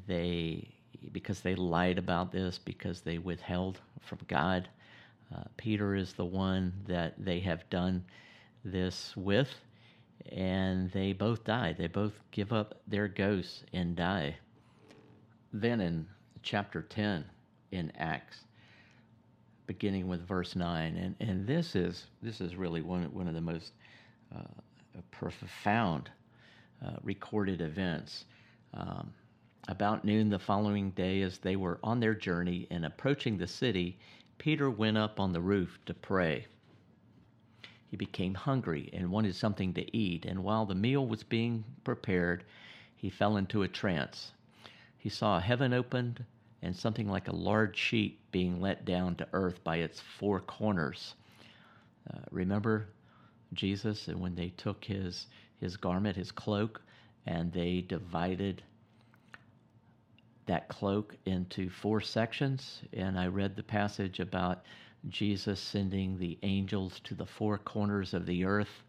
they 0.08 0.70
because 1.12 1.42
they 1.42 1.56
lied 1.56 1.98
about 1.98 2.32
this 2.32 2.58
because 2.58 3.02
they 3.02 3.18
withheld 3.18 3.80
from 4.02 4.20
God 4.28 4.70
uh, 5.34 5.44
Peter 5.58 5.96
is 5.96 6.14
the 6.14 6.26
one 6.26 6.74
that 6.88 7.14
they 7.18 7.40
have 7.40 7.68
done 7.70 8.04
this 8.64 9.16
with, 9.18 9.50
and 10.32 10.92
they 10.92 11.14
both 11.14 11.44
die. 11.44 11.74
They 11.74 11.88
both 11.88 12.14
give 12.32 12.54
up 12.54 12.82
their 12.88 13.08
ghosts 13.08 13.64
and 13.74 13.96
die. 13.96 14.38
Then 15.52 15.82
in 15.82 16.08
chapter 16.44 16.82
10 16.82 17.26
in 17.72 17.92
Acts, 17.98 18.46
beginning 19.66 20.08
with 20.08 20.28
verse 20.28 20.56
9, 20.56 20.98
and, 20.98 21.16
and 21.20 21.48
this 21.48 21.76
is 21.76 22.06
this 22.22 22.42
is 22.42 22.56
really 22.56 22.82
one, 22.82 23.04
one 23.14 23.28
of 23.28 23.34
the 23.34 23.42
most 23.42 23.72
uh, 24.36 24.42
profound 25.12 26.12
uh, 26.86 26.98
recorded 27.04 27.62
events. 27.62 28.26
Um, 28.74 29.14
about 29.68 30.04
noon 30.04 30.30
the 30.30 30.40
following 30.40 30.92
day, 30.92 31.22
as 31.22 31.38
they 31.38 31.56
were 31.56 31.80
on 31.84 32.00
their 32.00 32.14
journey 32.14 32.68
and 32.70 32.86
approaching 32.86 33.38
the 33.38 33.48
city, 33.48 33.98
Peter 34.38 34.70
went 34.70 34.98
up 34.98 35.20
on 35.20 35.32
the 35.32 35.40
roof 35.42 35.80
to 35.86 35.94
pray. 35.94 36.46
He 37.88 37.96
became 37.96 38.34
hungry 38.34 38.90
and 38.92 39.12
wanted 39.12 39.36
something 39.36 39.74
to 39.76 39.98
eat, 39.98 40.26
and 40.26 40.44
while 40.44 40.66
the 40.66 40.76
meal 40.76 41.06
was 41.06 41.24
being 41.24 41.64
prepared, 41.84 42.44
he 42.96 43.10
fell 43.10 43.38
into 43.38 43.62
a 43.64 43.68
trance. 43.68 44.34
He 44.98 45.10
saw 45.10 45.40
heaven 45.40 45.74
opened 45.74 46.26
and 46.62 46.76
something 46.76 47.10
like 47.10 47.28
a 47.28 47.36
large 47.36 47.78
sheet 47.78 48.20
being 48.32 48.60
let 48.60 48.86
down 48.86 49.16
to 49.16 49.28
earth 49.34 49.64
by 49.64 49.78
its 49.78 50.00
four 50.00 50.40
corners. 50.40 51.16
Uh, 52.12 52.20
remember 52.32 52.88
Jesus 53.54 54.08
and 54.08 54.20
when 54.20 54.36
they 54.36 54.50
took 54.50 54.84
his 54.84 55.28
his 55.60 55.78
garment, 55.78 56.16
his 56.16 56.32
cloak, 56.32 56.82
and 57.26 57.52
they 57.52 57.82
divided 57.82 58.62
that 60.46 60.68
cloak 60.68 61.16
into 61.26 61.70
four 61.70 62.02
sections, 62.02 62.82
and 62.92 63.18
I 63.18 63.28
read 63.28 63.56
the 63.56 63.64
passage 63.64 64.20
about 64.20 64.66
Jesus 65.10 65.60
sending 65.60 66.18
the 66.18 66.38
angels 66.44 67.00
to 67.06 67.16
the 67.16 67.26
four 67.26 67.58
corners 67.58 68.14
of 68.14 68.26
the 68.26 68.46
earth 68.46 68.84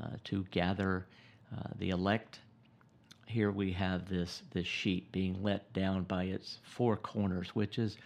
uh, 0.00 0.10
to 0.24 0.44
gather 0.50 1.06
uh, 1.56 1.68
the 1.78 1.90
elect. 1.90 2.40
Here 3.26 3.50
we 3.50 3.72
have 3.72 4.08
this 4.08 4.42
this 4.52 4.66
sheet 4.66 5.10
being 5.12 5.42
let 5.42 5.72
down 5.72 6.04
by 6.04 6.24
its 6.24 6.58
four 6.62 6.96
corners, 6.96 7.48
which 7.54 7.78
is 7.78 7.96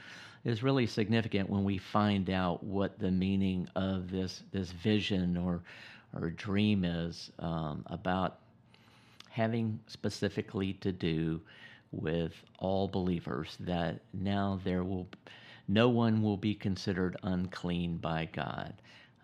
is 0.44 0.62
really 0.62 0.86
significant 0.86 1.48
when 1.48 1.64
we 1.64 1.78
find 1.78 2.28
out 2.28 2.62
what 2.62 2.98
the 2.98 3.10
meaning 3.10 3.68
of 3.74 4.10
this 4.10 4.42
this 4.52 4.70
vision 4.72 5.36
or 5.36 5.62
or 6.20 6.30
dream 6.30 6.84
is 6.84 7.30
um, 7.38 7.84
about 7.86 8.38
having 9.30 9.80
specifically 9.86 10.74
to 10.74 10.92
do 10.92 11.40
with 11.90 12.32
all 12.58 12.88
believers 12.88 13.56
that 13.60 14.00
now 14.12 14.60
there 14.64 14.84
will 14.84 15.06
no 15.66 15.88
one 15.88 16.22
will 16.22 16.36
be 16.36 16.54
considered 16.54 17.16
unclean 17.22 17.96
by 17.96 18.28
God. 18.32 18.74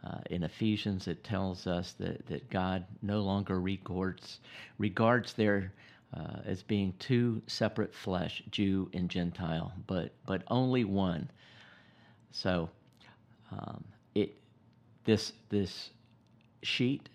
Uh, 0.02 0.18
in 0.30 0.42
Ephesians, 0.44 1.06
it 1.06 1.22
tells 1.22 1.66
us 1.66 1.92
that, 1.98 2.26
that 2.26 2.48
God 2.48 2.86
no 3.02 3.20
longer 3.20 3.60
regards 3.60 4.40
regards 4.78 5.34
their 5.34 5.72
uh, 6.16 6.40
as 6.44 6.62
being 6.62 6.94
two 6.98 7.42
separate 7.46 7.94
flesh, 7.94 8.42
Jew 8.50 8.90
and 8.94 9.08
Gentile, 9.10 9.72
but 9.86 10.12
but 10.26 10.42
only 10.48 10.84
one. 10.84 11.30
So, 12.32 12.70
um, 13.52 13.84
it 14.14 14.34
this 15.04 15.32
this 15.50 15.90
sheet 16.62 17.08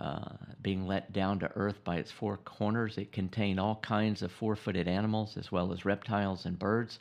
uh, 0.00 0.28
being 0.62 0.86
let 0.86 1.12
down 1.12 1.40
to 1.40 1.50
earth 1.56 1.82
by 1.84 1.96
its 1.96 2.10
four 2.10 2.36
corners. 2.38 2.98
It 2.98 3.12
contained 3.12 3.58
all 3.58 3.76
kinds 3.76 4.22
of 4.22 4.30
four 4.30 4.54
footed 4.54 4.86
animals 4.86 5.36
as 5.36 5.50
well 5.50 5.72
as 5.72 5.84
reptiles 5.84 6.46
and 6.46 6.58
birds. 6.58 6.98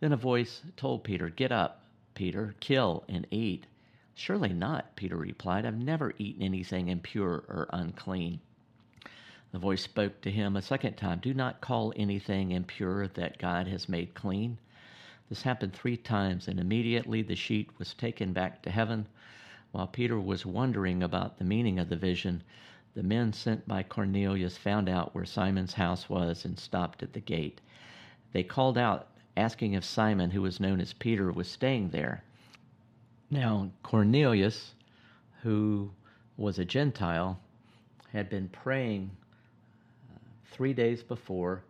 Then 0.00 0.12
a 0.12 0.16
voice 0.16 0.62
told 0.76 1.04
Peter, 1.04 1.30
Get 1.30 1.52
up, 1.52 1.82
Peter, 2.14 2.54
kill 2.60 3.04
and 3.08 3.26
eat. 3.30 3.66
Surely 4.14 4.52
not, 4.52 4.94
Peter 4.96 5.16
replied. 5.16 5.64
I've 5.64 5.78
never 5.78 6.14
eaten 6.18 6.42
anything 6.42 6.88
impure 6.88 7.44
or 7.48 7.68
unclean. 7.72 8.40
The 9.52 9.58
voice 9.58 9.82
spoke 9.82 10.20
to 10.22 10.30
him 10.30 10.56
a 10.56 10.62
second 10.62 10.96
time 10.96 11.20
Do 11.20 11.32
not 11.32 11.60
call 11.60 11.92
anything 11.96 12.50
impure 12.50 13.08
that 13.08 13.38
God 13.38 13.66
has 13.68 13.88
made 13.88 14.14
clean. 14.14 14.58
This 15.28 15.42
happened 15.42 15.72
three 15.72 15.96
times, 15.96 16.48
and 16.48 16.60
immediately 16.60 17.22
the 17.22 17.34
sheet 17.34 17.70
was 17.78 17.94
taken 17.94 18.32
back 18.32 18.62
to 18.62 18.70
heaven. 18.70 19.06
While 19.74 19.88
Peter 19.88 20.20
was 20.20 20.46
wondering 20.46 21.02
about 21.02 21.36
the 21.36 21.44
meaning 21.44 21.80
of 21.80 21.88
the 21.88 21.96
vision, 21.96 22.44
the 22.94 23.02
men 23.02 23.32
sent 23.32 23.66
by 23.66 23.82
Cornelius 23.82 24.56
found 24.56 24.88
out 24.88 25.12
where 25.16 25.24
Simon's 25.24 25.74
house 25.74 26.08
was 26.08 26.44
and 26.44 26.56
stopped 26.56 27.02
at 27.02 27.12
the 27.12 27.18
gate. 27.20 27.60
They 28.30 28.44
called 28.44 28.78
out, 28.78 29.08
asking 29.36 29.72
if 29.72 29.82
Simon, 29.82 30.30
who 30.30 30.42
was 30.42 30.60
known 30.60 30.80
as 30.80 30.92
Peter, 30.92 31.32
was 31.32 31.48
staying 31.48 31.90
there. 31.90 32.22
Now, 33.32 33.72
Cornelius, 33.82 34.76
who 35.42 35.90
was 36.36 36.60
a 36.60 36.64
Gentile, 36.64 37.40
had 38.12 38.30
been 38.30 38.50
praying 38.50 39.10
uh, 40.14 40.18
three 40.52 40.72
days 40.72 41.02
before 41.02 41.64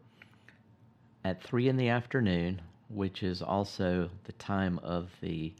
at 1.24 1.42
three 1.42 1.70
in 1.70 1.78
the 1.78 1.88
afternoon, 1.88 2.60
which 2.90 3.22
is 3.22 3.40
also 3.40 4.10
the 4.24 4.32
time 4.32 4.78
of 4.80 5.10
the 5.22 5.54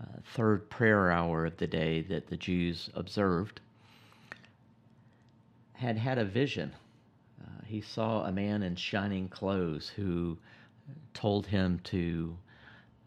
uh, 0.00 0.20
third 0.34 0.68
prayer 0.70 1.10
hour 1.10 1.46
of 1.46 1.56
the 1.56 1.66
day 1.66 2.02
that 2.02 2.28
the 2.28 2.36
Jews 2.36 2.90
observed, 2.94 3.60
had 5.74 5.96
had 5.96 6.18
a 6.18 6.24
vision. 6.24 6.72
Uh, 7.42 7.64
he 7.66 7.80
saw 7.80 8.24
a 8.24 8.32
man 8.32 8.62
in 8.62 8.76
shining 8.76 9.28
clothes 9.28 9.88
who 9.88 10.38
told 11.14 11.46
him 11.46 11.80
to 11.84 12.36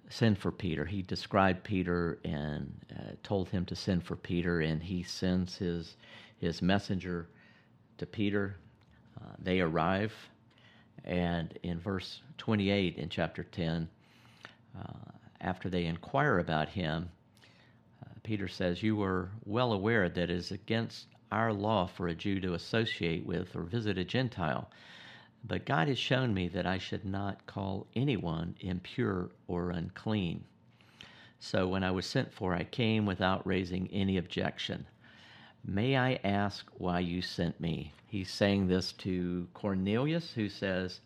send 0.09 0.37
for 0.37 0.51
Peter. 0.51 0.85
He 0.85 1.01
described 1.01 1.63
Peter 1.63 2.19
and 2.23 2.71
uh, 2.95 3.11
told 3.23 3.49
him 3.49 3.65
to 3.65 3.75
send 3.75 4.03
for 4.03 4.15
Peter, 4.15 4.61
and 4.61 4.81
he 4.81 5.03
sends 5.03 5.57
his 5.57 5.97
his 6.39 6.61
messenger 6.61 7.27
to 7.97 8.05
Peter. 8.05 8.57
Uh, 9.19 9.33
they 9.39 9.61
arrive, 9.61 10.13
and 11.05 11.57
in 11.63 11.79
verse 11.79 12.21
28 12.37 12.97
in 12.97 13.09
chapter 13.09 13.43
10, 13.43 13.87
uh, 14.77 14.83
after 15.43 15.69
they 15.69 15.85
inquire 15.85 16.39
about 16.39 16.69
him, 16.69 17.09
uh, 18.01 18.09
Peter 18.23 18.47
says, 18.47 18.81
You 18.81 18.95
were 18.95 19.29
well 19.45 19.73
aware 19.73 20.09
that 20.09 20.23
it 20.23 20.29
is 20.29 20.51
against 20.51 21.07
our 21.31 21.51
law 21.51 21.85
for 21.85 22.07
a 22.07 22.15
Jew 22.15 22.39
to 22.39 22.53
associate 22.53 23.25
with 23.25 23.55
or 23.55 23.63
visit 23.63 23.97
a 23.97 24.05
Gentile. 24.05 24.69
But 25.43 25.65
God 25.65 25.89
has 25.89 25.99
shown 25.99 26.33
me 26.33 26.47
that 26.47 26.65
I 26.65 26.77
should 26.77 27.03
not 27.03 27.45
call 27.45 27.87
anyone 27.95 28.55
impure 28.61 29.29
or 29.47 29.71
unclean. 29.71 30.45
So 31.39 31.67
when 31.67 31.83
I 31.83 31.91
was 31.91 32.05
sent 32.05 32.31
for, 32.31 32.53
I 32.53 32.63
came 32.63 33.05
without 33.05 33.45
raising 33.45 33.89
any 33.91 34.17
objection. 34.17 34.85
May 35.65 35.97
I 35.97 36.19
ask 36.23 36.65
why 36.77 36.99
you 36.99 37.21
sent 37.21 37.59
me? 37.59 37.93
He's 38.07 38.31
saying 38.31 38.67
this 38.67 38.93
to 38.93 39.47
Cornelius, 39.53 40.31
who 40.31 40.47
says, 40.47 41.01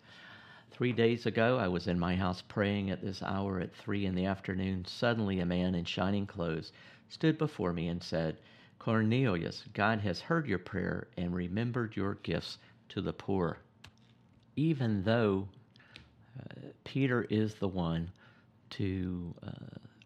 Three 0.72 0.93
days 0.93 1.26
ago, 1.26 1.57
I 1.57 1.68
was 1.68 1.88
in 1.88 1.99
my 1.99 2.15
house 2.15 2.41
praying 2.41 2.91
at 2.91 3.01
this 3.01 3.24
hour 3.24 3.59
at 3.59 3.76
three 3.76 4.05
in 4.05 4.15
the 4.15 4.26
afternoon. 4.26 4.86
Suddenly, 4.86 5.39
a 5.39 5.45
man 5.45 5.76
in 5.76 5.86
shining 5.86 6.28
clothes 6.28 6.72
stood 7.09 7.38
before 7.38 7.74
me 7.74 7.88
and 7.88 8.03
said, 8.03 8.38
Cornelius, 8.80 9.63
God 9.74 9.99
has 10.01 10.22
heard 10.22 10.47
your 10.47 10.59
prayer 10.59 11.07
and 11.18 11.34
remembered 11.34 11.95
your 11.95 12.15
gifts 12.15 12.57
to 12.89 13.01
the 13.01 13.13
poor 13.13 13.59
even 14.57 15.03
though 15.03 15.47
uh, 16.38 16.68
Peter 16.84 17.26
is 17.30 17.53
the 17.55 17.68
one 17.68 18.11
to 18.72 19.34
uh, 19.45 19.51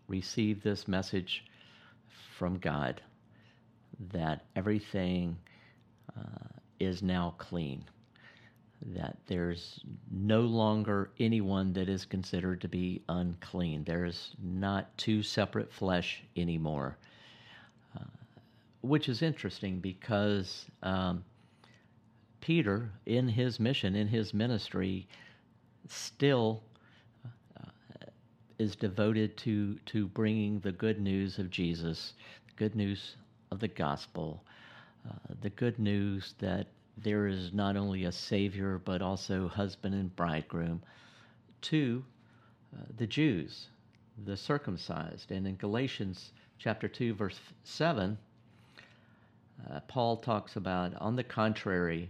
receive 0.08 0.62
this 0.62 0.88
message 0.88 1.44
from 2.38 2.60
God 2.60 3.02
that 4.12 4.46
everything 4.56 5.38
uh, 6.16 6.48
is 6.80 7.02
now 7.02 7.34
clean, 7.38 7.86
that 8.96 9.18
there's 9.28 9.80
no 10.12 10.42
longer 10.42 11.12
anyone 11.20 11.74
that 11.74 11.88
is 11.88 12.06
considered 12.06 12.62
to 12.62 12.68
be 12.68 13.02
unclean. 13.10 13.84
There's 13.84 14.36
not 14.42 14.98
two 14.98 15.24
separate 15.24 15.72
flesh 15.72 16.24
anymore, 16.36 16.98
uh, 17.96 18.04
which 18.82 19.10
is 19.10 19.22
interesting 19.22 19.80
because. 19.80 20.66
Um, 20.84 21.24
Peter, 22.42 22.92
in 23.06 23.28
his 23.28 23.60
mission, 23.60 23.96
in 23.96 24.08
his 24.08 24.34
ministry, 24.34 25.08
still 25.88 26.64
uh, 27.58 27.70
is 28.58 28.76
devoted 28.76 29.38
to, 29.38 29.78
to 29.86 30.08
bringing 30.08 30.60
the 30.60 30.72
good 30.72 31.00
news 31.00 31.38
of 31.38 31.52
Jesus, 31.52 32.14
the 32.48 32.54
good 32.56 32.76
news 32.76 33.16
of 33.52 33.60
the 33.60 33.68
gospel, 33.68 34.44
uh, 35.08 35.34
the 35.42 35.52
good 35.52 35.78
news 35.78 36.34
that 36.40 36.68
there 37.04 37.28
is 37.28 37.54
not 37.54 37.76
only 37.76 38.06
a 38.06 38.12
Savior, 38.12 38.80
but 38.84 39.02
also 39.02 39.48
husband 39.48 39.96
and 39.96 40.16
bridegroom 40.16 40.82
to 41.62 42.04
uh, 42.76 42.84
the 42.98 43.08
Jews, 43.08 43.68
the 44.26 44.38
circumcised. 44.38 45.32
And 45.32 45.48
in 45.48 45.56
Galatians 45.56 46.32
chapter 46.58 46.88
2, 46.88 47.14
verse 47.14 47.40
7, 47.64 48.18
uh, 49.70 49.80
Paul 49.88 50.18
talks 50.18 50.56
about, 50.56 50.96
on 50.96 51.16
the 51.16 51.24
contrary, 51.24 52.10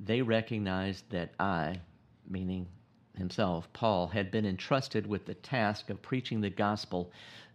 they 0.00 0.22
recognized 0.22 1.10
that 1.10 1.32
I, 1.38 1.80
meaning 2.28 2.66
himself, 3.16 3.72
Paul, 3.72 4.08
had 4.08 4.30
been 4.30 4.46
entrusted 4.46 5.06
with 5.06 5.24
the 5.24 5.34
task 5.34 5.90
of 5.90 6.02
preaching 6.02 6.40
the 6.40 6.50
gospel 6.50 7.10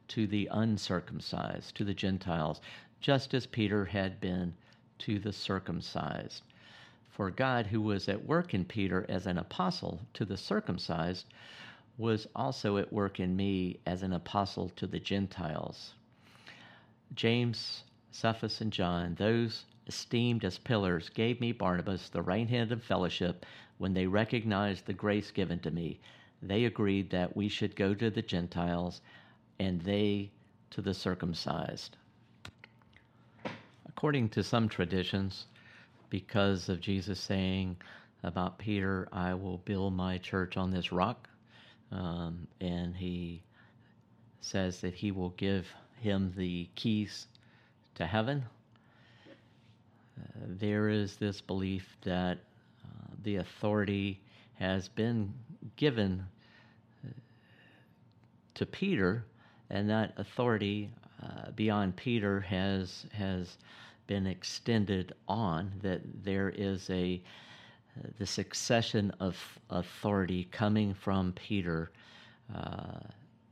to 0.09 0.25
the 0.25 0.47
uncircumcised, 0.51 1.75
to 1.75 1.83
the 1.83 1.93
Gentiles, 1.93 2.61
just 3.01 3.33
as 3.33 3.45
Peter 3.45 3.85
had 3.85 4.19
been 4.19 4.53
to 4.99 5.19
the 5.19 5.33
circumcised. 5.33 6.43
For 7.09 7.31
God, 7.31 7.67
who 7.67 7.81
was 7.81 8.07
at 8.07 8.25
work 8.25 8.53
in 8.53 8.63
Peter 8.65 9.05
as 9.09 9.27
an 9.27 9.37
apostle 9.37 9.99
to 10.13 10.23
the 10.23 10.37
circumcised, 10.37 11.25
was 11.97 12.27
also 12.35 12.77
at 12.77 12.93
work 12.93 13.19
in 13.19 13.35
me 13.35 13.79
as 13.85 14.03
an 14.03 14.13
apostle 14.13 14.69
to 14.77 14.87
the 14.87 14.99
Gentiles. 14.99 15.93
James, 17.13 17.83
Cephas, 18.11 18.61
and 18.61 18.71
John, 18.71 19.15
those 19.15 19.65
esteemed 19.87 20.45
as 20.45 20.57
pillars, 20.57 21.09
gave 21.09 21.41
me 21.41 21.51
Barnabas 21.51 22.09
the 22.09 22.21
right 22.21 22.47
hand 22.47 22.71
of 22.71 22.83
fellowship 22.83 23.45
when 23.79 23.93
they 23.93 24.07
recognized 24.07 24.85
the 24.85 24.93
grace 24.93 25.31
given 25.31 25.59
to 25.59 25.71
me. 25.71 25.99
They 26.41 26.65
agreed 26.65 27.09
that 27.09 27.35
we 27.35 27.49
should 27.49 27.75
go 27.75 27.93
to 27.93 28.09
the 28.09 28.21
Gentiles 28.21 29.01
and 29.59 29.81
they 29.81 30.31
to 30.69 30.81
the 30.81 30.93
circumcised. 30.93 31.97
According 33.99 34.29
to 34.29 34.43
some 34.43 34.69
traditions, 34.69 35.47
because 36.09 36.69
of 36.69 36.79
Jesus 36.79 37.19
saying 37.19 37.75
about 38.23 38.57
Peter, 38.57 39.09
I 39.11 39.33
will 39.33 39.57
build 39.57 39.93
my 39.93 40.19
church 40.19 40.55
on 40.55 40.71
this 40.71 40.93
rock, 40.93 41.27
um, 41.91 42.47
and 42.61 42.95
he 42.95 43.43
says 44.39 44.79
that 44.79 44.93
he 44.93 45.11
will 45.11 45.31
give 45.31 45.67
him 45.99 46.31
the 46.37 46.69
keys 46.75 47.27
to 47.95 48.05
heaven. 48.05 48.45
There 50.47 50.87
is 50.87 51.17
this 51.17 51.41
belief 51.41 51.97
that 52.03 52.37
uh, 52.85 53.07
the 53.23 53.35
authority 53.35 54.21
has 54.53 54.87
been 54.87 55.33
given 55.75 56.23
uh, 57.05 57.09
to 58.53 58.65
Peter, 58.65 59.25
and 59.69 59.89
that 59.89 60.13
authority 60.15 60.89
uh, 61.21 61.51
beyond 61.51 61.97
Peter 61.97 62.39
has 62.39 63.05
has 63.11 63.57
been 64.09 64.25
extended 64.25 65.13
on. 65.27 65.71
That 65.83 66.01
there 66.23 66.49
is 66.49 66.89
a 66.89 67.21
uh, 67.95 68.07
the 68.17 68.25
succession 68.25 69.11
of 69.19 69.37
authority 69.69 70.49
coming 70.51 70.95
from 70.95 71.31
Peter 71.33 71.91
uh, 72.53 73.01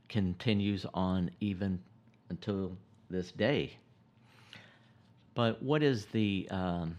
continues 0.08 0.84
on 0.92 1.30
even 1.38 1.78
until 2.28 2.76
this 3.08 3.30
day. 3.30 3.72
But 5.34 5.62
what 5.62 5.84
is 5.84 6.06
the 6.06 6.48
um, 6.50 6.96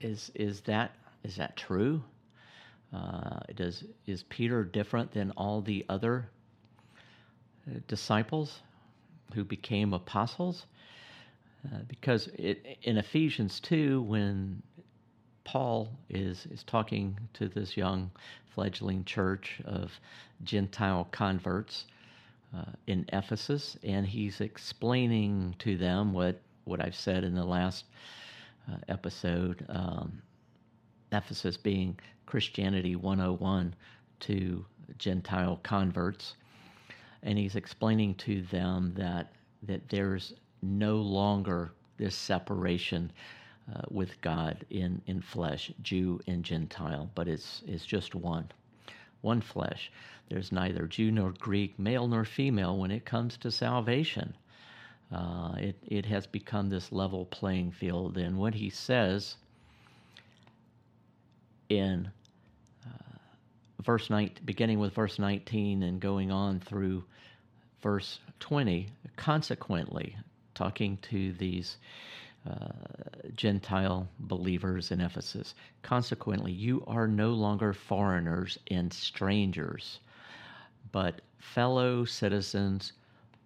is 0.00 0.30
is 0.36 0.60
that 0.62 0.94
is 1.24 1.34
that 1.36 1.56
true? 1.56 2.04
Uh, 2.94 3.40
does 3.56 3.82
is 4.06 4.22
Peter 4.28 4.62
different 4.62 5.10
than 5.10 5.32
all 5.32 5.60
the 5.60 5.84
other 5.88 6.28
uh, 7.68 7.80
disciples 7.88 8.60
who 9.34 9.42
became 9.44 9.92
apostles? 9.92 10.66
Uh, 11.64 11.78
because 11.88 12.28
it, 12.34 12.78
in 12.82 12.96
Ephesians 12.96 13.60
two, 13.60 14.02
when 14.02 14.62
Paul 15.44 15.90
is 16.08 16.46
is 16.46 16.62
talking 16.64 17.18
to 17.34 17.48
this 17.48 17.76
young 17.76 18.10
fledgling 18.54 19.04
church 19.04 19.60
of 19.64 19.92
Gentile 20.42 21.08
converts 21.10 21.86
uh, 22.56 22.72
in 22.86 23.04
Ephesus, 23.12 23.76
and 23.82 24.06
he's 24.06 24.40
explaining 24.40 25.54
to 25.58 25.76
them 25.76 26.12
what 26.12 26.40
what 26.64 26.80
I've 26.84 26.96
said 26.96 27.24
in 27.24 27.34
the 27.34 27.44
last 27.44 27.84
uh, 28.70 28.76
episode. 28.88 29.66
Um, 29.68 30.22
Ephesus 31.12 31.56
being 31.56 31.98
Christianity 32.26 32.96
101 32.96 33.74
to 34.20 34.64
Gentile 34.98 35.58
converts. 35.62 36.36
And 37.22 37.38
he's 37.38 37.56
explaining 37.56 38.14
to 38.16 38.42
them 38.42 38.94
that, 38.96 39.32
that 39.64 39.88
there's 39.88 40.34
no 40.62 40.96
longer 40.96 41.72
this 41.96 42.14
separation 42.14 43.12
uh, 43.74 43.82
with 43.90 44.20
God 44.20 44.64
in, 44.70 45.00
in 45.06 45.20
flesh, 45.20 45.70
Jew 45.82 46.20
and 46.26 46.44
Gentile, 46.44 47.10
but 47.14 47.28
it's, 47.28 47.62
it's 47.66 47.84
just 47.84 48.14
one, 48.14 48.50
one 49.20 49.40
flesh. 49.40 49.92
There's 50.28 50.52
neither 50.52 50.86
Jew 50.86 51.10
nor 51.10 51.32
Greek, 51.32 51.78
male 51.78 52.08
nor 52.08 52.24
female 52.24 52.78
when 52.78 52.90
it 52.90 53.04
comes 53.04 53.36
to 53.38 53.50
salvation. 53.50 54.34
Uh, 55.12 55.54
it, 55.58 55.76
it 55.86 56.06
has 56.06 56.26
become 56.26 56.68
this 56.68 56.92
level 56.92 57.26
playing 57.26 57.72
field. 57.72 58.16
And 58.16 58.38
what 58.38 58.54
he 58.54 58.70
says 58.70 59.36
in 61.68 62.10
uh, 62.86 63.18
verse 63.82 64.08
19, 64.08 64.44
beginning 64.44 64.78
with 64.78 64.94
verse 64.94 65.18
19 65.18 65.82
and 65.82 66.00
going 66.00 66.30
on 66.30 66.60
through 66.60 67.04
verse 67.82 68.20
20, 68.38 68.88
consequently, 69.16 70.16
talking 70.60 70.98
to 70.98 71.32
these 71.32 71.78
uh, 72.46 72.68
Gentile 73.34 74.06
believers 74.18 74.90
in 74.90 75.00
Ephesus. 75.00 75.54
Consequently, 75.80 76.52
you 76.52 76.84
are 76.86 77.08
no 77.08 77.30
longer 77.30 77.72
foreigners 77.72 78.58
and 78.70 78.92
strangers, 78.92 80.00
but 80.92 81.22
fellow 81.38 82.04
citizens 82.04 82.92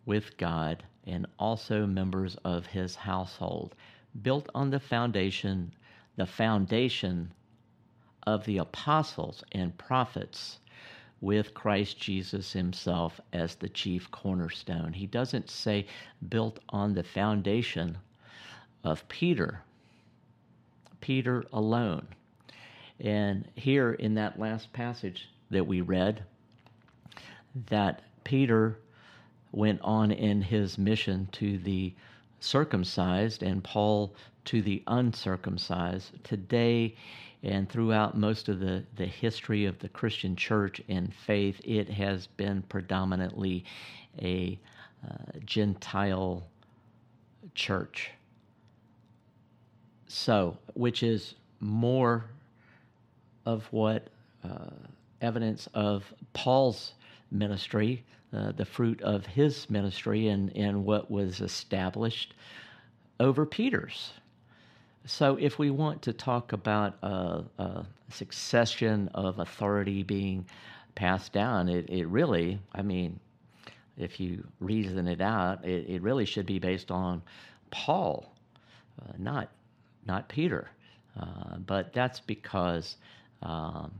with 0.06 0.36
God 0.38 0.82
and 1.06 1.24
also 1.38 1.86
members 1.86 2.36
of 2.44 2.66
his 2.66 2.96
household, 2.96 3.76
built 4.22 4.48
on 4.52 4.70
the 4.70 4.80
foundation, 4.80 5.72
the 6.16 6.26
foundation 6.26 7.32
of 8.26 8.44
the 8.44 8.58
apostles 8.58 9.44
and 9.52 9.78
prophets 9.78 10.58
with 11.20 11.54
Christ 11.54 11.98
Jesus 11.98 12.52
himself 12.52 13.20
as 13.32 13.54
the 13.54 13.68
chief 13.68 14.10
cornerstone. 14.10 14.92
He 14.92 15.06
doesn't 15.06 15.50
say 15.50 15.86
built 16.28 16.60
on 16.68 16.94
the 16.94 17.02
foundation 17.02 17.96
of 18.82 19.06
Peter, 19.08 19.62
Peter 21.00 21.44
alone. 21.52 22.06
And 23.00 23.48
here 23.54 23.92
in 23.92 24.14
that 24.14 24.38
last 24.38 24.72
passage 24.72 25.28
that 25.50 25.66
we 25.66 25.80
read, 25.80 26.24
that 27.70 28.02
Peter 28.24 28.78
went 29.52 29.80
on 29.82 30.10
in 30.10 30.42
his 30.42 30.78
mission 30.78 31.28
to 31.32 31.58
the 31.58 31.94
circumcised 32.40 33.42
and 33.42 33.62
Paul 33.64 34.14
to 34.46 34.60
the 34.60 34.82
uncircumcised. 34.86 36.22
Today, 36.24 36.96
and 37.44 37.68
throughout 37.68 38.16
most 38.16 38.48
of 38.48 38.58
the, 38.58 38.82
the 38.96 39.06
history 39.06 39.66
of 39.66 39.78
the 39.78 39.88
Christian 39.88 40.34
church 40.34 40.80
and 40.88 41.14
faith, 41.14 41.60
it 41.62 41.88
has 41.88 42.26
been 42.26 42.62
predominantly 42.62 43.64
a 44.20 44.58
uh, 45.08 45.38
Gentile 45.44 46.42
church 47.54 48.10
so, 50.14 50.56
which 50.74 51.02
is 51.02 51.34
more 51.58 52.24
of 53.46 53.66
what 53.72 54.08
uh, 54.44 54.70
evidence 55.20 55.68
of 55.74 56.04
Paul's 56.32 56.92
ministry, 57.32 58.04
uh, 58.32 58.52
the 58.52 58.64
fruit 58.64 59.02
of 59.02 59.26
his 59.26 59.68
ministry, 59.68 60.28
and, 60.28 60.56
and 60.56 60.84
what 60.84 61.10
was 61.10 61.40
established 61.40 62.34
over 63.18 63.44
Peter's. 63.44 64.12
So, 65.06 65.36
if 65.36 65.58
we 65.58 65.70
want 65.70 66.02
to 66.02 66.12
talk 66.12 66.52
about 66.52 66.96
a, 67.02 67.44
a 67.58 67.86
succession 68.10 69.08
of 69.14 69.38
authority 69.38 70.02
being 70.02 70.46
passed 70.94 71.32
down, 71.32 71.68
it, 71.68 71.90
it 71.90 72.06
really, 72.06 72.58
I 72.72 72.82
mean, 72.82 73.20
if 73.98 74.18
you 74.18 74.46
reason 74.60 75.06
it 75.06 75.20
out, 75.20 75.64
it, 75.64 75.88
it 75.88 76.02
really 76.02 76.24
should 76.24 76.46
be 76.46 76.58
based 76.58 76.90
on 76.90 77.22
Paul, 77.70 78.34
uh, 79.02 79.12
not 79.18 79.50
not 80.06 80.28
Peter. 80.28 80.68
Uh, 81.18 81.58
but 81.58 81.92
that's 81.92 82.20
because 82.20 82.96
um, 83.42 83.92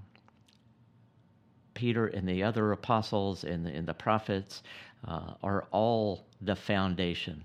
Peter 1.75 2.09
and 2.09 2.29
the 2.29 2.43
other 2.43 2.73
apostles 2.73 3.45
and 3.45 3.67
the, 3.67 3.71
and 3.71 3.87
the 3.87 3.95
prophets 3.95 4.63
uh, 5.07 5.35
are 5.43 5.67
all 5.71 6.25
the 6.41 6.57
foundation 6.57 7.45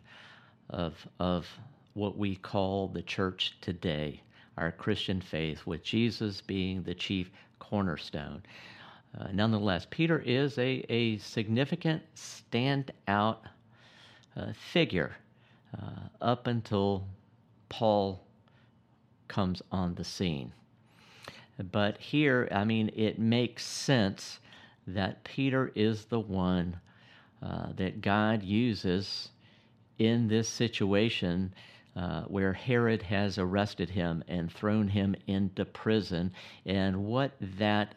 of, 0.69 1.07
of 1.19 1.47
what 1.99 2.17
we 2.17 2.37
call 2.37 2.87
the 2.87 3.01
church 3.01 3.57
today, 3.59 4.21
our 4.57 4.71
Christian 4.71 5.19
faith, 5.19 5.65
with 5.65 5.83
Jesus 5.83 6.39
being 6.39 6.81
the 6.81 6.95
chief 6.95 7.29
cornerstone. 7.59 8.41
Uh, 9.19 9.27
nonetheless, 9.33 9.85
Peter 9.89 10.19
is 10.19 10.57
a, 10.57 10.85
a 10.89 11.17
significant 11.17 12.01
standout 12.15 13.37
uh, 14.37 14.53
figure 14.71 15.15
uh, 15.77 16.07
up 16.21 16.47
until 16.47 17.05
Paul 17.67 18.23
comes 19.27 19.61
on 19.71 19.93
the 19.95 20.03
scene. 20.03 20.53
But 21.71 21.97
here, 21.97 22.47
I 22.51 22.63
mean, 22.63 22.91
it 22.95 23.19
makes 23.19 23.65
sense 23.65 24.39
that 24.87 25.23
Peter 25.25 25.71
is 25.75 26.05
the 26.05 26.19
one 26.19 26.79
uh, 27.43 27.73
that 27.75 28.01
God 28.01 28.41
uses 28.41 29.29
in 29.97 30.29
this 30.29 30.47
situation 30.47 31.53
uh, 31.95 32.23
where 32.23 32.53
Herod 32.53 33.01
has 33.03 33.37
arrested 33.37 33.89
him 33.89 34.23
and 34.27 34.51
thrown 34.51 34.87
him 34.87 35.15
into 35.27 35.65
prison, 35.65 36.31
and 36.65 37.05
what 37.05 37.31
that 37.57 37.95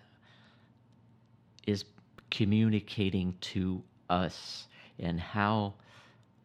is 1.66 1.84
communicating 2.30 3.36
to 3.40 3.82
us 4.08 4.66
and 4.98 5.20
how 5.20 5.74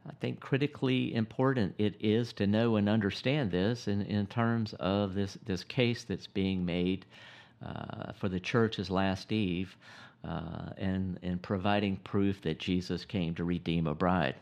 I 0.08 0.14
think 0.22 0.39
critically 0.39 1.14
important 1.14 1.76
it 1.78 1.95
is 2.00 2.32
to 2.34 2.48
know 2.48 2.78
and 2.78 2.88
understand 2.88 3.52
this 3.52 3.88
in, 3.88 4.02
in 4.04 4.26
terms 4.28 4.74
of 4.80 5.14
this, 5.14 5.38
this 5.45 5.64
case 5.64 6.04
that's 6.04 6.28
being 6.28 6.66
made 6.66 7.06
uh, 7.66 8.14
for 8.14 8.30
the 8.30 8.39
church's 8.39 8.89
last 8.89 9.32
eve 9.32 9.76
uh, 10.24 10.70
and, 10.78 11.20
and 11.24 11.41
providing 11.41 11.98
proof 11.98 12.41
that 12.41 12.60
Jesus 12.60 13.04
came 13.04 13.36
to 13.36 13.43
redeem 13.43 13.88
a 13.88 13.95
bride. 13.95 14.36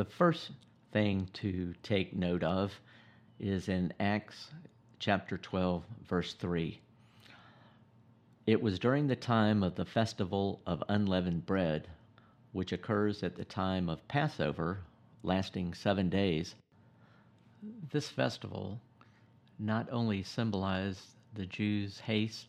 The 0.00 0.06
first 0.06 0.52
thing 0.92 1.28
to 1.34 1.74
take 1.82 2.16
note 2.16 2.42
of 2.42 2.80
is 3.38 3.68
in 3.68 3.92
Acts 4.00 4.50
chapter 4.98 5.36
12, 5.36 5.84
verse 6.08 6.32
3. 6.32 6.80
It 8.46 8.62
was 8.62 8.78
during 8.78 9.08
the 9.08 9.14
time 9.14 9.62
of 9.62 9.74
the 9.74 9.84
festival 9.84 10.62
of 10.66 10.82
unleavened 10.88 11.44
bread 11.44 11.86
which 12.52 12.72
occurs 12.72 13.22
at 13.22 13.36
the 13.36 13.44
time 13.44 13.90
of 13.90 14.08
Passover, 14.08 14.78
lasting 15.22 15.74
seven 15.74 16.08
days. 16.08 16.54
This 17.90 18.08
festival 18.08 18.80
not 19.58 19.86
only 19.92 20.22
symbolized 20.22 21.08
the 21.34 21.44
Jews' 21.44 22.00
haste 22.00 22.46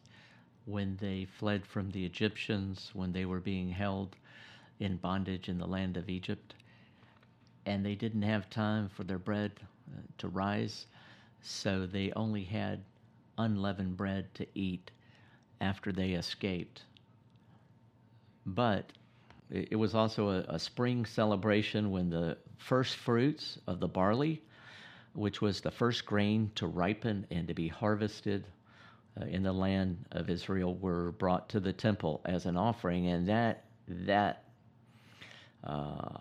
when 0.64 0.96
they 1.02 1.26
fled 1.26 1.66
from 1.66 1.92
the 1.92 2.06
Egyptians, 2.06 2.92
when 2.94 3.12
they 3.12 3.26
were 3.26 3.42
being 3.42 3.72
held 3.72 4.16
in 4.80 4.96
bondage 4.96 5.50
in 5.50 5.58
the 5.58 5.68
land 5.68 5.98
of 5.98 6.10
Egypt, 6.10 6.54
and 7.66 7.86
they 7.86 7.96
didn't 7.96 8.22
have 8.24 8.50
time 8.50 8.90
for 8.90 9.04
their 9.04 9.20
bread 9.20 9.52
uh, 9.96 10.02
to 10.18 10.28
rise, 10.28 10.88
so 11.42 11.86
they 11.86 12.12
only 12.16 12.44
had 12.44 12.84
unleavened 13.38 13.98
bread 13.98 14.34
to 14.36 14.46
eat 14.56 14.92
after 15.60 15.92
they 15.92 16.12
escaped. 16.12 16.84
But 18.46 18.92
it 19.50 19.78
was 19.78 19.94
also 19.94 20.30
a, 20.30 20.56
a, 20.56 20.60
spring 20.60 21.06
celebration 21.06 21.92
when 21.92 22.10
the 22.10 22.38
first 22.58 22.96
fruits 22.96 23.60
of 23.68 23.80
the 23.80 23.88
barley, 23.88 24.42
which 25.14 25.42
was 25.42 25.62
the 25.62 25.72
first 25.72 26.06
grain 26.06 26.52
to 26.56 26.68
ripen 26.68 27.28
and 27.30 27.48
to 27.48 27.54
be 27.54 27.68
harvested 27.68 28.48
uh, 29.20 29.26
in 29.26 29.44
the 29.44 29.52
land 29.52 30.06
of 30.12 30.30
Israel, 30.30 30.76
were 30.76 31.12
brought 31.12 31.50
to 31.50 31.60
the 31.60 31.74
temple 31.74 32.22
as 32.26 32.46
an 32.46 32.56
offering, 32.58 33.08
and 33.08 33.28
that 33.28 33.66
that 33.88 34.46
uh, 35.64 36.20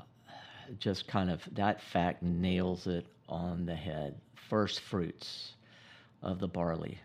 just 0.78 1.08
kind 1.08 1.30
of 1.30 1.42
that 1.52 1.80
fact 1.80 2.22
nails 2.22 2.86
it 2.86 3.06
on 3.28 3.66
the 3.66 3.74
head. 3.74 4.14
First 4.48 4.80
fruits 4.80 5.52
of 6.22 6.38
the 6.38 6.48
barley. 6.48 6.98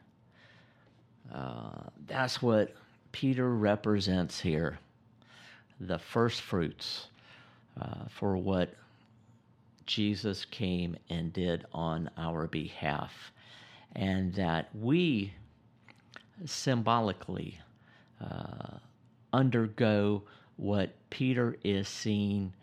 Uh, 1.34 1.84
that's 2.08 2.42
what 2.42 2.76
Peter 3.12 3.50
represents 3.56 4.40
here 4.40 4.78
the 5.80 6.00
first 6.00 6.42
fruits 6.42 7.08
uh, 7.82 8.06
for 8.10 8.38
what 8.38 8.74
Jesus 9.86 10.46
came 10.46 10.96
and 11.10 11.32
did 11.34 11.66
on 11.74 12.10
our 12.18 12.48
behalf, 12.48 13.32
and 13.96 14.34
that 14.36 14.70
we 14.74 15.34
symbolically 16.46 17.60
uh, 18.22 18.78
undergo 19.34 20.24
what 20.58 20.92
Peter 21.10 21.58
is 21.64 21.88
seeing, 21.88 22.54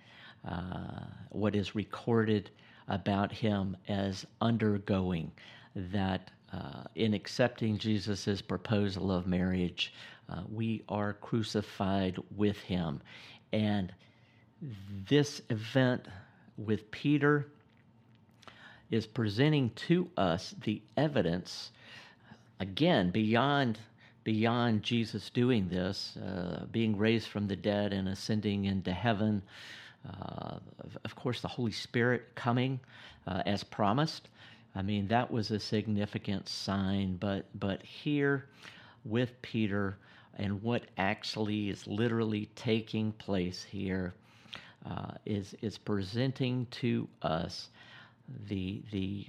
uh, 0.47 1.05
what 1.31 1.55
is 1.55 1.75
recorded 1.75 2.51
about 2.89 3.33
him 3.33 3.77
as 3.89 4.27
undergoing, 4.41 5.31
that 5.75 6.31
uh, 6.53 6.85
in 6.95 7.15
accepting 7.15 7.79
Jesus' 7.79 8.43
proposal 8.43 9.11
of 9.11 9.27
marriage, 9.27 9.95
uh, 10.29 10.43
we 10.51 10.83
are 10.89 11.15
crucified 11.15 12.19
with 12.37 12.59
him. 12.59 13.01
And 13.53 13.93
this 15.09 15.43
event 15.51 16.07
with 16.57 16.91
Peter 16.91 17.49
is 18.91 19.07
presenting 19.07 19.71
to 19.71 20.09
us 20.17 20.55
the 20.65 20.83
evidence, 20.97 21.73
again, 22.61 23.11
beyond 23.11 23.79
beyond 24.25 24.85
Jesus 24.85 25.31
doing 25.31 25.69
this, 25.69 26.17
uh, 26.17 26.65
being 26.71 26.97
raised 26.97 27.27
from 27.27 27.49
the 27.49 27.57
dead 27.57 27.93
and 27.93 28.09
ascending 28.09 28.67
into 28.67 28.93
heaven. 28.93 29.43
Uh, 30.09 30.57
of, 30.81 30.99
of, 31.05 31.15
course, 31.15 31.41
the 31.41 31.49
Holy 31.49 31.73
Spirit 31.73 32.35
coming 32.35 32.81
uh, 33.27 33.43
as 33.47 33.63
promised. 33.63 34.29
I 34.75 34.83
mean, 34.83 35.07
that 35.09 35.31
was 35.31 35.51
a 35.51 35.61
significant 35.61 36.49
sign. 36.49 37.17
But 37.17 37.47
but 37.55 37.83
here, 37.83 38.47
with 39.05 39.41
Peter, 39.43 39.97
and 40.37 40.63
what 40.63 40.85
actually 40.99 41.71
is 41.71 41.87
literally 41.87 42.49
taking 42.57 43.13
place 43.13 43.63
here 43.63 44.15
uh, 44.85 45.13
is 45.25 45.55
is 45.63 45.79
presenting 45.79 46.67
to 46.73 47.09
us 47.23 47.69
the 48.49 48.83
the 48.91 49.27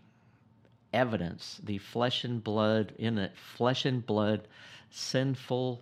evidence, 0.94 1.60
the 1.64 1.78
flesh 1.78 2.24
and 2.24 2.44
blood 2.44 2.94
in 2.98 3.18
it, 3.18 3.34
flesh 3.36 3.86
and 3.86 4.06
blood, 4.06 4.48
sinful 4.92 5.82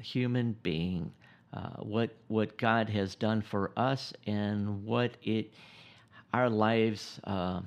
human 0.00 0.56
being, 0.62 1.12
uh, 1.52 1.70
what 1.80 2.10
what 2.28 2.56
God 2.58 2.88
has 2.90 3.14
done 3.14 3.42
for 3.42 3.70
us 3.76 4.12
and 4.26 4.84
what 4.84 5.12
it 5.22 5.52
our 6.34 6.50
lives 6.50 7.20
uh, 7.24 7.60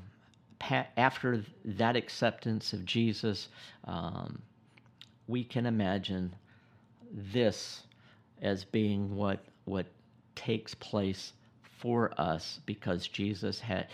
pa- 0.59 0.87
after 0.97 1.43
that 1.65 1.95
acceptance 1.95 2.73
of 2.73 2.85
Jesus, 2.85 3.49
um, 3.85 4.39
we 5.27 5.43
can 5.43 5.65
imagine 5.65 6.35
this 7.11 7.83
as 8.41 8.63
being 8.63 9.15
what 9.15 9.43
what 9.65 9.87
takes 10.35 10.75
place 10.75 11.33
for 11.79 12.13
us 12.19 12.59
because 12.65 13.07
Jesus 13.07 13.59
had 13.59 13.87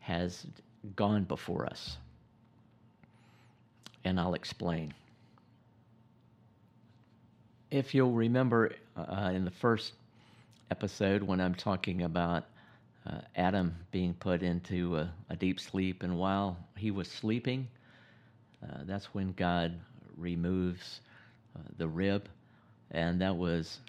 has 0.00 0.46
gone 0.96 1.24
before 1.24 1.66
us. 1.66 1.98
And 4.04 4.18
I'll 4.18 4.34
explain. 4.34 4.92
If 7.70 7.94
you'll 7.94 8.12
remember 8.12 8.72
uh, 8.96 9.30
in 9.34 9.44
the 9.44 9.50
first 9.50 9.92
episode 10.70 11.22
when 11.22 11.40
I'm 11.40 11.54
talking 11.54 12.02
about 12.02 12.44
uh, 13.06 13.18
Adam 13.36 13.74
being 13.90 14.14
put 14.14 14.42
into 14.42 14.96
a, 14.96 15.12
a, 15.28 15.36
deep 15.36 15.60
sleep, 15.60 16.02
and 16.02 16.18
while 16.18 16.56
he 16.76 16.90
was 16.90 17.06
sleeping, 17.08 17.68
uh, 18.62 18.78
that's 18.84 19.06
when 19.14 19.32
God 19.32 19.78
removes 20.16 21.00
uh, 21.54 21.60
the 21.76 21.86
rib 21.86 22.28
and 22.90 23.20
that 23.20 23.36
was 23.36 23.80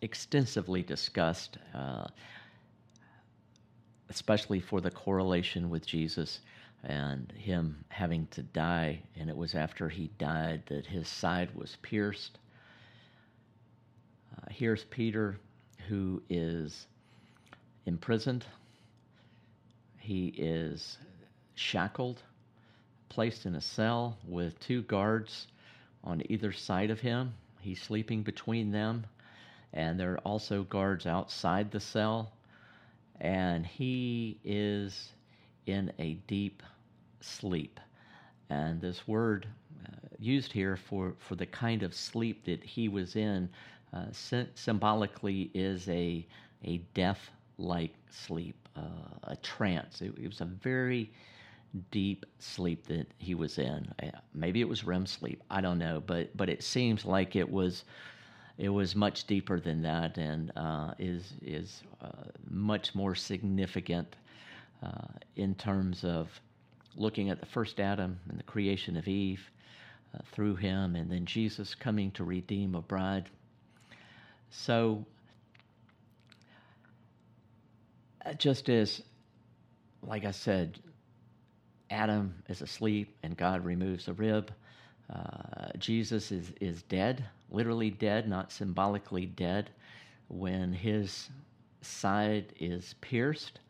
extensively 0.00 0.82
discussed, 0.82 1.58
uh, 1.74 2.06
especially 4.08 4.60
for 4.60 4.80
the 4.80 4.90
correlation 4.90 5.70
with 5.70 5.86
Jesus 5.86 6.40
and 6.82 7.32
him 7.32 7.84
having 7.88 8.26
to 8.28 8.42
die. 8.42 9.00
And 9.16 9.30
it 9.30 9.36
was 9.36 9.54
after 9.54 9.88
he 9.88 10.08
died 10.18 10.62
that 10.66 10.86
his 10.86 11.08
side 11.08 11.54
was 11.54 11.76
pierced. 11.82 12.38
Uh, 14.44 14.50
here's 14.50 14.84
Peter, 14.84 15.38
who 15.88 16.22
is 16.28 16.86
imprisoned, 17.86 18.44
he 19.98 20.28
is 20.36 20.98
shackled, 21.54 22.22
placed 23.08 23.46
in 23.46 23.54
a 23.54 23.60
cell 23.60 24.18
with 24.26 24.58
two 24.60 24.82
guards 24.82 25.46
on 26.02 26.22
either 26.28 26.52
side 26.52 26.90
of 26.90 27.00
him. 27.00 27.32
He's 27.60 27.80
sleeping 27.80 28.22
between 28.22 28.70
them, 28.70 29.06
and 29.72 29.98
there 29.98 30.12
are 30.12 30.18
also 30.18 30.64
guards 30.64 31.06
outside 31.06 31.70
the 31.70 31.80
cell. 31.80 32.32
And 33.20 33.64
he 33.64 34.38
is 34.44 35.10
in 35.66 35.92
a 35.98 36.14
deep 36.26 36.62
sleep. 37.20 37.80
And 38.50 38.80
this 38.80 39.06
word 39.08 39.46
uh, 39.86 40.08
used 40.18 40.52
here 40.52 40.76
for, 40.76 41.14
for 41.18 41.36
the 41.36 41.46
kind 41.46 41.82
of 41.82 41.94
sleep 41.94 42.44
that 42.44 42.62
he 42.62 42.88
was 42.88 43.16
in 43.16 43.48
uh, 43.94 44.46
symbolically 44.54 45.50
is 45.54 45.88
a, 45.88 46.26
a 46.64 46.78
death 46.94 47.30
like 47.58 47.94
sleep, 48.10 48.56
uh, 48.76 48.80
a 49.24 49.36
trance. 49.36 50.02
It, 50.02 50.14
it 50.20 50.26
was 50.26 50.40
a 50.40 50.46
very 50.46 51.10
deep 51.90 52.24
sleep 52.38 52.86
that 52.86 53.06
he 53.18 53.34
was 53.34 53.58
in. 53.58 53.92
Maybe 54.32 54.60
it 54.60 54.68
was 54.68 54.84
REM 54.84 55.06
sleep. 55.06 55.42
I 55.50 55.60
don't 55.60 55.78
know, 55.78 56.02
but 56.06 56.36
but 56.36 56.48
it 56.48 56.62
seems 56.62 57.04
like 57.04 57.36
it 57.36 57.50
was 57.50 57.84
it 58.58 58.68
was 58.68 58.94
much 58.94 59.26
deeper 59.26 59.58
than 59.58 59.82
that, 59.82 60.16
and 60.16 60.52
uh, 60.56 60.94
is 60.98 61.32
is 61.42 61.82
uh, 62.00 62.08
much 62.48 62.94
more 62.94 63.14
significant 63.14 64.16
uh, 64.82 65.08
in 65.36 65.54
terms 65.54 66.04
of 66.04 66.28
looking 66.96 67.30
at 67.30 67.40
the 67.40 67.46
first 67.46 67.80
Adam 67.80 68.18
and 68.28 68.38
the 68.38 68.44
creation 68.44 68.96
of 68.96 69.08
Eve 69.08 69.50
uh, 70.14 70.18
through 70.32 70.54
him, 70.54 70.94
and 70.94 71.10
then 71.10 71.26
Jesus 71.26 71.74
coming 71.74 72.10
to 72.12 72.24
redeem 72.24 72.74
a 72.74 72.82
bride. 72.82 73.28
So. 74.56 75.04
Uh, 78.26 78.32
just 78.32 78.70
as, 78.70 79.02
like 80.02 80.24
I 80.24 80.30
said, 80.30 80.78
Adam 81.90 82.34
is 82.48 82.62
asleep 82.62 83.14
and 83.22 83.36
God 83.36 83.62
removes 83.64 84.08
a 84.08 84.14
rib. 84.14 84.50
Uh, 85.12 85.68
Jesus 85.78 86.32
is, 86.32 86.52
is 86.58 86.82
dead, 86.84 87.22
literally 87.50 87.90
dead, 87.90 88.26
not 88.26 88.50
symbolically 88.50 89.26
dead, 89.26 89.68
when 90.28 90.72
his 90.72 91.28
side 91.82 92.54
is 92.58 92.94
pierced. 93.02 93.60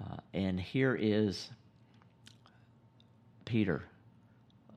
Uh, 0.00 0.18
and 0.34 0.60
here 0.60 0.94
is 0.94 1.50
Peter 3.44 3.82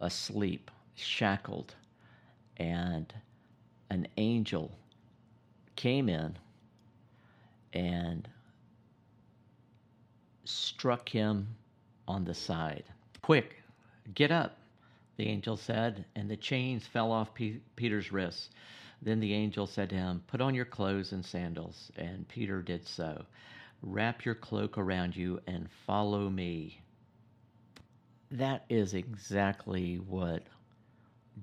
asleep, 0.02 0.72
shackled, 0.96 1.76
and 2.58 3.14
an 3.92 4.08
angel 4.18 4.72
came 5.76 6.10
in 6.10 6.38
and 7.74 8.28
struck 10.46 11.10
him 11.10 11.56
on 12.08 12.24
the 12.24 12.34
side. 12.34 12.86
Quick, 13.22 13.56
get 14.14 14.32
up, 14.32 14.58
the 15.18 15.28
angel 15.28 15.58
said, 15.58 16.06
and 16.16 16.30
the 16.30 16.38
chains 16.38 16.86
fell 16.86 17.12
off 17.12 17.34
P- 17.34 17.62
Peter's 17.76 18.12
wrists. 18.12 18.50
Then 19.02 19.20
the 19.20 19.34
angel 19.34 19.68
said 19.68 19.90
to 19.90 19.96
him, 19.96 20.24
Put 20.28 20.42
on 20.42 20.56
your 20.56 20.66
clothes 20.66 21.12
and 21.12 21.26
sandals. 21.26 21.92
And 21.96 22.28
Peter 22.28 22.62
did 22.62 22.88
so. 22.88 23.26
Wrap 23.82 24.26
your 24.26 24.36
cloak 24.36 24.78
around 24.78 25.16
you 25.16 25.40
and 25.48 25.70
follow 25.86 26.30
me. 26.30 26.82
That 28.32 28.66
is 28.70 28.94
exactly 28.94 29.98
what 29.98 30.44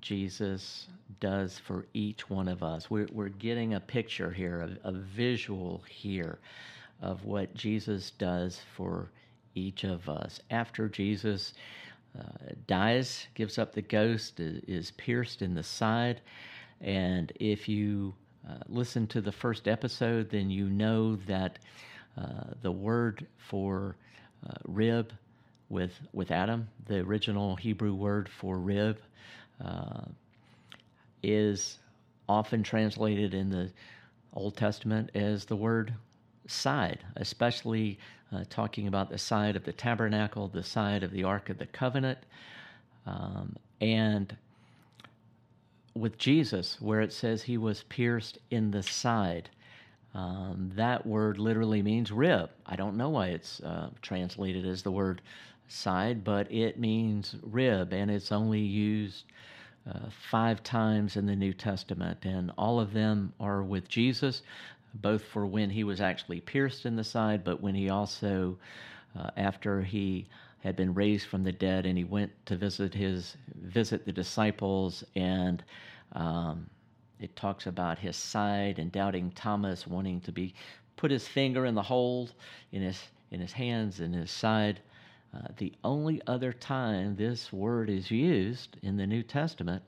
Jesus 0.00 0.88
does 1.20 1.58
for 1.58 1.86
each 1.94 2.28
one 2.30 2.48
of 2.48 2.62
us. 2.62 2.90
We're, 2.90 3.08
we're 3.12 3.28
getting 3.28 3.74
a 3.74 3.80
picture 3.80 4.30
here, 4.30 4.78
a, 4.84 4.88
a 4.88 4.92
visual 4.92 5.84
here 5.88 6.38
of 7.00 7.24
what 7.24 7.54
Jesus 7.54 8.12
does 8.12 8.60
for 8.76 9.10
each 9.54 9.84
of 9.84 10.08
us. 10.08 10.40
After 10.50 10.88
Jesus 10.88 11.52
uh, 12.18 12.22
dies, 12.66 13.26
gives 13.34 13.58
up 13.58 13.74
the 13.74 13.82
ghost, 13.82 14.40
is, 14.40 14.90
pierced 14.92 15.42
in 15.42 15.54
the 15.54 15.62
side, 15.62 16.20
and 16.80 17.32
if 17.36 17.68
you 17.68 18.14
uh, 18.48 18.54
listen 18.68 19.06
to 19.08 19.20
the 19.20 19.32
first 19.32 19.68
episode, 19.68 20.30
then 20.30 20.50
you 20.50 20.68
know 20.68 21.16
that 21.26 21.58
uh, 22.16 22.54
the 22.60 22.72
word 22.72 23.26
for 23.38 23.96
uh, 24.48 24.54
rib 24.66 25.12
with 25.68 25.92
with 26.12 26.30
Adam, 26.30 26.68
the 26.86 26.98
original 26.98 27.56
Hebrew 27.56 27.94
word 27.94 28.28
for 28.28 28.58
rib, 28.58 28.98
uh, 29.64 30.02
is 31.22 31.78
often 32.28 32.62
translated 32.62 33.34
in 33.34 33.50
the 33.50 33.70
Old 34.34 34.56
Testament 34.56 35.10
as 35.14 35.44
the 35.44 35.56
word 35.56 35.94
side, 36.46 37.00
especially 37.16 37.98
uh, 38.32 38.44
talking 38.48 38.88
about 38.88 39.10
the 39.10 39.18
side 39.18 39.56
of 39.56 39.64
the 39.64 39.72
tabernacle, 39.72 40.48
the 40.48 40.62
side 40.62 41.02
of 41.02 41.10
the 41.10 41.24
Ark 41.24 41.50
of 41.50 41.58
the 41.58 41.66
Covenant, 41.66 42.18
um, 43.06 43.56
and 43.80 44.36
with 45.94 46.16
Jesus, 46.18 46.80
where 46.80 47.00
it 47.00 47.12
says 47.12 47.42
he 47.42 47.58
was 47.58 47.82
pierced 47.84 48.38
in 48.50 48.70
the 48.70 48.82
side. 48.82 49.50
Um, 50.14 50.70
that 50.74 51.06
word 51.06 51.38
literally 51.38 51.82
means 51.82 52.10
rib. 52.10 52.50
I 52.66 52.76
don't 52.76 52.96
know 52.96 53.10
why 53.10 53.28
it's 53.28 53.60
uh, 53.60 53.90
translated 54.00 54.66
as 54.66 54.82
the 54.82 54.90
word 54.90 55.20
side, 55.68 56.24
but 56.24 56.50
it 56.50 56.78
means 56.78 57.36
rib, 57.42 57.92
and 57.92 58.10
it's 58.10 58.32
only 58.32 58.60
used 58.60 59.24
uh, 59.88 60.08
five 60.30 60.62
times 60.62 61.16
in 61.16 61.26
the 61.26 61.36
New 61.36 61.52
Testament, 61.52 62.24
and 62.24 62.52
all 62.56 62.80
of 62.80 62.92
them 62.92 63.32
are 63.40 63.62
with 63.62 63.88
Jesus 63.88 64.42
both 64.94 65.24
for 65.24 65.46
when 65.46 65.70
he 65.70 65.84
was 65.84 66.00
actually 66.00 66.40
pierced 66.40 66.84
in 66.86 66.96
the 66.96 67.04
side, 67.04 67.44
but 67.44 67.60
when 67.60 67.74
he 67.74 67.88
also, 67.88 68.58
uh, 69.18 69.30
after 69.36 69.82
he 69.82 70.26
had 70.60 70.76
been 70.76 70.94
raised 70.94 71.26
from 71.26 71.42
the 71.42 71.52
dead, 71.52 71.86
and 71.86 71.96
he 71.98 72.04
went 72.04 72.30
to 72.46 72.56
visit 72.56 72.94
his 72.94 73.36
visit 73.62 74.04
the 74.04 74.12
disciples, 74.12 75.02
and 75.16 75.64
um, 76.12 76.68
it 77.20 77.34
talks 77.36 77.66
about 77.66 77.98
his 77.98 78.16
side 78.16 78.78
and 78.78 78.92
doubting 78.92 79.30
Thomas 79.32 79.86
wanting 79.86 80.20
to 80.20 80.32
be 80.32 80.54
put 80.96 81.10
his 81.10 81.26
finger 81.26 81.66
in 81.66 81.74
the 81.74 81.82
hole 81.82 82.28
in 82.70 82.82
his 82.82 83.02
in 83.30 83.40
his 83.40 83.52
hands 83.52 84.00
and 84.00 84.14
his 84.14 84.30
side. 84.30 84.80
Uh, 85.34 85.48
the 85.56 85.72
only 85.82 86.20
other 86.26 86.52
time 86.52 87.16
this 87.16 87.52
word 87.52 87.88
is 87.88 88.10
used 88.10 88.76
in 88.82 88.96
the 88.96 89.06
New 89.06 89.22
Testament, 89.22 89.82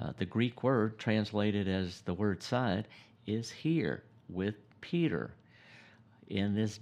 uh, 0.00 0.12
the 0.18 0.26
Greek 0.26 0.62
word 0.62 0.98
translated 0.98 1.66
as 1.66 2.02
the 2.02 2.14
word 2.14 2.42
side, 2.42 2.86
is 3.26 3.50
here 3.50 4.04
with 4.28 4.54
Peter 4.80 5.32
in 6.28 6.54
this 6.54 6.78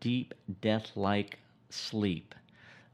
deep, 0.00 0.32
death 0.60 0.92
like 0.94 1.38
sleep 1.68 2.34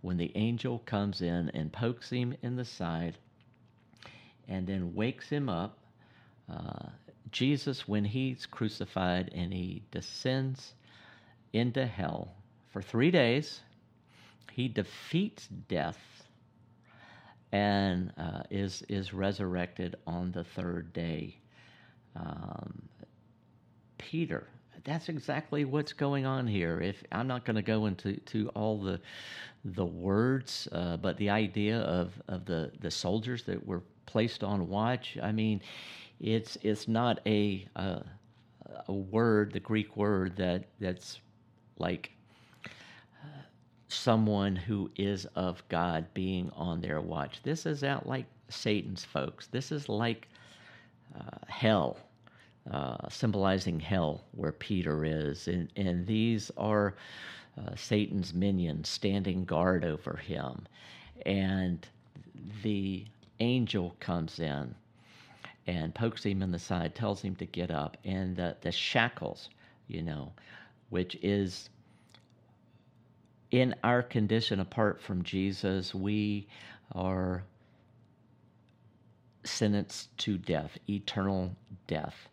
when 0.01 0.17
the 0.17 0.33
angel 0.35 0.81
comes 0.81 1.23
in 1.23 1.49
and 1.51 1.73
pokes 1.73 2.11
him 2.11 2.35
in 2.43 2.57
the 2.57 2.65
side 2.65 3.17
and 4.49 4.67
then 4.67 4.95
wakes 4.95 5.29
him 5.29 5.49
up. 5.49 5.79
Uh, 6.51 6.89
Jesus, 7.31 7.87
when 7.87 8.05
he's 8.05 8.45
crucified 8.47 9.31
and 9.35 9.53
he 9.53 9.83
descends 9.91 10.75
into 11.53 11.87
hell 11.87 12.35
for 12.71 12.83
three 12.83 13.11
days, 13.11 13.61
he 14.55 14.69
defeats 14.69 15.49
death 15.69 15.99
and 17.53 18.13
uh, 18.19 18.43
is 18.51 18.83
is 18.89 19.13
resurrected 19.13 19.97
on 20.07 20.33
the 20.33 20.45
third 20.45 20.93
day. 20.93 21.37
Um, 22.17 22.89
Peter, 23.99 24.49
that's 24.85 25.09
exactly 25.09 25.65
what's 25.65 25.93
going 25.93 26.27
on 26.27 26.47
here. 26.47 26.81
If 26.81 27.03
I'm 27.13 27.27
not 27.27 27.45
going 27.45 27.57
to 27.57 27.63
go 27.63 27.87
into 27.87 28.17
to 28.17 28.49
all 28.51 28.79
the 28.79 29.01
the 29.65 29.85
words, 29.85 30.69
uh, 30.73 30.97
but 30.97 31.17
the 31.19 31.31
idea 31.31 31.79
of, 31.83 32.21
of 32.27 32.45
the, 32.45 32.73
the 32.81 32.91
soldiers 32.91 33.45
that 33.45 33.65
were 33.65 33.83
placed 34.07 34.43
on 34.43 34.69
watch. 34.69 35.17
I 35.23 35.31
mean, 35.31 35.63
it's 36.21 36.59
it's 36.63 36.89
not 36.89 37.21
a 37.27 37.67
a, 37.77 38.03
a 38.89 38.93
word, 38.93 39.53
the 39.53 39.61
Greek 39.61 39.97
word 39.97 40.37
that 40.37 40.65
that's 40.81 41.21
like 41.79 42.11
uh, 42.11 42.22
someone 43.93 44.57
who 44.57 44.91
is 44.97 45.27
of 45.37 45.63
God 45.69 46.07
being 46.15 46.51
on 46.57 46.81
their 46.81 47.01
watch. 47.01 47.43
This 47.43 47.67
is 47.67 47.85
out 47.85 48.07
like 48.07 48.27
Satan's 48.49 49.05
folks. 49.05 49.47
This 49.49 49.73
is 49.73 49.89
like 49.89 50.29
uh, 51.15 51.39
hell 51.49 51.99
uh, 52.71 53.09
symbolizing 53.09 53.81
hell 53.81 54.23
where 54.33 54.53
Peter 54.53 55.05
is. 55.05 55.49
And, 55.49 55.69
and 55.77 56.07
these 56.07 56.51
are 56.57 56.95
uh, 57.59 57.75
Satan's 57.77 58.33
minions 58.33 58.89
standing 58.89 59.45
guard 59.45 59.85
over 59.85 60.17
him. 60.17 60.67
And 61.27 61.87
the 62.63 63.05
angel 63.41 63.97
comes 64.01 64.39
in 64.39 64.75
and 65.67 65.95
pokes 65.95 66.25
him 66.25 66.43
in 66.43 66.51
the 66.51 66.59
side, 66.59 66.95
tells 66.95 67.23
him 67.23 67.37
to 67.37 67.47
get 67.47 67.71
up. 67.71 67.97
And 68.05 68.37
the, 68.37 68.57
the 68.61 68.73
shackles, 68.73 69.49
you 69.89 70.03
know, 70.03 70.33
which 70.91 71.17
is 71.23 71.69
in 73.53 73.75
our 73.85 74.03
condition 74.03 74.61
apart 74.61 75.01
from 75.01 75.23
Jesus, 75.23 75.95
we 75.95 76.49
are 76.95 77.45
sentenced 79.45 80.17
to 80.19 80.39
death, 80.39 80.77
eternal 80.89 81.55
death. 81.87 82.29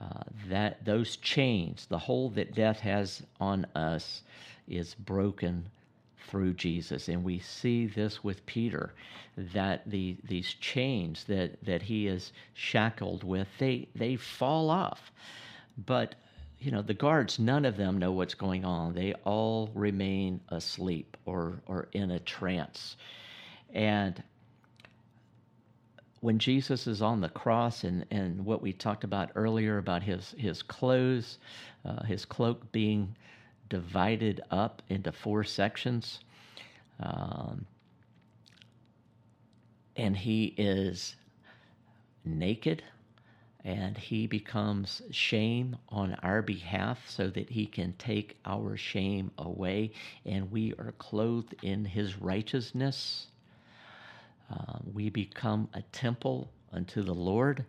Uh, 0.00 0.24
that 0.48 0.84
those 0.84 1.16
chains, 1.18 1.86
the 1.88 1.98
hold 1.98 2.34
that 2.34 2.54
death 2.54 2.80
has 2.80 3.22
on 3.40 3.64
us, 3.76 4.22
is 4.66 4.94
broken 4.94 5.68
through 6.26 6.54
Jesus. 6.54 7.08
And 7.08 7.22
we 7.22 7.38
see 7.38 7.86
this 7.86 8.24
with 8.24 8.44
Peter, 8.46 8.92
that 9.36 9.88
the 9.88 10.16
these 10.24 10.54
chains 10.54 11.24
that, 11.24 11.62
that 11.64 11.82
he 11.82 12.08
is 12.08 12.32
shackled 12.54 13.22
with, 13.22 13.46
they 13.58 13.86
they 13.94 14.16
fall 14.16 14.70
off. 14.70 15.12
But 15.86 16.16
you 16.64 16.70
know, 16.70 16.80
the 16.80 16.94
guards, 16.94 17.38
none 17.38 17.66
of 17.66 17.76
them 17.76 17.98
know 17.98 18.12
what's 18.12 18.34
going 18.34 18.64
on. 18.64 18.94
They 18.94 19.12
all 19.24 19.70
remain 19.74 20.40
asleep 20.48 21.16
or 21.26 21.60
or 21.66 21.88
in 21.92 22.10
a 22.10 22.18
trance. 22.18 22.96
And 23.74 24.22
when 26.20 26.38
Jesus 26.38 26.86
is 26.86 27.02
on 27.02 27.20
the 27.20 27.28
cross 27.28 27.84
and, 27.84 28.06
and 28.10 28.46
what 28.46 28.62
we 28.62 28.72
talked 28.72 29.04
about 29.04 29.30
earlier 29.34 29.76
about 29.76 30.02
his, 30.02 30.34
his 30.38 30.62
clothes, 30.62 31.36
uh, 31.84 32.02
his 32.04 32.24
cloak 32.24 32.72
being 32.72 33.14
divided 33.68 34.40
up 34.50 34.80
into 34.88 35.12
four 35.12 35.44
sections, 35.44 36.20
um, 37.00 37.66
and 39.96 40.16
he 40.16 40.54
is 40.56 41.14
naked 42.24 42.82
and 43.64 43.96
he 43.96 44.26
becomes 44.26 45.02
shame 45.10 45.76
on 45.88 46.14
our 46.22 46.42
behalf 46.42 47.08
so 47.08 47.28
that 47.28 47.48
he 47.50 47.66
can 47.66 47.92
take 47.94 48.36
our 48.44 48.76
shame 48.76 49.30
away 49.38 49.90
and 50.26 50.50
we 50.50 50.72
are 50.74 50.92
clothed 50.98 51.54
in 51.62 51.84
his 51.84 52.20
righteousness 52.20 53.28
uh, 54.50 54.78
we 54.92 55.10
become 55.10 55.68
a 55.74 55.82
temple 55.92 56.50
unto 56.72 57.02
the 57.02 57.14
Lord. 57.14 57.64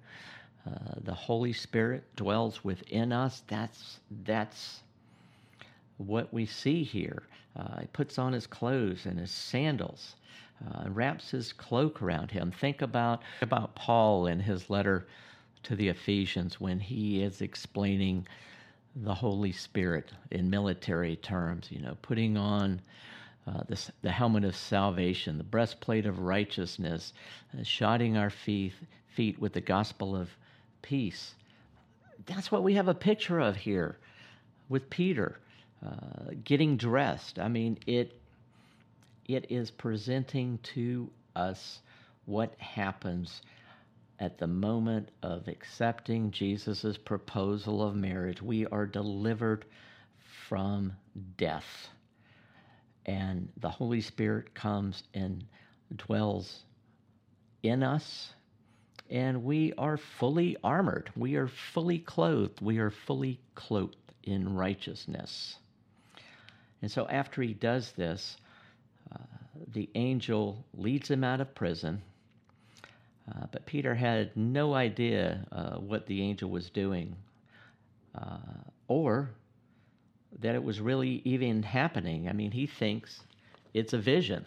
Uh, 0.68 0.96
the 1.04 1.14
Holy 1.14 1.54
Spirit 1.54 2.04
dwells 2.16 2.64
within 2.64 3.12
us. 3.12 3.44
That's 3.48 4.00
that's 4.26 4.82
what 5.98 6.34
we 6.34 6.46
see 6.46 6.84
here. 6.84 7.24
Uh, 7.56 7.82
he 7.82 7.88
puts 7.88 8.20
on 8.20 8.34
his 8.34 8.48
clothes 8.48 9.06
and 9.06 9.18
his 9.18 9.32
sandals, 9.32 10.16
uh, 10.68 10.90
wraps 10.90 11.32
his 11.32 11.54
cloak 11.54 12.02
around 12.02 12.32
him. 12.32 12.52
Think 12.52 12.82
about 12.82 13.22
about 13.42 13.76
Paul 13.76 14.28
in 14.28 14.40
his 14.40 14.70
letter 14.70 15.08
to 15.66 15.76
the 15.76 15.90
Ephesians 15.90 16.60
when 16.60 16.80
he 16.80 17.22
is 17.22 17.42
explaining 17.42 18.28
the 18.96 19.14
Holy 19.14 19.52
Spirit 19.52 20.12
in 20.32 20.50
military 20.50 21.16
terms. 21.18 21.68
You 21.72 21.82
know, 21.82 21.98
putting 22.02 22.38
on 22.38 22.82
uh, 23.48 23.62
the, 23.68 23.80
the 24.02 24.12
helmet 24.12 24.46
of 24.46 24.56
salvation, 24.56 25.38
the 25.38 25.44
breastplate 25.44 26.06
of 26.06 26.20
righteousness, 26.20 27.14
uh, 27.54 27.64
shodding 27.64 28.18
our 28.18 28.30
feet, 28.30 28.74
feet 29.08 29.40
with 29.40 29.54
the 29.54 29.62
gospel 29.62 30.16
of 30.16 30.30
peace. 30.82 31.36
That's 32.26 32.52
what 32.52 32.64
we 32.64 32.74
have 32.76 32.88
a 32.88 32.96
picture 32.96 33.40
of 33.40 33.56
here 33.56 33.98
with 34.70 34.90
Peter 34.90 35.40
uh, 35.86 36.32
getting 36.44 36.78
dressed. 36.78 37.38
I 37.40 37.48
mean, 37.48 37.78
it 37.86 38.20
it 39.28 39.48
is 39.50 39.72
presenting 39.72 40.60
to 40.62 41.10
us 41.36 41.80
what 42.26 42.54
happens 42.60 43.42
at 44.20 44.38
the 44.38 44.48
moment 44.48 45.10
of 45.22 45.48
accepting 45.48 46.32
Jesus' 46.32 46.98
proposal 46.98 47.84
of 47.84 47.96
marriage. 47.96 48.42
We 48.42 48.66
are 48.66 48.86
delivered 48.86 49.66
from 50.48 50.94
death 51.38 51.90
and 53.06 53.50
the 53.58 53.70
Holy 53.70 54.02
Spirit 54.02 54.54
comes 54.54 55.04
and 55.14 55.46
dwells 55.96 56.64
in 57.62 57.84
us, 57.84 58.34
and 59.10 59.44
we 59.44 59.74
are 59.78 59.98
fully 59.98 60.58
armored. 60.64 61.12
We 61.16 61.36
are 61.36 61.48
fully 61.48 62.00
clothed. 62.00 62.62
We 62.62 62.80
are 62.80 62.90
fully 62.90 63.40
cloaked 63.54 64.14
in 64.24 64.56
righteousness. 64.56 65.56
And 66.82 66.92
so, 66.92 67.08
after 67.08 67.42
he 67.42 67.54
does 67.54 67.92
this, 67.92 68.38
uh, 69.12 69.18
the 69.74 69.90
angel 69.94 70.66
leads 70.74 71.10
him 71.10 71.24
out 71.24 71.42
of 71.42 71.54
prison. 71.54 72.02
Uh, 73.32 73.46
but 73.52 73.66
Peter 73.66 73.96
had 73.96 74.36
no 74.36 74.74
idea 74.74 75.46
uh, 75.52 75.78
what 75.78 76.06
the 76.06 76.22
angel 76.22 76.50
was 76.50 76.70
doing 76.70 77.16
uh, 78.14 78.38
or 78.88 79.32
that 80.40 80.56
it 80.56 80.64
was 80.64 80.80
really 80.80 81.22
even 81.26 81.64
happening. 81.64 82.30
I 82.30 82.34
mean, 82.34 82.52
he 82.52 82.68
thinks 82.68 83.22
it's 83.74 83.94
a 83.94 83.98
vision. 83.98 84.46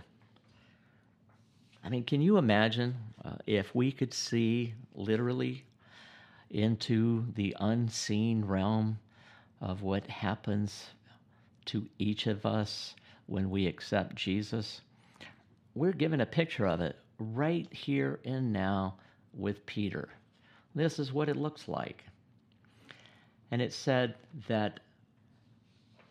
I 1.85 1.89
mean, 1.89 2.05
can 2.05 2.21
you 2.21 2.37
imagine 2.37 2.95
uh, 3.25 3.37
if 3.47 3.75
we 3.75 3.91
could 3.91 4.13
see 4.13 4.75
literally 4.95 5.65
into 6.51 7.25
the 7.35 7.57
unseen 7.59 8.45
realm 8.45 8.99
of 9.61 9.83
what 9.83 10.07
happens 10.07 10.87
to 11.67 11.87
each 11.99 12.27
of 12.27 12.47
us 12.47 12.95
when 13.27 13.51
we 13.51 13.67
accept 13.67 14.17
Jesus? 14.17 14.83
We're 15.75 15.93
given 15.93 16.21
a 16.21 16.27
picture 16.27 16.67
of 16.67 16.81
it 16.81 16.97
right 17.19 17.73
here 17.73 18.21
and 18.25 18.53
now 18.53 18.97
with 19.35 19.65
Peter. 19.67 20.09
This 20.75 20.99
is 20.99 21.13
what 21.13 21.29
it 21.29 21.37
looks 21.37 21.69
like. 21.69 22.05
And 23.51 23.63
it 23.63 23.73
said 23.73 24.15
that 24.49 24.81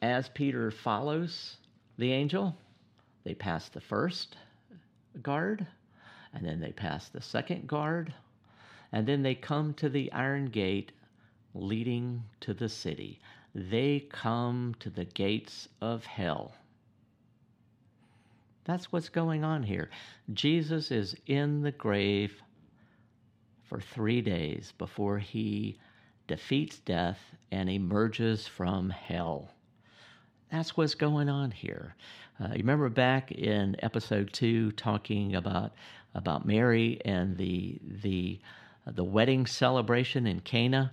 as 0.02 0.30
Peter 0.30 0.72
follows 0.72 1.58
the 1.98 2.12
angel, 2.12 2.56
they 3.24 3.34
pass 3.34 3.70
the 3.70 3.82
first 3.82 4.38
guard, 5.22 5.66
and 6.34 6.46
then 6.46 6.60
they 6.60 6.72
pass 6.72 7.10
the 7.10 7.22
second 7.22 7.68
guard, 7.68 8.14
and 8.92 9.08
then 9.08 9.24
they 9.24 9.36
come 9.36 9.74
to 9.76 9.90
the 9.90 10.12
iron 10.12 10.46
gate 10.46 10.92
leading 11.54 12.24
to 12.42 12.54
the 12.54 12.70
city. 12.70 13.20
They 13.56 14.08
come 14.12 14.76
to 14.80 14.90
the 14.90 15.06
gates 15.06 15.68
of 15.82 16.06
hell. 16.06 16.54
That's 18.68 18.92
what's 18.92 19.08
going 19.08 19.46
on 19.46 19.64
here. 19.64 19.90
Jesus 20.34 20.92
is 20.92 21.16
in 21.26 21.62
the 21.62 21.72
grave 21.72 22.42
for 23.64 23.80
three 23.80 24.22
days 24.22 24.74
before 24.78 25.20
he 25.20 25.80
defeats 26.28 26.80
death 26.80 27.20
and 27.50 27.70
emerges 27.70 28.46
from 28.46 28.90
hell. 28.90 29.50
that's 30.52 30.76
what's 30.76 30.96
going 30.96 31.30
on 31.30 31.52
here. 31.52 31.96
Uh, 32.40 32.50
you 32.50 32.58
remember 32.58 32.90
back 32.90 33.32
in 33.32 33.76
episode 33.84 34.32
two, 34.34 34.72
talking 34.74 35.36
about 35.36 35.74
about 36.14 36.46
Mary 36.46 37.00
and 37.06 37.38
the 37.38 37.80
the 38.04 38.40
uh, 38.86 38.92
the 38.92 39.04
wedding 39.04 39.46
celebration 39.46 40.28
in 40.28 40.42
Cana, 40.42 40.92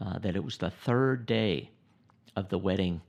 uh, 0.00 0.18
that 0.18 0.34
it 0.34 0.42
was 0.42 0.56
the 0.58 0.70
third 0.70 1.26
day 1.26 1.70
of 2.36 2.48
the 2.48 2.58
wedding 2.58 3.02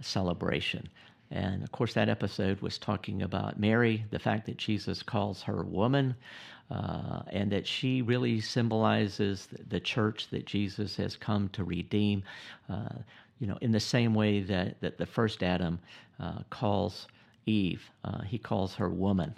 celebration. 0.00 0.88
And 1.34 1.64
of 1.64 1.72
course, 1.72 1.94
that 1.94 2.08
episode 2.08 2.60
was 2.60 2.78
talking 2.78 3.22
about 3.22 3.58
Mary, 3.58 4.04
the 4.10 4.20
fact 4.20 4.46
that 4.46 4.56
Jesus 4.56 5.02
calls 5.02 5.42
her 5.42 5.64
woman, 5.64 6.14
uh, 6.70 7.22
and 7.26 7.50
that 7.50 7.66
she 7.66 8.02
really 8.02 8.40
symbolizes 8.40 9.48
the 9.68 9.80
church 9.80 10.28
that 10.30 10.46
Jesus 10.46 10.96
has 10.96 11.16
come 11.16 11.48
to 11.48 11.64
redeem. 11.64 12.22
Uh, 12.70 13.00
you 13.40 13.48
know, 13.48 13.58
in 13.60 13.72
the 13.72 13.80
same 13.80 14.14
way 14.14 14.42
that, 14.42 14.80
that 14.80 14.96
the 14.96 15.06
first 15.06 15.42
Adam 15.42 15.80
uh, 16.20 16.38
calls 16.50 17.08
Eve, 17.46 17.90
uh, 18.04 18.22
he 18.22 18.38
calls 18.38 18.76
her 18.76 18.88
woman. 18.88 19.34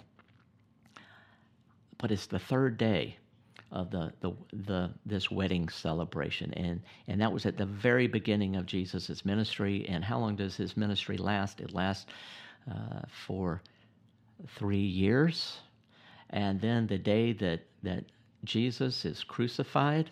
But 1.97 2.11
it's 2.11 2.27
the 2.27 2.37
third 2.37 2.77
day 2.77 3.17
of 3.71 3.91
the, 3.91 4.13
the, 4.21 4.31
the 4.53 4.89
this 5.05 5.29
wedding 5.29 5.69
celebration, 5.69 6.53
and 6.53 6.81
and 7.07 7.21
that 7.21 7.31
was 7.31 7.45
at 7.45 7.57
the 7.57 7.65
very 7.65 8.07
beginning 8.07 8.55
of 8.55 8.65
Jesus' 8.65 9.25
ministry. 9.25 9.85
And 9.89 10.03
how 10.03 10.19
long 10.19 10.35
does 10.35 10.55
his 10.55 10.77
ministry 10.77 11.17
last? 11.17 11.59
It 11.59 11.73
lasts 11.73 12.05
uh, 12.69 13.01
for 13.25 13.61
three 14.57 14.85
years, 14.85 15.57
and 16.29 16.61
then 16.61 16.87
the 16.87 16.97
day 16.97 17.33
that 17.33 17.61
that 17.83 18.05
Jesus 18.43 19.05
is 19.05 19.23
crucified. 19.23 20.11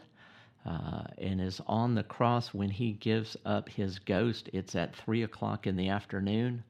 Uh, 0.65 1.03
and 1.19 1.39
is 1.39 1.61
on 1.67 1.93
the 1.93 2.01
cross 2.01 2.51
when 2.51 2.71
he 2.71 2.93
gives 2.93 3.37
up 3.45 3.69
his 3.69 3.99
ghost. 3.99 4.49
It's 4.51 4.75
at 4.75 4.95
three 4.95 5.21
o'clock 5.21 5.67
in 5.67 5.75
the 5.75 5.89
afternoon, 5.89 6.63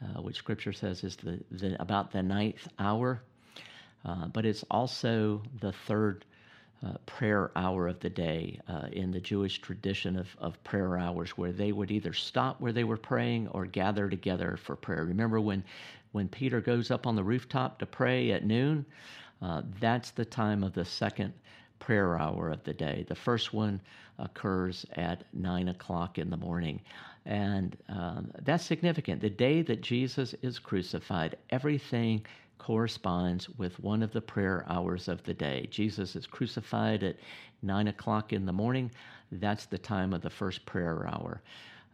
uh, 0.00 0.22
which 0.22 0.36
Scripture 0.36 0.72
says 0.72 1.02
is 1.02 1.16
the, 1.16 1.40
the 1.50 1.82
about 1.82 2.12
the 2.12 2.22
ninth 2.22 2.68
hour. 2.78 3.20
Uh, 4.06 4.28
but 4.28 4.46
it's 4.46 4.64
also 4.70 5.42
the 5.60 5.72
third 5.72 6.24
uh, 6.86 6.92
prayer 7.06 7.50
hour 7.56 7.88
of 7.88 7.98
the 8.00 8.10
day 8.10 8.60
uh, 8.68 8.86
in 8.92 9.10
the 9.10 9.20
Jewish 9.20 9.60
tradition 9.60 10.16
of, 10.16 10.28
of 10.38 10.62
prayer 10.62 10.96
hours, 10.96 11.30
where 11.30 11.50
they 11.52 11.72
would 11.72 11.90
either 11.90 12.12
stop 12.12 12.60
where 12.60 12.72
they 12.72 12.84
were 12.84 12.96
praying 12.96 13.48
or 13.48 13.66
gather 13.66 14.08
together 14.08 14.56
for 14.62 14.76
prayer. 14.76 15.04
Remember 15.04 15.40
when, 15.40 15.64
when 16.12 16.28
Peter 16.28 16.60
goes 16.60 16.90
up 16.90 17.06
on 17.06 17.16
the 17.16 17.24
rooftop 17.24 17.78
to 17.80 17.86
pray 17.86 18.30
at 18.30 18.44
noon? 18.44 18.86
Uh, 19.42 19.62
that's 19.80 20.12
the 20.12 20.24
time 20.24 20.62
of 20.62 20.72
the 20.72 20.84
second 20.84 21.32
prayer 21.78 22.18
hour 22.18 22.50
of 22.50 22.62
the 22.64 22.74
day. 22.74 23.04
The 23.08 23.14
first 23.14 23.52
one 23.52 23.80
occurs 24.18 24.86
at 24.92 25.24
nine 25.32 25.68
o'clock 25.68 26.18
in 26.18 26.30
the 26.30 26.36
morning. 26.36 26.80
And 27.24 27.76
um, 27.88 28.30
that's 28.44 28.64
significant. 28.64 29.20
The 29.20 29.30
day 29.30 29.62
that 29.62 29.80
Jesus 29.80 30.34
is 30.42 30.58
crucified, 30.58 31.36
everything 31.50 32.24
corresponds 32.58 33.48
with 33.50 33.78
one 33.80 34.02
of 34.02 34.12
the 34.12 34.20
prayer 34.20 34.64
hours 34.68 35.08
of 35.08 35.22
the 35.24 35.34
day. 35.34 35.66
Jesus 35.70 36.16
is 36.16 36.26
crucified 36.26 37.02
at 37.02 37.16
9 37.62 37.88
o'clock 37.88 38.32
in 38.32 38.46
the 38.46 38.52
morning. 38.52 38.90
That's 39.32 39.66
the 39.66 39.78
time 39.78 40.12
of 40.12 40.22
the 40.22 40.30
first 40.30 40.66
prayer 40.66 41.06
hour. 41.06 41.42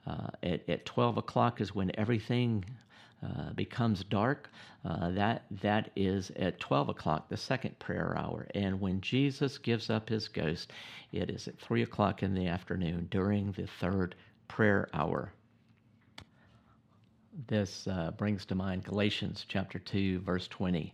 Uh, 0.06 0.28
at, 0.42 0.68
at 0.68 0.84
12 0.84 1.18
o'clock 1.18 1.60
is 1.60 1.74
when 1.74 1.90
everything 1.98 2.64
uh, 3.22 3.52
becomes 3.52 4.02
dark. 4.04 4.50
Uh, 4.84 5.10
that 5.10 5.44
that 5.62 5.90
is 5.94 6.32
at 6.36 6.58
12 6.58 6.88
o'clock, 6.88 7.28
the 7.28 7.36
second 7.36 7.78
prayer 7.78 8.16
hour. 8.18 8.48
And 8.54 8.80
when 8.80 9.00
Jesus 9.00 9.58
gives 9.58 9.90
up 9.90 10.08
his 10.08 10.26
ghost, 10.26 10.72
it 11.12 11.30
is 11.30 11.46
at 11.46 11.58
3 11.58 11.82
o'clock 11.82 12.22
in 12.22 12.34
the 12.34 12.48
afternoon 12.48 13.06
during 13.10 13.52
the 13.52 13.66
third 13.66 14.16
prayer 14.48 14.88
hour 14.92 15.32
this 17.48 17.86
uh, 17.86 18.10
brings 18.18 18.44
to 18.44 18.54
mind 18.54 18.84
Galatians 18.84 19.46
chapter 19.48 19.78
2, 19.78 20.20
verse 20.20 20.46
20. 20.48 20.92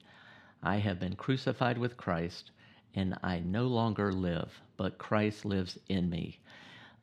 I 0.62 0.76
have 0.76 1.00
been 1.00 1.16
crucified 1.16 1.76
with 1.76 1.96
Christ, 1.96 2.52
and 2.94 3.18
I 3.24 3.40
no 3.40 3.66
longer 3.66 4.12
live, 4.12 4.60
but 4.76 4.98
Christ 4.98 5.44
lives 5.44 5.78
in 5.88 6.08
me. 6.08 6.38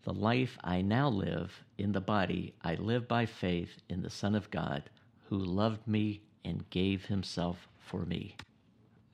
The 0.04 0.14
life 0.14 0.58
I 0.64 0.82
now 0.82 1.10
live 1.10 1.52
in 1.78 1.92
the 1.92 2.00
body, 2.00 2.54
I 2.64 2.76
live 2.76 3.10
by 3.10 3.26
faith 3.26 3.82
in 3.90 4.02
the 4.02 4.10
Son 4.10 4.36
of 4.36 4.50
God, 4.52 4.84
who 5.28 5.38
loved 5.38 5.86
me 5.86 6.22
and 6.46 6.70
gave 6.70 7.04
himself 7.06 7.68
for 7.80 8.06
me. 8.06 8.38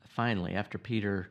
Finally, 0.07 0.53
after 0.53 0.77
Peter 0.77 1.29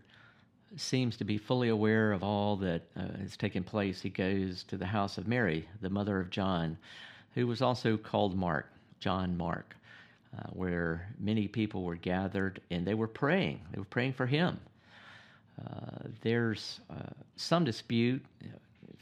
seems 0.77 1.17
to 1.17 1.25
be 1.25 1.39
fully 1.39 1.69
aware 1.69 2.11
of 2.11 2.25
all 2.25 2.57
that 2.57 2.83
uh, 2.97 3.19
has 3.21 3.37
taken 3.37 3.63
place, 3.63 4.01
he 4.01 4.11
goes 4.11 4.65
to 4.65 4.77
the 4.77 4.87
house 4.87 5.17
of 5.17 5.29
Mary, 5.29 5.69
the 5.81 5.91
mother 5.91 6.19
of 6.19 6.31
John, 6.31 6.77
who 7.35 7.47
was 7.47 7.63
also 7.63 7.97
called 7.97 8.37
Mark. 8.37 8.67
John 9.01 9.37
Mark, 9.37 9.75
uh, 10.37 10.49
where 10.53 11.09
many 11.19 11.49
people 11.49 11.83
were 11.83 11.97
gathered 11.97 12.61
and 12.71 12.87
they 12.87 12.95
were 12.95 13.09
praying. 13.09 13.61
They 13.73 13.79
were 13.79 13.85
praying 13.85 14.13
for 14.13 14.27
him. 14.27 14.61
Uh, 15.61 16.09
there's 16.23 16.81
uh, 16.91 17.11
some 17.37 17.65
dispute 17.65 18.25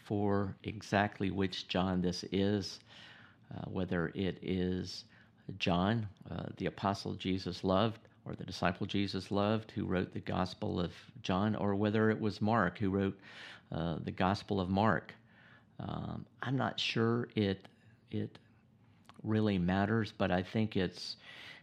for 0.05 0.57
exactly 0.65 1.31
which 1.31 1.69
John 1.69 2.01
this 2.01 2.25
is, 2.33 2.81
uh, 3.55 3.69
whether 3.71 4.09
it 4.15 4.39
is 4.43 5.05
John, 5.59 6.09
uh, 6.31 6.45
the 6.57 6.67
apostle 6.67 7.15
Jesus 7.15 7.63
loved, 7.63 8.01
or 8.25 8.35
the 8.35 8.45
disciple 8.45 8.87
Jesus 8.87 9.31
loved, 9.31 9.71
who 9.71 9.85
wrote 9.85 10.13
the 10.13 10.21
Gospel 10.21 10.81
of 10.81 10.93
John, 11.23 11.55
or 11.55 11.75
whether 11.75 12.11
it 12.11 12.21
was 12.21 12.41
Mark 12.41 12.79
who 12.79 12.91
wrote 12.91 13.19
uh, 13.73 13.97
the 14.05 14.11
Gospel 14.11 14.61
of 14.61 14.69
Mark. 14.69 15.15
Um, 15.81 16.27
I'm 16.43 16.57
not 16.57 16.81
sure 16.81 17.29
it 17.37 17.69
it 18.11 18.39
really 19.23 19.59
matters, 19.59 20.13
but 20.17 20.31
I 20.31 20.43
think 20.43 20.77
it's, 20.77 21.17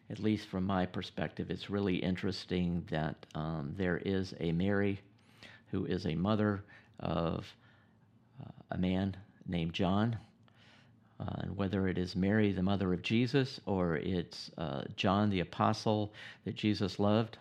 at 0.09 0.19
least 0.19 0.47
from 0.47 0.65
my 0.65 0.85
perspective, 0.85 1.49
it's 1.49 1.69
really 1.69 1.95
interesting 1.95 2.83
that 2.89 3.15
um, 3.33 3.73
there 3.77 3.97
is 3.97 4.33
a 4.39 4.51
Mary 4.51 4.99
who 5.71 5.85
is 5.85 6.05
a 6.05 6.15
mother 6.15 6.63
of 6.99 7.45
uh, 8.41 8.51
a 8.71 8.77
man 8.77 9.15
named 9.47 9.73
John. 9.73 10.17
Uh, 11.17 11.23
and 11.37 11.57
whether 11.57 11.87
it 11.87 11.97
is 11.97 12.13
Mary, 12.15 12.51
the 12.51 12.61
mother 12.61 12.93
of 12.93 13.01
Jesus, 13.01 13.61
or 13.65 13.95
it's 13.95 14.51
uh, 14.57 14.81
John 14.97 15.29
the 15.29 15.39
apostle 15.39 16.11
that 16.43 16.55
Jesus 16.55 16.99
loved, 16.99 17.37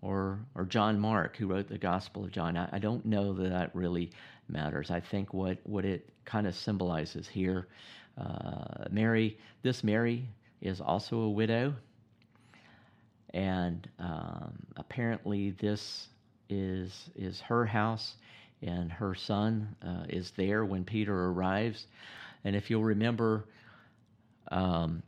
or 0.00 0.40
or 0.56 0.64
John 0.64 0.98
Mark 0.98 1.36
who 1.36 1.46
wrote 1.46 1.68
the 1.68 1.78
Gospel 1.78 2.24
of 2.24 2.32
John. 2.32 2.56
I, 2.56 2.68
I 2.72 2.78
don't 2.80 3.06
know 3.06 3.32
that 3.34 3.48
that 3.50 3.74
really 3.74 4.10
matters. 4.48 4.90
I 4.90 4.98
think 4.98 5.32
what 5.32 5.58
what 5.62 5.84
it 5.84 6.08
kind 6.24 6.46
of 6.46 6.54
symbolizes 6.54 7.28
here 7.28 7.68
uh, 8.18 8.84
Mary, 8.90 9.38
this 9.62 9.82
Mary 9.82 10.28
is 10.60 10.80
also 10.80 11.20
a 11.20 11.30
widow, 11.30 11.74
and 13.34 13.88
um, 13.98 14.52
apparently 14.76 15.50
this 15.50 16.08
is 16.48 17.10
is 17.14 17.40
her 17.40 17.64
house, 17.64 18.16
and 18.60 18.92
her 18.92 19.14
son 19.14 19.74
uh, 19.82 20.04
is 20.08 20.32
there 20.32 20.64
when 20.64 20.84
Peter 20.84 21.26
arrives. 21.26 21.86
And 22.44 22.56
if 22.56 22.70
you'll 22.70 22.84
remember, 22.84 23.44
um, 24.50 25.02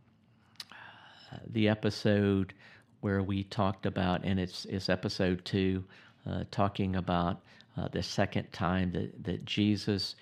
the 1.50 1.68
episode 1.68 2.54
where 3.00 3.22
we 3.22 3.44
talked 3.44 3.86
about, 3.86 4.24
and 4.24 4.40
it's 4.40 4.64
it's 4.66 4.88
episode 4.88 5.44
two, 5.44 5.84
uh, 6.26 6.44
talking 6.50 6.96
about 6.96 7.40
uh, 7.76 7.88
the 7.88 8.02
second 8.02 8.50
time 8.52 8.92
that 8.92 9.24
that 9.24 9.44
Jesus 9.44 10.16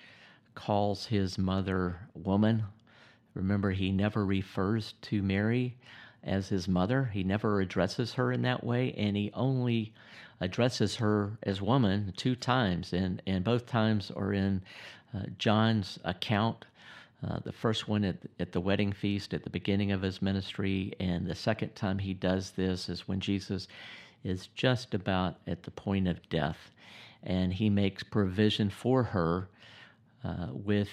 calls 0.55 1.07
his 1.07 1.37
mother 1.37 1.99
woman. 2.13 2.63
Remember, 3.33 3.71
he 3.71 3.91
never 3.91 4.25
refers 4.25 4.93
to 5.03 5.21
Mary 5.21 5.75
as 6.23 6.49
his 6.49 6.67
mother. 6.67 7.05
He 7.13 7.23
never 7.23 7.59
addresses 7.59 8.13
her 8.13 8.31
in 8.31 8.41
that 8.43 8.63
way, 8.63 8.93
and 8.93 9.17
he 9.17 9.31
only 9.33 9.93
addresses 10.39 10.97
her 10.97 11.37
as 11.43 11.61
woman 11.61 12.13
two 12.15 12.35
times, 12.35 12.93
and, 12.93 13.21
and 13.25 13.43
both 13.43 13.65
times 13.65 14.11
are 14.11 14.33
in 14.33 14.61
uh, 15.13 15.23
John's 15.37 15.99
account. 16.03 16.65
Uh, 17.25 17.39
the 17.43 17.51
first 17.53 17.87
one 17.87 18.03
at, 18.03 18.17
at 18.39 18.51
the 18.51 18.59
wedding 18.59 18.91
feast 18.91 19.33
at 19.33 19.43
the 19.43 19.49
beginning 19.49 19.91
of 19.91 20.01
his 20.01 20.21
ministry, 20.21 20.93
and 20.99 21.25
the 21.25 21.35
second 21.35 21.73
time 21.75 21.99
he 21.99 22.13
does 22.13 22.51
this 22.51 22.89
is 22.89 23.07
when 23.07 23.19
Jesus 23.19 23.67
is 24.23 24.47
just 24.47 24.93
about 24.93 25.35
at 25.47 25.63
the 25.63 25.71
point 25.71 26.07
of 26.07 26.29
death, 26.29 26.71
and 27.23 27.53
he 27.53 27.69
makes 27.69 28.03
provision 28.03 28.69
for 28.69 29.03
her 29.03 29.47
with 30.51 30.89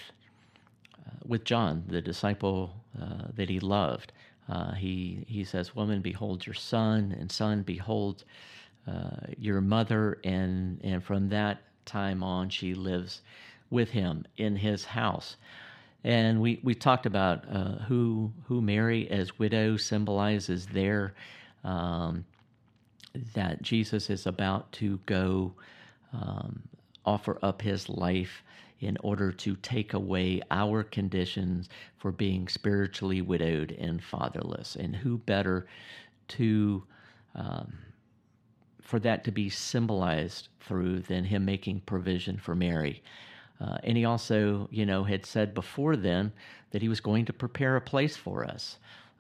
uh, 1.07 1.11
with 1.27 1.44
John, 1.44 1.85
the 1.89 2.01
disciple 2.01 2.74
uh, 3.01 3.28
that 3.35 3.48
he 3.48 3.61
loved. 3.61 4.12
Uh, 4.48 4.73
he 4.74 5.24
he 5.28 5.44
says, 5.44 5.74
"Woman, 5.74 6.01
behold 6.01 6.47
your 6.47 6.55
son, 6.55 7.15
and 7.19 7.31
son, 7.31 7.62
behold 7.62 8.24
your 9.39 9.61
mother," 9.61 10.19
and 10.24 10.81
and 10.82 11.02
from 11.05 11.28
that 11.28 11.62
time 11.85 12.23
on, 12.23 12.48
she 12.48 12.74
lives 12.74 13.23
with 13.70 13.90
him 13.90 14.24
in 14.36 14.57
his 14.57 14.85
house. 14.85 15.36
And 16.02 16.40
we, 16.40 16.61
we 16.65 16.74
talked 16.74 17.07
about 17.07 17.44
uh, 17.48 17.77
who 17.86 18.32
who 18.47 18.61
Mary 18.61 19.09
as 19.11 19.39
widow 19.39 19.77
symbolizes 19.77 20.66
there. 20.66 21.15
Um, 21.62 22.24
that 23.35 23.62
Jesus 23.62 24.11
is 24.11 24.27
about 24.27 24.70
to 24.73 24.98
go 25.07 25.52
um, 26.12 26.62
offer 27.05 27.39
up 27.43 27.62
his 27.62 27.89
life 27.89 28.43
in 28.81 28.97
order 29.02 29.31
to 29.31 29.57
take 29.57 29.93
away 29.93 30.40
our 30.51 30.82
conditions 30.82 31.69
for 31.98 32.11
being 32.11 32.48
spiritually 32.48 33.20
widowed 33.20 33.73
and 33.73 34.02
fatherless. 34.02 34.77
And 34.77 34.97
who 34.97 35.19
better 35.19 35.66
to 36.28 36.82
um, 37.35 37.73
for 38.81 38.98
that 38.98 39.23
to 39.24 39.31
be 39.31 39.48
symbolized 39.48 40.48
through 40.61 41.01
than 41.01 41.24
him 41.24 41.44
making 41.44 41.81
provision 41.81 42.39
for 42.39 42.55
Mary? 42.55 43.02
Uh, 43.61 43.77
and 43.85 43.97
he 43.97 44.05
also, 44.07 44.69
you 44.73 44.86
know, 44.86 45.05
had 45.05 45.27
said 45.27 45.52
before 45.52 45.94
then 45.94 46.32
that 46.70 46.81
he 46.81 46.89
was 46.89 47.01
going 47.01 47.27
to 47.27 47.32
prepare 47.32 47.77
a 47.77 47.81
place 47.81 48.16
for 48.16 48.44
us 48.44 48.78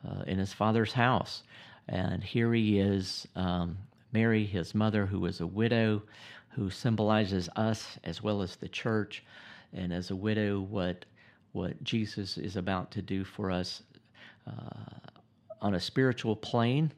uh, 0.08 0.22
in 0.26 0.38
his 0.38 0.52
father's 0.52 0.94
house. 0.94 1.42
And 1.88 2.24
here 2.24 2.54
he 2.54 2.78
is, 2.78 3.28
um, 3.36 3.76
Mary, 4.12 4.46
his 4.46 4.74
mother, 4.74 5.06
who 5.06 5.20
was 5.20 5.40
a 5.40 5.46
widow, 5.46 6.02
who 6.50 6.70
symbolizes 6.70 7.48
us 7.56 7.98
as 8.02 8.22
well 8.22 8.42
as 8.42 8.56
the 8.56 8.68
church. 8.68 9.22
And 9.72 9.92
as 9.92 10.10
a 10.10 10.16
widow, 10.16 10.60
what 10.60 11.04
what 11.52 11.82
Jesus 11.82 12.38
is 12.38 12.56
about 12.56 12.92
to 12.92 13.02
do 13.02 13.24
for 13.24 13.50
us 13.50 13.82
uh, 14.46 15.10
on 15.60 15.74
a 15.74 15.80
spiritual 15.80 16.36
plane. 16.36 16.92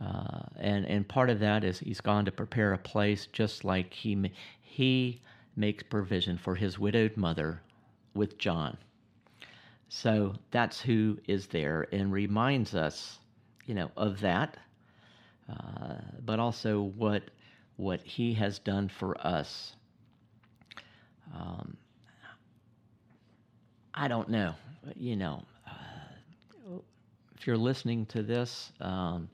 Uh, 0.00 0.42
and 0.58 0.86
and 0.86 1.08
part 1.08 1.30
of 1.30 1.40
that 1.40 1.64
is 1.64 1.78
he's 1.80 2.00
gone 2.00 2.24
to 2.24 2.32
prepare 2.32 2.72
a 2.72 2.78
place, 2.78 3.26
just 3.32 3.64
like 3.64 3.92
he 3.92 4.30
he 4.60 5.20
makes 5.56 5.82
provision 5.82 6.38
for 6.38 6.54
his 6.54 6.78
widowed 6.78 7.16
mother 7.16 7.60
with 8.14 8.38
John. 8.38 8.76
So 9.88 10.34
that's 10.50 10.80
who 10.80 11.18
is 11.26 11.46
there 11.46 11.86
and 11.92 12.12
reminds 12.12 12.74
us, 12.74 13.18
you 13.66 13.74
know, 13.74 13.90
of 13.96 14.20
that, 14.20 14.58
uh, 15.50 15.94
but 16.24 16.38
also 16.38 16.82
what 16.82 17.24
what 17.76 18.00
he 18.02 18.34
has 18.34 18.58
done 18.58 18.88
for 18.88 19.18
us. 19.26 19.74
Um, 21.34 21.76
I 23.94 24.08
don't 24.08 24.28
know, 24.28 24.54
you 24.96 25.16
know, 25.16 25.44
uh, 25.66 26.78
if 27.36 27.46
you're 27.46 27.56
listening 27.56 28.06
to 28.06 28.22
this, 28.22 28.72
um, 28.80 29.28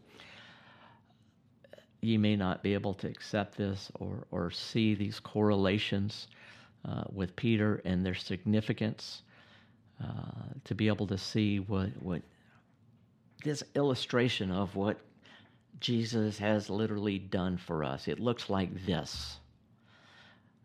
you 2.01 2.19
may 2.19 2.37
not 2.37 2.63
be 2.63 2.75
able 2.75 2.95
to 2.95 3.09
accept 3.09 3.57
this 3.57 3.91
or, 3.99 4.27
or 4.31 4.51
see 4.51 4.95
these 4.95 5.21
correlations 5.21 6.29
uh, 6.87 7.05
with 7.13 7.35
Peter 7.37 7.81
and 7.85 8.05
their 8.05 8.15
significance. 8.15 9.23
Uh, 10.03 10.33
to 10.65 10.75
be 10.75 10.89
able 10.89 11.07
to 11.07 11.17
see 11.17 11.61
what 11.61 11.89
what 12.03 12.21
this 13.45 13.63
illustration 13.77 14.51
of 14.51 14.75
what 14.75 14.99
Jesus 15.79 16.37
has 16.39 16.69
literally 16.69 17.19
done 17.19 17.57
for 17.57 17.85
us. 17.85 18.09
It 18.09 18.19
looks 18.19 18.51
like 18.51 18.87
this. 18.87 19.39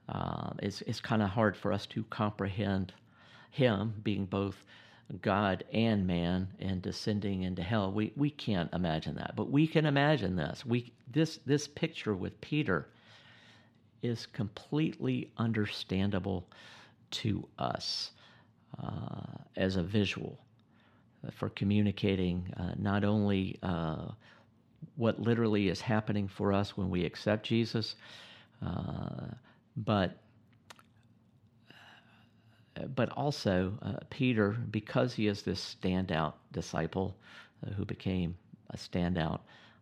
Uh, 0.10 0.52
it's 0.60 0.82
it's 0.82 1.00
kind 1.00 1.22
of 1.22 1.30
hard 1.30 1.56
for 1.56 1.72
us 1.72 1.86
to 1.88 2.04
comprehend 2.06 2.94
him 3.52 3.94
being 4.04 4.26
both 4.26 4.64
God 5.22 5.64
and 5.72 6.06
man 6.08 6.48
and 6.60 6.82
descending 6.82 7.44
into 7.44 7.62
hell. 7.64 7.92
We 7.92 8.12
we 8.16 8.32
can't 8.32 8.74
imagine 8.74 9.16
that, 9.16 9.36
but 9.36 9.52
we 9.52 9.68
can 9.68 9.86
imagine 9.86 10.36
this. 10.36 10.66
We 10.66 10.92
this 11.12 11.40
this 11.46 11.68
picture 11.68 12.16
with 12.16 12.40
Peter 12.42 12.88
is 14.02 14.26
completely 14.26 15.32
understandable 15.38 16.48
to 17.12 17.48
us 17.60 18.12
uh, 18.82 19.38
as 19.58 19.76
a 19.76 19.84
visual 19.84 20.40
for 21.34 21.50
communicating 21.50 22.54
uh, 22.58 22.72
not 22.78 23.04
only 23.04 23.60
uh, 23.62 24.08
what 24.96 25.20
literally 25.22 25.68
is 25.68 25.82
happening 25.82 26.28
for 26.28 26.54
us 26.54 26.78
when 26.78 26.90
we 26.90 27.06
accept 27.06 27.46
Jesus, 27.46 27.96
uh, 28.66 29.28
but 29.86 30.18
but 32.96 33.10
also 33.12 33.74
uh, 33.82 33.94
Peter, 34.10 34.52
because 34.72 35.14
he 35.14 35.28
is 35.28 35.42
this 35.42 35.76
standout 35.82 36.34
disciple 36.54 37.16
uh, 37.66 37.72
who 37.72 37.84
became 37.84 38.36
a 38.70 38.78
standout 38.78 39.40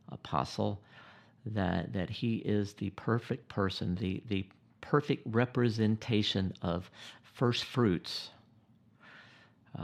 apostle, 0.10 0.82
that 1.45 1.94
that 1.94 2.10
he 2.10 2.38
is 2.38 2.74
the 2.74 2.90
perfect 2.91 3.48
person, 3.49 3.95
the 3.95 4.24
the 4.28 4.45
perfect 4.82 5.24
representation 5.28 6.53
of 6.61 6.90
first 7.24 7.65
fruits. 7.65 8.30
Uh, 9.78 9.84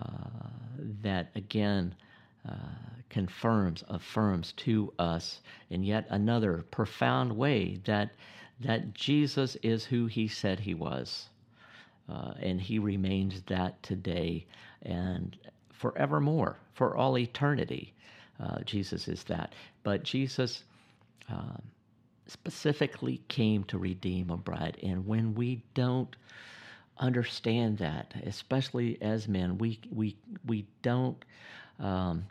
that 1.02 1.30
again 1.36 1.94
uh, 2.50 2.54
confirms, 3.10 3.84
affirms 3.90 4.54
to 4.54 4.92
us 4.98 5.42
in 5.70 5.84
yet 5.84 6.08
another 6.10 6.66
profound 6.72 7.32
way 7.32 7.80
that 7.86 8.10
that 8.60 8.94
Jesus 8.94 9.56
is 9.62 9.86
who 9.86 10.06
he 10.06 10.28
said 10.28 10.60
he 10.60 10.74
was. 10.74 11.30
Uh, 12.10 12.34
and 12.42 12.60
he 12.60 12.80
remains 12.80 13.42
that 13.44 13.82
today 13.82 14.46
and 14.82 15.38
forevermore, 15.72 16.58
for 16.74 16.98
all 16.98 17.18
eternity. 17.18 17.94
Uh, 18.40 18.60
Jesus 18.66 19.08
is 19.08 19.24
that. 19.26 19.54
But 19.84 20.04
Jesus 20.04 20.64
uh, 21.32 21.58
specifically 22.28 23.22
came 23.28 23.64
to 23.66 23.78
redeem 23.78 24.30
a 24.30 24.38
bride. 24.38 24.78
And 24.84 25.08
when 25.08 25.34
we 25.34 25.64
don't 25.74 26.14
understand 26.98 27.78
that, 27.78 28.14
especially 28.26 29.02
as 29.02 29.28
men, 29.28 29.58
we, 29.58 29.80
we, 29.92 30.18
we 30.46 30.66
don't 30.82 31.24
um, 31.80 32.26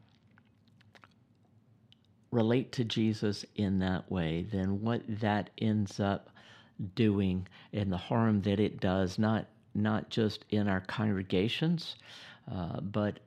relate 2.32 2.72
to 2.72 2.84
Jesus 2.84 3.44
in 3.54 3.78
that 3.80 4.10
way, 4.10 4.46
then 4.50 4.80
what 4.80 5.02
that 5.20 5.50
ends 5.58 6.00
up 6.00 6.30
doing 6.96 7.46
and 7.72 7.92
the 7.92 7.96
harm 7.96 8.42
that 8.42 8.58
it 8.58 8.80
does, 8.80 9.18
not 9.18 9.46
not 9.74 10.10
just 10.10 10.44
in 10.50 10.68
our 10.68 10.80
congregations, 10.80 11.96
uh, 12.50 12.80
but 12.80 13.20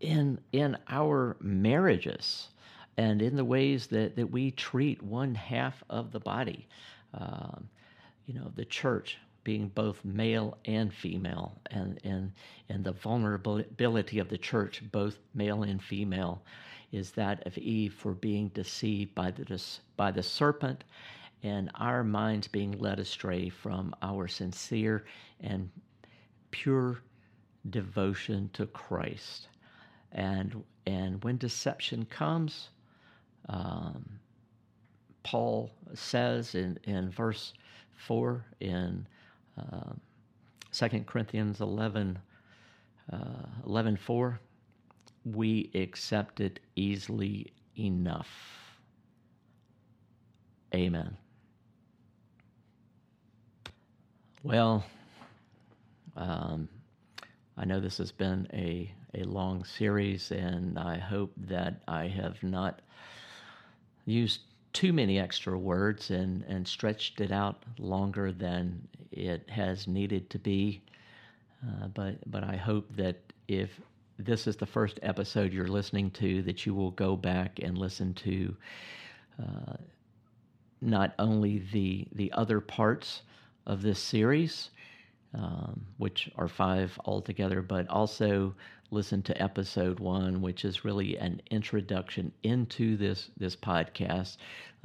in 0.00 0.38
in 0.52 0.76
our 0.88 1.36
marriages 1.40 2.48
and 2.96 3.22
in 3.22 3.36
the 3.36 3.44
ways 3.44 3.86
that, 3.88 4.16
that 4.16 4.30
we 4.30 4.50
treat 4.52 5.02
one 5.02 5.34
half 5.34 5.82
of 5.90 6.12
the 6.12 6.20
body. 6.20 6.68
Um, 7.12 7.68
you 8.26 8.34
know, 8.34 8.52
the 8.54 8.64
church 8.64 9.18
being 9.42 9.68
both 9.68 10.02
male 10.04 10.56
and 10.64 10.92
female, 10.92 11.58
and, 11.70 12.00
and, 12.02 12.32
and 12.70 12.82
the 12.82 12.92
vulnerability 12.92 14.18
of 14.18 14.28
the 14.28 14.38
church, 14.38 14.82
both 14.90 15.18
male 15.34 15.62
and 15.64 15.82
female, 15.82 16.42
is 16.94 17.10
that 17.12 17.44
of 17.46 17.58
Eve 17.58 17.92
for 17.92 18.12
being 18.12 18.48
deceived 18.48 19.14
by 19.14 19.30
the, 19.30 19.62
by 19.96 20.10
the 20.12 20.22
serpent 20.22 20.84
and 21.42 21.70
our 21.74 22.04
minds 22.04 22.46
being 22.46 22.72
led 22.78 23.00
astray 23.00 23.48
from 23.48 23.94
our 24.00 24.28
sincere 24.28 25.04
and 25.40 25.68
pure 26.52 27.00
devotion 27.68 28.48
to 28.52 28.66
Christ. 28.66 29.48
And, 30.12 30.62
and 30.86 31.22
when 31.24 31.36
deception 31.36 32.04
comes, 32.06 32.68
um, 33.48 34.20
Paul 35.24 35.72
says 35.94 36.54
in, 36.54 36.78
in 36.84 37.10
verse 37.10 37.54
4 38.06 38.44
in 38.60 39.06
uh, 39.58 39.92
2 40.72 40.88
Corinthians 41.00 41.60
11, 41.60 42.18
uh, 43.12 43.16
11 43.66 43.96
4, 43.96 44.40
we 45.24 45.70
accept 45.74 46.40
it 46.40 46.60
easily 46.76 47.52
enough. 47.78 48.28
Amen. 50.74 51.16
Well, 54.42 54.84
um, 56.16 56.68
I 57.56 57.64
know 57.64 57.80
this 57.80 57.98
has 57.98 58.12
been 58.12 58.48
a, 58.52 58.92
a 59.14 59.24
long 59.24 59.64
series, 59.64 60.30
and 60.32 60.78
I 60.78 60.98
hope 60.98 61.32
that 61.36 61.82
I 61.88 62.08
have 62.08 62.42
not 62.42 62.80
used 64.04 64.40
too 64.72 64.92
many 64.92 65.18
extra 65.18 65.56
words 65.56 66.10
and, 66.10 66.44
and 66.48 66.66
stretched 66.66 67.20
it 67.20 67.30
out 67.30 67.62
longer 67.78 68.32
than 68.32 68.86
it 69.12 69.48
has 69.48 69.86
needed 69.86 70.28
to 70.30 70.38
be. 70.38 70.82
Uh, 71.66 71.86
but 71.88 72.16
but 72.30 72.44
I 72.44 72.56
hope 72.56 72.94
that 72.96 73.16
if 73.48 73.80
this 74.18 74.46
is 74.46 74.56
the 74.56 74.66
first 74.66 74.98
episode 75.02 75.52
you're 75.52 75.66
listening 75.66 76.10
to, 76.12 76.42
that 76.42 76.64
you 76.66 76.74
will 76.74 76.92
go 76.92 77.16
back 77.16 77.58
and 77.60 77.76
listen 77.76 78.14
to 78.14 78.56
uh, 79.42 79.76
not 80.80 81.14
only 81.18 81.58
the 81.72 82.06
the 82.12 82.30
other 82.32 82.60
parts 82.60 83.22
of 83.66 83.82
this 83.82 83.98
series, 83.98 84.70
um, 85.34 85.86
which 85.96 86.30
are 86.36 86.48
five 86.48 86.98
altogether, 87.04 87.62
but 87.62 87.88
also 87.88 88.54
listen 88.90 89.22
to 89.22 89.42
episode 89.42 89.98
one, 89.98 90.40
which 90.40 90.64
is 90.64 90.84
really 90.84 91.16
an 91.18 91.40
introduction 91.50 92.30
into 92.42 92.96
this 92.96 93.30
this 93.36 93.56
podcast, 93.56 94.36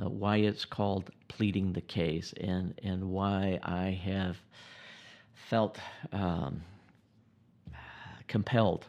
uh, 0.01 0.09
why 0.09 0.37
it's 0.37 0.65
called 0.65 1.11
"Pleading 1.27 1.73
the 1.73 1.81
Case," 1.81 2.33
and 2.41 2.73
and 2.83 3.11
why 3.11 3.59
I 3.61 3.91
have 4.03 4.37
felt 5.33 5.77
um, 6.11 6.63
compelled 8.27 8.87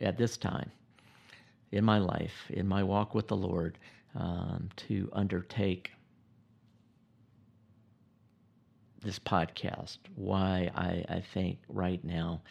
at 0.00 0.16
this 0.16 0.36
time 0.36 0.70
in 1.72 1.84
my 1.84 1.98
life, 1.98 2.50
in 2.50 2.66
my 2.66 2.82
walk 2.82 3.14
with 3.14 3.28
the 3.28 3.36
Lord, 3.36 3.78
um, 4.14 4.68
to 4.76 5.08
undertake 5.12 5.92
this 9.02 9.18
podcast, 9.18 9.98
why 10.14 10.70
I, 10.74 11.04
I 11.08 11.20
think 11.32 11.58
right 11.68 12.02
now 12.04 12.42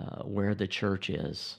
uh, 0.00 0.22
where 0.22 0.54
the 0.54 0.66
church 0.66 1.10
is, 1.10 1.58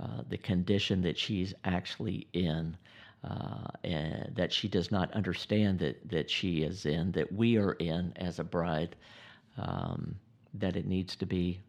uh, 0.00 0.22
the 0.28 0.38
condition 0.38 1.00
that 1.02 1.18
she's 1.18 1.54
actually 1.64 2.26
in, 2.32 2.76
uh, 3.24 3.68
and 3.82 4.30
that 4.34 4.52
she 4.52 4.68
does 4.68 4.90
not 4.90 5.10
understand 5.12 5.78
that, 5.78 6.08
that 6.08 6.28
she 6.30 6.62
is 6.62 6.84
in, 6.84 7.10
that 7.12 7.32
we 7.32 7.56
are 7.56 7.72
in 7.74 8.12
as 8.16 8.38
a 8.38 8.44
bride, 8.44 8.96
um, 9.56 10.14
that 10.52 10.76
it 10.76 10.86
needs 10.86 11.16
to 11.16 11.26
be 11.26 11.60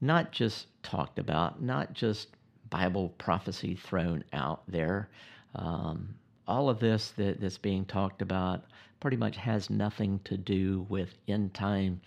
not 0.00 0.32
just 0.32 0.66
talked 0.82 1.18
about, 1.18 1.62
not 1.62 1.92
just 1.92 2.28
Bible 2.70 3.10
prophecy 3.18 3.74
thrown 3.74 4.24
out 4.32 4.62
there. 4.68 5.08
Um, 5.54 6.14
all 6.46 6.68
of 6.68 6.80
this 6.80 7.10
that, 7.12 7.40
that's 7.40 7.58
being 7.58 7.84
talked 7.84 8.22
about 8.22 8.64
pretty 9.00 9.16
much 9.16 9.36
has 9.36 9.70
nothing 9.70 10.20
to 10.24 10.36
do 10.36 10.86
with 10.88 11.14
end 11.28 11.54
time 11.54 12.00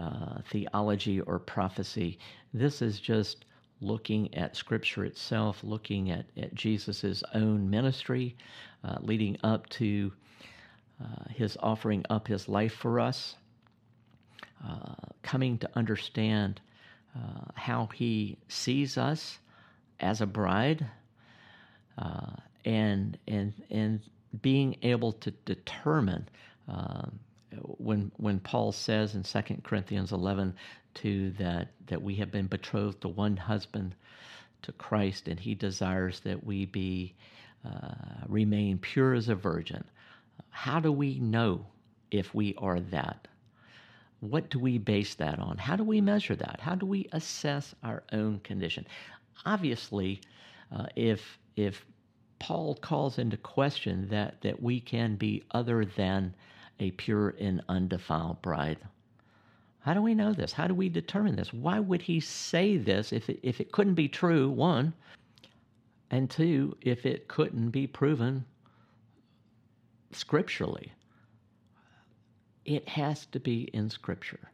uh, 0.00 0.40
theology 0.50 1.20
or 1.20 1.38
prophecy. 1.38 2.18
This 2.52 2.82
is 2.82 3.00
just 3.00 3.44
looking 3.80 4.32
at 4.34 4.56
Scripture 4.56 5.04
itself, 5.04 5.62
looking 5.62 6.10
at, 6.10 6.26
at 6.36 6.54
Jesus' 6.54 7.22
own 7.34 7.68
ministry, 7.68 8.36
uh, 8.84 8.96
leading 9.00 9.36
up 9.42 9.68
to 9.70 10.12
uh, 11.02 11.24
his 11.30 11.56
offering 11.60 12.04
up 12.08 12.26
his 12.26 12.48
life 12.48 12.72
for 12.74 13.00
us, 13.00 13.36
uh, 14.66 14.94
coming 15.22 15.58
to 15.58 15.68
understand 15.76 16.60
uh, 17.16 17.50
how 17.54 17.86
he 17.94 18.36
sees 18.48 18.98
us 18.98 19.38
as 20.00 20.20
a 20.20 20.26
bride, 20.26 20.86
uh, 21.98 22.32
and 22.64 23.18
and 23.26 23.54
and 23.70 24.00
being 24.42 24.76
able 24.82 25.12
to 25.12 25.30
determine 25.30 26.28
um, 26.68 27.18
when 27.78 28.12
when 28.16 28.40
Paul 28.40 28.72
says 28.72 29.14
in 29.14 29.22
2 29.22 29.62
Corinthians 29.62 30.12
11 30.12 30.54
to 30.94 31.30
that 31.32 31.68
that 31.86 32.02
we 32.02 32.16
have 32.16 32.30
been 32.30 32.46
betrothed 32.46 33.00
to 33.02 33.08
one 33.08 33.36
husband 33.36 33.94
to 34.62 34.72
Christ 34.72 35.28
and 35.28 35.38
he 35.38 35.54
desires 35.54 36.20
that 36.20 36.44
we 36.44 36.66
be 36.66 37.14
uh, 37.64 37.94
remain 38.28 38.78
pure 38.78 39.14
as 39.14 39.28
a 39.28 39.34
virgin. 39.34 39.84
How 40.50 40.80
do 40.80 40.92
we 40.92 41.18
know 41.18 41.66
if 42.10 42.34
we 42.34 42.54
are 42.58 42.80
that 42.80 43.28
what 44.20 44.48
do 44.50 44.58
we 44.58 44.78
base 44.78 45.14
that 45.14 45.38
on 45.38 45.58
how 45.58 45.76
do 45.76 45.84
we 45.84 46.00
measure 46.00 46.36
that 46.36 46.58
how 46.60 46.74
do 46.74 46.86
we 46.86 47.08
assess 47.12 47.74
our 47.82 48.02
own 48.12 48.38
condition 48.40 48.86
obviously 49.44 50.20
uh, 50.72 50.86
if 50.96 51.38
if 51.56 51.84
Paul 52.38 52.74
calls 52.74 53.18
into 53.18 53.36
question 53.36 54.08
that 54.08 54.40
that 54.42 54.62
we 54.62 54.80
can 54.80 55.16
be 55.16 55.42
other 55.52 55.84
than 55.84 56.34
a 56.78 56.90
pure 56.92 57.34
and 57.40 57.62
undefiled 57.68 58.42
bride. 58.42 58.78
How 59.80 59.94
do 59.94 60.02
we 60.02 60.14
know 60.14 60.32
this? 60.32 60.52
How 60.52 60.66
do 60.66 60.74
we 60.74 60.88
determine 60.88 61.36
this? 61.36 61.52
Why 61.52 61.78
would 61.78 62.02
he 62.02 62.20
say 62.20 62.76
this 62.76 63.12
if 63.12 63.30
it, 63.30 63.40
if 63.42 63.60
it 63.60 63.72
couldn't 63.72 63.94
be 63.94 64.08
true, 64.08 64.50
one, 64.50 64.92
and 66.10 66.28
two, 66.28 66.76
if 66.82 67.06
it 67.06 67.28
couldn't 67.28 67.70
be 67.70 67.86
proven 67.86 68.44
scripturally? 70.12 70.92
It 72.66 72.88
has 72.88 73.26
to 73.26 73.38
be 73.38 73.70
in 73.72 73.88
scripture, 73.88 74.50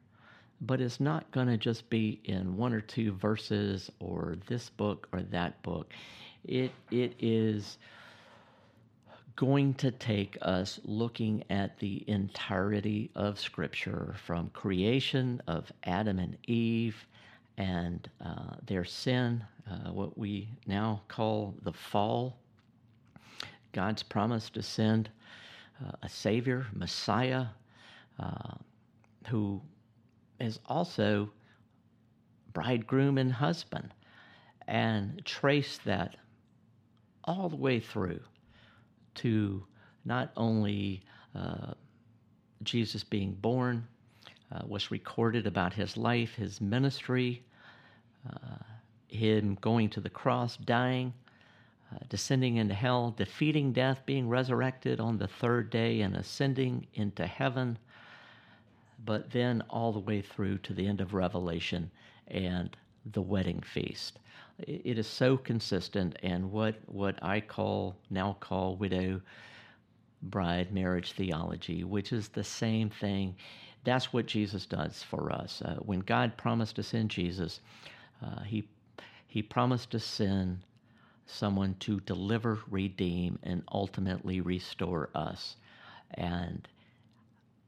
but 0.61 0.83
it's 0.83 1.01
not 1.01 1.31
going 1.33 1.47
to 1.47 1.57
just 1.57 1.89
be 1.89 2.21
in 2.25 2.59
one 2.59 2.75
or 2.75 2.83
two 2.83 3.13
verses 3.15 3.91
or 4.01 4.37
this 4.47 4.69
book 4.69 5.09
or 5.13 5.23
that 5.23 5.61
book. 5.63 5.93
It, 6.45 6.73
it 6.91 7.15
is 7.19 7.79
going 9.35 9.73
to 9.75 9.91
take 9.91 10.37
us 10.43 10.79
looking 10.85 11.43
at 11.49 11.79
the 11.79 12.05
entirety 12.07 13.11
of 13.15 13.41
Scripture 13.41 14.15
from 14.27 14.51
creation 14.51 15.41
of 15.47 15.73
Adam 15.85 16.19
and 16.19 16.37
Eve 16.47 17.07
and 17.57 18.11
uh, 18.23 18.57
their 18.67 18.85
sin, 18.85 19.43
uh, 19.71 19.91
what 19.91 20.19
we 20.19 20.49
now 20.67 21.01
call 21.09 21.55
the 21.63 21.73
fall. 21.73 22.37
God's 23.73 24.03
promise 24.03 24.51
to 24.51 24.63
send 24.63 25.09
uh, 25.83 25.93
a 26.03 26.09
Savior, 26.11 26.67
Messiah, 26.75 27.47
uh, 28.19 28.55
who 29.29 29.61
is 30.41 30.59
also 30.67 31.31
bridegroom 32.53 33.19
and 33.19 33.33
husband, 33.33 33.95
and 34.69 35.25
trace 35.25 35.79
that 35.85 36.17
all 37.25 37.49
the 37.49 37.57
way 37.57 37.81
through 37.81 38.21
to 39.15 39.65
not 40.05 40.33
only 40.37 41.03
uh, 41.35 41.73
Jesus 42.63 43.05
being 43.05 43.33
born, 43.35 43.87
uh, 44.53 44.61
was 44.67 44.91
recorded 44.91 45.47
about 45.47 45.73
his 45.73 45.97
life, 45.97 46.35
his 46.35 46.61
ministry, 46.61 47.43
uh, 48.29 48.57
him 49.09 49.57
going 49.61 49.89
to 49.91 50.01
the 50.01 50.11
cross, 50.11 50.57
dying, 50.59 51.13
uh, 51.93 51.99
descending 52.09 52.57
into 52.57 52.75
hell, 52.75 53.15
defeating 53.17 53.73
death, 53.73 54.03
being 54.07 54.29
resurrected 54.29 55.01
on 55.01 55.19
the 55.19 55.27
third 55.27 55.71
day, 55.71 56.01
and 56.01 56.17
ascending 56.17 56.87
into 56.95 57.27
heaven, 57.27 57.79
but 59.05 59.31
then 59.31 59.63
all 59.71 59.93
the 59.93 59.99
way 59.99 60.21
through 60.21 60.59
to 60.59 60.73
the 60.75 60.87
end 60.87 61.01
of 61.01 61.15
Revelation 61.15 61.91
and 62.29 62.77
the 63.13 63.23
wedding 63.23 63.61
feast 63.61 64.19
it 64.59 64.99
is 64.99 65.07
so 65.07 65.37
consistent 65.37 66.17
and 66.23 66.51
what 66.51 66.77
what 66.87 67.19
I 67.23 67.41
call 67.41 67.97
now 68.11 68.37
call 68.41 68.77
widow 68.77 69.21
bride 70.23 70.73
marriage 70.73 71.13
theology, 71.13 71.85
which 71.85 72.13
is 72.13 72.29
the 72.29 72.45
same 72.45 72.91
thing. 72.91 73.35
That's 73.85 74.13
what 74.13 74.27
Jesus 74.27 74.67
does 74.67 75.03
for 75.03 75.33
us. 75.33 75.61
Uh, 75.63 75.77
when 75.81 76.01
God 76.01 76.37
promised 76.37 76.77
to 76.77 76.83
send 76.83 77.11
Jesus, 77.11 77.61
uh, 78.25 78.43
he 78.43 78.69
he 79.27 79.43
promised 79.43 79.91
to 79.91 79.99
send 79.99 80.61
someone 81.27 81.75
to 81.81 82.01
deliver, 82.01 82.59
redeem, 82.71 83.39
and 83.43 83.63
ultimately 83.73 84.41
restore 84.41 85.09
us. 85.15 85.57
And 86.15 86.69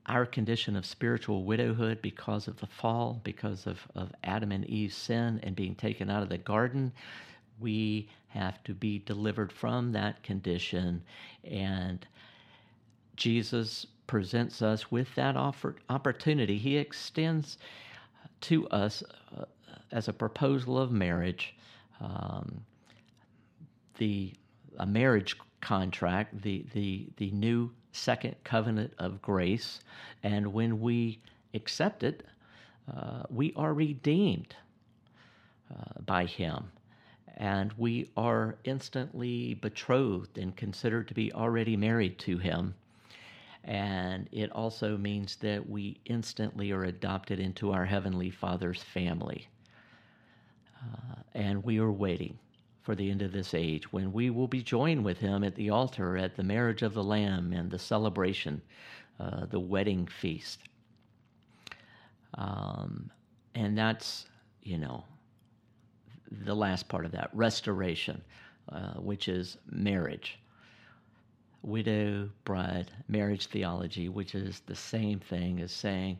our 0.07 0.27
condition 0.27 0.77
of 0.77 0.85
spiritual 0.85 1.45
widowhood 1.45 2.03
because 2.03 2.49
of 2.49 2.59
the 2.61 2.67
fall, 2.67 3.21
because 3.25 3.67
of, 3.67 3.81
of 3.95 4.13
Adam 4.25 4.53
and 4.53 4.65
Eve's 4.67 4.97
sin 4.97 5.41
and 5.43 5.57
being 5.57 5.75
taken 5.75 6.11
out 6.11 6.23
of 6.23 6.29
the 6.29 6.39
garden, 6.39 6.93
we 7.61 8.09
have 8.29 8.63
to 8.65 8.75
be 8.75 8.99
delivered 8.99 9.53
from 9.53 9.93
that 9.93 10.23
condition. 10.23 11.03
And 11.45 12.07
Jesus 13.17 13.87
presents 14.07 14.61
us 14.61 14.91
with 14.91 15.15
that 15.15 15.37
offer, 15.37 15.77
opportunity. 15.89 16.59
He 16.59 16.77
extends 16.77 17.59
to 18.43 18.69
us 18.69 19.03
uh, 19.39 19.45
as 19.93 20.09
a 20.09 20.13
proposal 20.13 20.79
of 20.79 20.91
marriage 20.93 21.55
um, 22.01 22.65
the 23.99 24.35
a 24.79 24.87
marriage 24.87 25.37
contract, 25.61 26.43
the, 26.43 26.65
the, 26.75 27.07
the 27.17 27.31
new 27.31 27.71
second 27.95 28.35
covenant 28.45 28.93
of 28.99 29.23
grace. 29.23 29.81
And 30.23 30.53
when 30.53 30.81
we 30.81 31.21
accept 31.55 32.03
it, 32.03 32.25
uh, 32.95 33.23
we 33.31 33.53
are 33.57 33.73
redeemed 33.73 34.55
uh, 35.71 36.01
by 36.05 36.27
Him. 36.27 36.71
And 37.37 37.73
we 37.77 38.11
are 38.17 38.57
instantly 38.65 39.55
betrothed 39.55 40.39
and 40.39 40.55
considered 40.57 41.09
to 41.09 41.15
be 41.15 41.33
already 41.33 41.77
married 41.77 42.19
to 42.21 42.39
Him. 42.39 42.75
And 43.65 44.29
it 44.31 44.53
also 44.53 44.99
means 44.99 45.37
that 45.37 45.69
we 45.69 45.99
instantly 46.05 46.71
are 46.73 46.85
adopted 46.85 47.41
into 47.41 47.73
our 47.73 47.87
Heavenly 47.87 48.31
Father's 48.31 48.83
family. 48.83 49.49
Uh, 50.77 51.15
and 51.35 51.65
we 51.65 51.79
are 51.79 51.91
waiting 51.91 52.39
for 52.85 52.95
the 52.95 53.11
end 53.11 53.23
of 53.23 53.33
this 53.33 53.55
age, 53.55 53.91
when 53.93 54.13
we 54.13 54.29
will 54.29 54.47
be 54.47 54.63
joined 54.63 55.05
with 55.05 55.19
him 55.19 55.43
at 55.43 55.55
the 55.55 55.71
altar 55.71 56.19
at 56.19 56.37
the 56.37 56.43
marriage 56.45 56.83
of 56.83 56.93
the 56.93 57.03
Lamb 57.03 57.53
and 57.55 57.71
the 57.71 57.79
celebration, 57.79 58.61
uh, 59.19 59.47
the 59.47 59.59
wedding 59.59 60.07
feast. 60.07 60.61
Um, 62.35 63.11
and 63.55 63.77
that's, 63.77 64.27
you 64.63 64.77
know, 64.77 65.03
the 66.31 66.55
last 66.55 66.87
part 66.89 67.07
of 67.07 67.13
that 67.13 67.31
restoration, 67.33 68.23
uh, 68.71 68.95
which 68.95 69.29
is 69.29 69.57
marriage. 69.71 70.39
Widow, 71.63 72.29
bride, 72.45 72.91
marriage 73.09 73.47
theology, 73.47 74.11
which 74.11 74.35
is 74.35 74.61
the 74.67 74.75
same 74.75 75.21
thing 75.21 75.61
as 75.61 75.73
saying, 75.73 76.19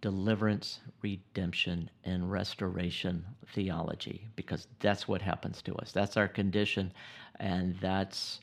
deliverance, 0.00 0.80
redemption, 1.02 1.90
and 2.04 2.30
restoration 2.30 3.24
theology 3.54 4.26
because 4.36 4.68
that's 4.80 5.08
what 5.08 5.20
happens 5.20 5.62
to 5.62 5.74
us. 5.76 5.92
That's 5.92 6.16
our 6.16 6.28
condition, 6.28 6.92
and 7.40 7.76
that's 7.80 8.40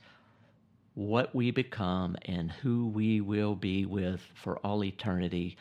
what 0.95 1.33
we 1.35 1.51
become 1.51 2.15
and 2.25 2.51
who 2.51 2.87
we 2.87 3.21
will 3.21 3.55
be 3.55 3.85
with 3.85 4.21
for 4.33 4.57
all 4.59 4.83
eternity 4.83 5.57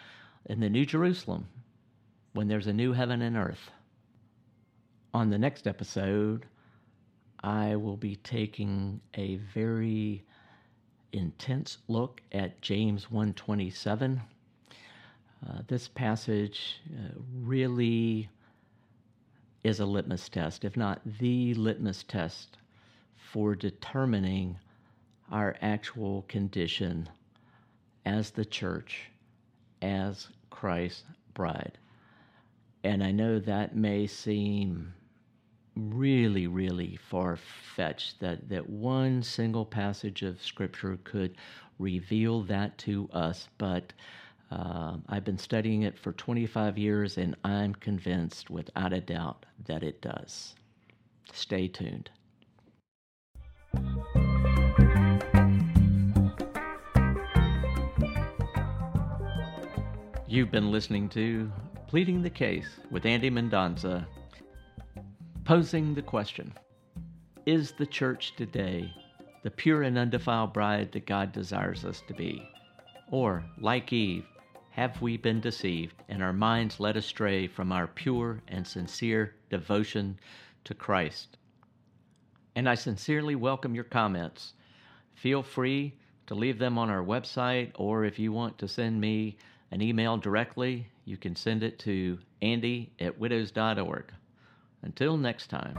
in 0.46 0.60
the 0.60 0.70
New 0.70 0.86
Jerusalem 0.86 1.48
when 2.32 2.48
there's 2.48 2.66
a 2.66 2.72
new 2.72 2.92
heaven 2.92 3.22
and 3.22 3.36
earth. 3.36 3.70
On 5.12 5.30
the 5.30 5.38
next 5.38 5.66
episode, 5.66 6.46
I 7.42 7.76
will 7.76 7.96
be 7.96 8.16
taking 8.16 9.00
a 9.14 9.36
very 9.36 10.24
intense 11.12 11.78
look 11.86 12.20
at 12.32 12.60
James 12.60 13.10
127 13.10 14.20
Uh, 15.46 15.58
this 15.66 15.88
passage 15.88 16.80
uh, 16.96 17.10
really 17.42 18.28
is 19.62 19.80
a 19.80 19.86
litmus 19.86 20.28
test, 20.28 20.64
if 20.64 20.76
not 20.76 21.00
the 21.18 21.54
litmus 21.54 22.02
test, 22.04 22.58
for 23.16 23.54
determining 23.54 24.58
our 25.30 25.56
actual 25.60 26.22
condition 26.28 27.08
as 28.06 28.30
the 28.30 28.44
church, 28.44 29.10
as 29.82 30.28
Christ's 30.50 31.04
bride. 31.34 31.78
And 32.84 33.02
I 33.02 33.10
know 33.10 33.38
that 33.40 33.74
may 33.74 34.06
seem 34.06 34.92
really, 35.74 36.46
really 36.46 36.96
far 36.96 37.36
fetched 37.36 38.20
that, 38.20 38.48
that 38.48 38.68
one 38.68 39.22
single 39.22 39.64
passage 39.64 40.22
of 40.22 40.42
Scripture 40.42 40.98
could 41.04 41.36
reveal 41.78 42.42
that 42.42 42.76
to 42.78 43.08
us, 43.12 43.48
but 43.58 43.92
uh, 44.50 44.96
I've 45.08 45.24
been 45.24 45.38
studying 45.38 45.82
it 45.82 45.98
for 45.98 46.12
25 46.12 46.78
years 46.78 47.18
and 47.18 47.36
I'm 47.44 47.74
convinced 47.74 48.50
without 48.50 48.92
a 48.92 49.00
doubt 49.00 49.46
that 49.66 49.82
it 49.82 50.00
does. 50.00 50.54
Stay 51.32 51.68
tuned. 51.68 52.10
You've 60.26 60.50
been 60.50 60.72
listening 60.72 61.08
to 61.10 61.50
Pleading 61.86 62.22
the 62.22 62.30
Case 62.30 62.68
with 62.90 63.06
Andy 63.06 63.30
Mendonsa, 63.30 64.04
posing 65.44 65.94
the 65.94 66.02
question 66.02 66.52
Is 67.46 67.72
the 67.72 67.86
church 67.86 68.34
today 68.36 68.92
the 69.44 69.50
pure 69.50 69.82
and 69.82 69.98
undefiled 69.98 70.52
bride 70.52 70.90
that 70.92 71.06
God 71.06 71.32
desires 71.32 71.84
us 71.84 72.02
to 72.08 72.14
be? 72.14 72.42
Or, 73.10 73.44
like 73.60 73.92
Eve, 73.92 74.24
have 74.74 75.00
we 75.00 75.16
been 75.16 75.40
deceived 75.40 75.94
and 76.08 76.20
our 76.20 76.32
minds 76.32 76.80
led 76.80 76.96
astray 76.96 77.46
from 77.46 77.70
our 77.70 77.86
pure 77.86 78.40
and 78.48 78.66
sincere 78.66 79.32
devotion 79.48 80.18
to 80.64 80.74
Christ? 80.74 81.38
And 82.56 82.68
I 82.68 82.74
sincerely 82.74 83.36
welcome 83.36 83.76
your 83.76 83.84
comments. 83.84 84.54
Feel 85.14 85.44
free 85.44 85.94
to 86.26 86.34
leave 86.34 86.58
them 86.58 86.76
on 86.76 86.90
our 86.90 87.04
website, 87.04 87.70
or 87.76 88.04
if 88.04 88.18
you 88.18 88.32
want 88.32 88.58
to 88.58 88.66
send 88.66 89.00
me 89.00 89.36
an 89.70 89.80
email 89.80 90.16
directly, 90.16 90.88
you 91.04 91.16
can 91.18 91.36
send 91.36 91.62
it 91.62 91.78
to 91.80 92.18
andy 92.42 92.90
at 92.98 93.16
widows.org. 93.16 94.12
Until 94.82 95.16
next 95.16 95.50
time. 95.50 95.78